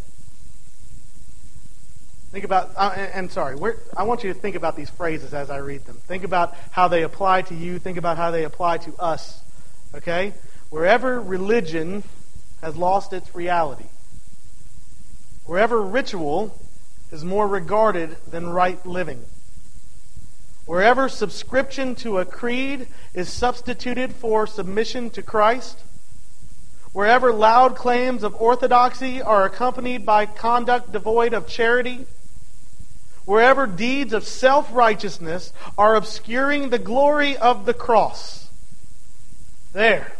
Think 2.31 2.45
about, 2.45 2.71
uh, 2.77 2.93
and, 2.95 3.13
and 3.13 3.31
sorry, 3.31 3.57
I 3.97 4.03
want 4.03 4.23
you 4.23 4.33
to 4.33 4.39
think 4.39 4.55
about 4.55 4.77
these 4.77 4.89
phrases 4.89 5.33
as 5.33 5.49
I 5.49 5.57
read 5.57 5.85
them. 5.85 5.97
Think 6.07 6.23
about 6.23 6.55
how 6.71 6.87
they 6.87 7.03
apply 7.03 7.41
to 7.43 7.55
you. 7.55 7.77
Think 7.77 7.97
about 7.97 8.15
how 8.15 8.31
they 8.31 8.45
apply 8.45 8.77
to 8.79 8.95
us. 8.95 9.41
Okay? 9.93 10.33
Wherever 10.69 11.19
religion 11.19 12.03
has 12.61 12.77
lost 12.77 13.11
its 13.11 13.35
reality, 13.35 13.89
wherever 15.45 15.81
ritual 15.81 16.57
is 17.11 17.25
more 17.25 17.47
regarded 17.49 18.15
than 18.27 18.47
right 18.47 18.83
living, 18.85 19.25
wherever 20.65 21.09
subscription 21.09 21.95
to 21.95 22.19
a 22.19 22.25
creed 22.25 22.87
is 23.13 23.27
substituted 23.27 24.13
for 24.13 24.47
submission 24.47 25.09
to 25.09 25.21
Christ, 25.21 25.79
wherever 26.93 27.33
loud 27.33 27.75
claims 27.75 28.23
of 28.23 28.33
orthodoxy 28.35 29.21
are 29.21 29.43
accompanied 29.43 30.05
by 30.05 30.25
conduct 30.25 30.93
devoid 30.93 31.33
of 31.33 31.45
charity, 31.45 32.05
wherever 33.25 33.67
deeds 33.67 34.13
of 34.13 34.25
self 34.25 34.73
righteousness 34.73 35.53
are 35.77 35.95
obscuring 35.95 36.69
the 36.69 36.79
glory 36.79 37.37
of 37.37 37.65
the 37.65 37.73
cross. 37.73 38.49
There. 39.73 40.13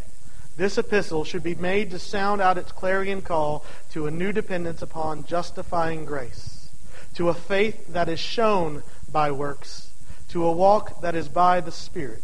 this 0.58 0.78
epistle 0.78 1.24
should 1.24 1.44
be 1.44 1.56
made 1.56 1.92
to 1.92 2.00
sound 2.00 2.42
out 2.42 2.58
its 2.58 2.72
clarion 2.72 3.22
call 3.22 3.66
to 3.92 4.06
a 4.06 4.12
new 4.12 4.32
dependence 4.32 4.82
upon 4.82 5.26
justifying 5.26 6.06
grace, 6.06 6.70
to 7.16 7.30
a 7.30 7.34
faith 7.34 7.88
that 7.88 8.08
is 8.08 8.20
shown 8.20 8.84
by 9.12 9.32
works, 9.32 9.90
to 10.30 10.46
a 10.46 10.52
walk 10.52 11.02
that 11.02 11.16
is 11.16 11.28
by 11.28 11.60
the 11.60 11.72
Spirit, 11.72 12.24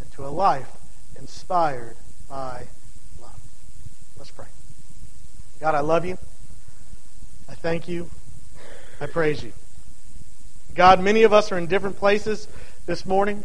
and 0.00 0.10
to 0.12 0.26
a 0.26 0.28
life 0.28 0.70
inspired 1.18 1.96
by 2.28 2.66
love. 3.20 3.40
Let's 4.16 4.30
pray. 4.30 4.46
God, 5.60 5.74
I 5.74 5.80
love 5.80 6.04
you. 6.04 6.18
I 7.48 7.54
thank 7.54 7.88
you. 7.88 8.10
I 9.00 9.06
praise 9.06 9.42
you. 9.42 9.52
God, 10.76 11.00
many 11.00 11.22
of 11.22 11.32
us 11.32 11.50
are 11.52 11.58
in 11.58 11.66
different 11.66 11.96
places 11.96 12.46
this 12.84 13.06
morning. 13.06 13.44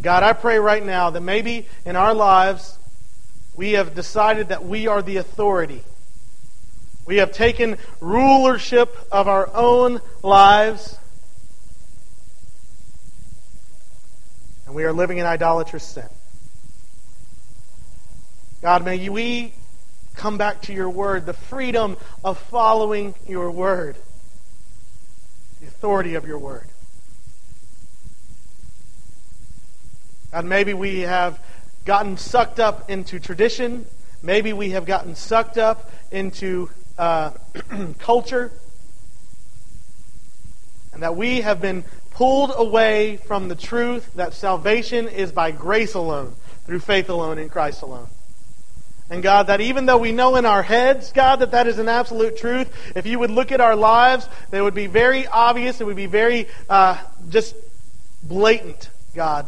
God, 0.00 0.22
I 0.22 0.32
pray 0.32 0.58
right 0.58 0.84
now 0.84 1.10
that 1.10 1.20
maybe 1.20 1.66
in 1.84 1.96
our 1.96 2.14
lives 2.14 2.78
we 3.54 3.72
have 3.72 3.94
decided 3.94 4.48
that 4.48 4.64
we 4.64 4.86
are 4.86 5.02
the 5.02 5.18
authority. 5.18 5.82
We 7.06 7.16
have 7.18 7.32
taken 7.32 7.76
rulership 8.00 8.94
of 9.12 9.28
our 9.28 9.48
own 9.54 10.00
lives. 10.22 10.96
And 14.66 14.74
we 14.74 14.84
are 14.84 14.92
living 14.92 15.18
in 15.18 15.26
idolatrous 15.26 15.84
sin. 15.84 16.08
God, 18.62 18.84
may 18.84 19.08
we 19.10 19.52
come 20.14 20.38
back 20.38 20.62
to 20.62 20.72
your 20.72 20.90
word, 20.90 21.26
the 21.26 21.34
freedom 21.34 21.96
of 22.24 22.38
following 22.38 23.14
your 23.26 23.50
word, 23.50 23.96
the 25.60 25.66
authority 25.66 26.14
of 26.14 26.26
your 26.26 26.38
word. 26.38 26.68
And 30.32 30.48
maybe 30.48 30.74
we 30.74 31.00
have 31.00 31.40
gotten 31.84 32.16
sucked 32.16 32.60
up 32.60 32.90
into 32.90 33.18
tradition. 33.18 33.86
Maybe 34.22 34.52
we 34.52 34.70
have 34.70 34.84
gotten 34.84 35.14
sucked 35.14 35.56
up 35.56 35.90
into 36.10 36.68
uh, 36.98 37.30
culture. 37.98 38.52
And 40.92 41.02
that 41.02 41.16
we 41.16 41.42
have 41.42 41.60
been 41.60 41.84
pulled 42.10 42.52
away 42.56 43.18
from 43.18 43.48
the 43.48 43.54
truth 43.54 44.12
that 44.14 44.34
salvation 44.34 45.08
is 45.08 45.32
by 45.32 45.50
grace 45.50 45.94
alone, 45.94 46.34
through 46.64 46.80
faith 46.80 47.08
alone, 47.08 47.38
in 47.38 47.48
Christ 47.48 47.82
alone. 47.82 48.08
And 49.08 49.22
God, 49.22 49.46
that 49.46 49.60
even 49.60 49.86
though 49.86 49.98
we 49.98 50.10
know 50.10 50.34
in 50.36 50.44
our 50.44 50.62
heads, 50.62 51.12
God, 51.12 51.36
that 51.36 51.52
that 51.52 51.68
is 51.68 51.78
an 51.78 51.88
absolute 51.88 52.36
truth, 52.36 52.72
if 52.96 53.06
you 53.06 53.20
would 53.20 53.30
look 53.30 53.52
at 53.52 53.60
our 53.60 53.76
lives, 53.76 54.28
that 54.50 54.62
would 54.62 54.74
be 54.74 54.88
very 54.88 55.26
obvious, 55.28 55.80
it 55.80 55.84
would 55.84 55.96
be 55.96 56.06
very 56.06 56.48
uh, 56.68 56.98
just 57.28 57.54
blatant, 58.22 58.90
God, 59.14 59.46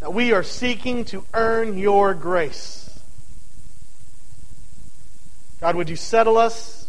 that 0.00 0.12
we 0.12 0.32
are 0.32 0.42
seeking 0.42 1.04
to 1.06 1.24
earn 1.34 1.78
your 1.78 2.14
grace. 2.14 2.82
God, 5.60 5.76
would 5.76 5.88
you 5.88 5.96
settle 5.96 6.36
us 6.36 6.88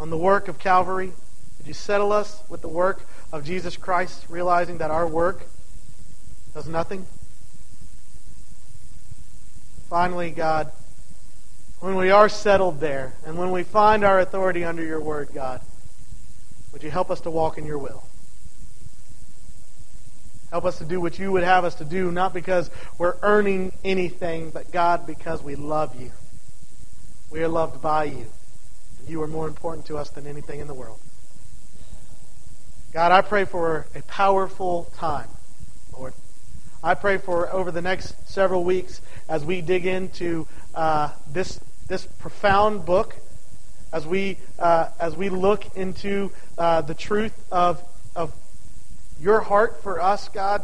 on 0.00 0.08
the 0.08 0.16
work 0.16 0.48
of 0.48 0.58
Calvary? 0.58 1.12
Would 1.58 1.66
you 1.66 1.74
settle 1.74 2.12
us 2.12 2.42
with 2.48 2.62
the 2.62 2.68
work 2.68 3.06
of 3.30 3.44
Jesus 3.44 3.76
Christ, 3.76 4.24
realizing 4.30 4.78
that 4.78 4.90
our 4.90 5.06
work 5.06 5.46
does 6.54 6.66
nothing? 6.66 7.06
Finally, 9.94 10.32
God, 10.32 10.72
when 11.78 11.94
we 11.94 12.10
are 12.10 12.28
settled 12.28 12.80
there 12.80 13.14
and 13.24 13.38
when 13.38 13.52
we 13.52 13.62
find 13.62 14.02
our 14.02 14.18
authority 14.18 14.64
under 14.64 14.82
your 14.82 15.00
word, 15.00 15.28
God, 15.32 15.60
would 16.72 16.82
you 16.82 16.90
help 16.90 17.12
us 17.12 17.20
to 17.20 17.30
walk 17.30 17.58
in 17.58 17.64
your 17.64 17.78
will? 17.78 18.02
Help 20.50 20.64
us 20.64 20.78
to 20.78 20.84
do 20.84 21.00
what 21.00 21.20
you 21.20 21.30
would 21.30 21.44
have 21.44 21.64
us 21.64 21.76
to 21.76 21.84
do, 21.84 22.10
not 22.10 22.34
because 22.34 22.72
we're 22.98 23.16
earning 23.22 23.70
anything, 23.84 24.50
but 24.50 24.72
God, 24.72 25.06
because 25.06 25.44
we 25.44 25.54
love 25.54 25.94
you. 26.00 26.10
We 27.30 27.44
are 27.44 27.48
loved 27.48 27.80
by 27.80 28.06
you. 28.06 28.26
And 28.98 29.08
you 29.08 29.22
are 29.22 29.28
more 29.28 29.46
important 29.46 29.86
to 29.86 29.96
us 29.96 30.10
than 30.10 30.26
anything 30.26 30.58
in 30.58 30.66
the 30.66 30.74
world. 30.74 30.98
God, 32.92 33.12
I 33.12 33.20
pray 33.20 33.44
for 33.44 33.86
a 33.94 34.02
powerful 34.02 34.90
time, 34.96 35.28
Lord. 35.96 36.14
I 36.84 36.92
pray 36.94 37.16
for 37.16 37.50
over 37.50 37.70
the 37.70 37.80
next 37.80 38.14
several 38.28 38.62
weeks 38.62 39.00
as 39.26 39.42
we 39.42 39.62
dig 39.62 39.86
into 39.86 40.46
uh, 40.74 41.12
this 41.32 41.58
this 41.88 42.04
profound 42.04 42.84
book, 42.84 43.16
as 43.90 44.06
we 44.06 44.36
uh, 44.58 44.90
as 45.00 45.16
we 45.16 45.30
look 45.30 45.64
into 45.76 46.30
uh, 46.58 46.82
the 46.82 46.92
truth 46.92 47.32
of 47.50 47.82
of 48.14 48.34
your 49.18 49.40
heart 49.40 49.82
for 49.82 49.98
us, 49.98 50.28
God. 50.28 50.60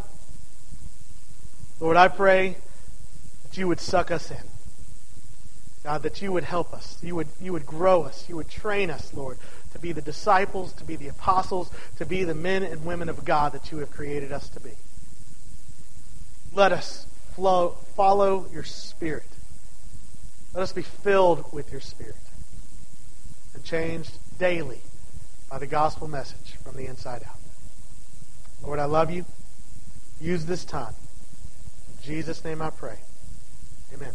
Lord, 1.81 1.97
I 1.97 2.09
pray 2.09 2.59
that 3.45 3.57
you 3.57 3.67
would 3.67 3.81
suck 3.81 4.11
us 4.11 4.31
in. 4.31 4.45
God, 5.83 6.03
that 6.03 6.21
you 6.21 6.33
would 6.33 6.45
help 6.45 6.75
us. 6.75 6.99
You 7.03 7.17
would, 7.17 7.29
you 7.41 7.55
would 7.55 7.65
grow 7.65 8.03
us. 8.03 8.29
You 8.29 8.37
would 8.37 8.51
train 8.51 8.91
us, 8.91 9.15
Lord, 9.15 9.39
to 9.73 9.79
be 9.79 9.93
the 9.93 10.03
disciples, 10.03 10.75
to 10.75 10.85
be 10.85 10.97
the 10.97 11.09
apostles, 11.09 11.71
to 11.97 12.05
be 12.05 12.23
the 12.25 12.35
men 12.35 12.63
and 12.63 12.85
women 12.85 13.09
of 13.09 13.25
God 13.25 13.55
that 13.55 13.73
you 13.73 13.79
have 13.79 13.91
created 13.91 14.31
us 14.31 14.51
to 14.51 14.61
be. 14.61 14.73
Let 16.53 16.73
us 16.73 17.07
flow, 17.35 17.77
follow 17.97 18.47
your 18.53 18.65
Spirit. 18.65 19.27
Let 20.55 20.63
us 20.63 20.73
be 20.73 20.83
filled 20.83 21.53
with 21.53 21.71
your 21.71 21.81
Spirit 21.81 22.17
and 23.55 23.65
changed 23.65 24.19
daily 24.39 24.81
by 25.49 25.59
the 25.59 25.67
gospel 25.67 26.09
message 26.09 26.57
from 26.63 26.77
the 26.77 26.87
inside 26.87 27.23
out. 27.29 27.39
Lord, 28.63 28.79
I 28.79 28.85
love 28.85 29.11
you. 29.11 29.25
Use 30.21 30.45
this 30.45 30.65
time. 30.65 30.95
In 31.89 32.03
Jesus' 32.03 32.45
name 32.45 32.61
I 32.61 32.71
pray. 32.71 32.99
Amen. 33.95 34.15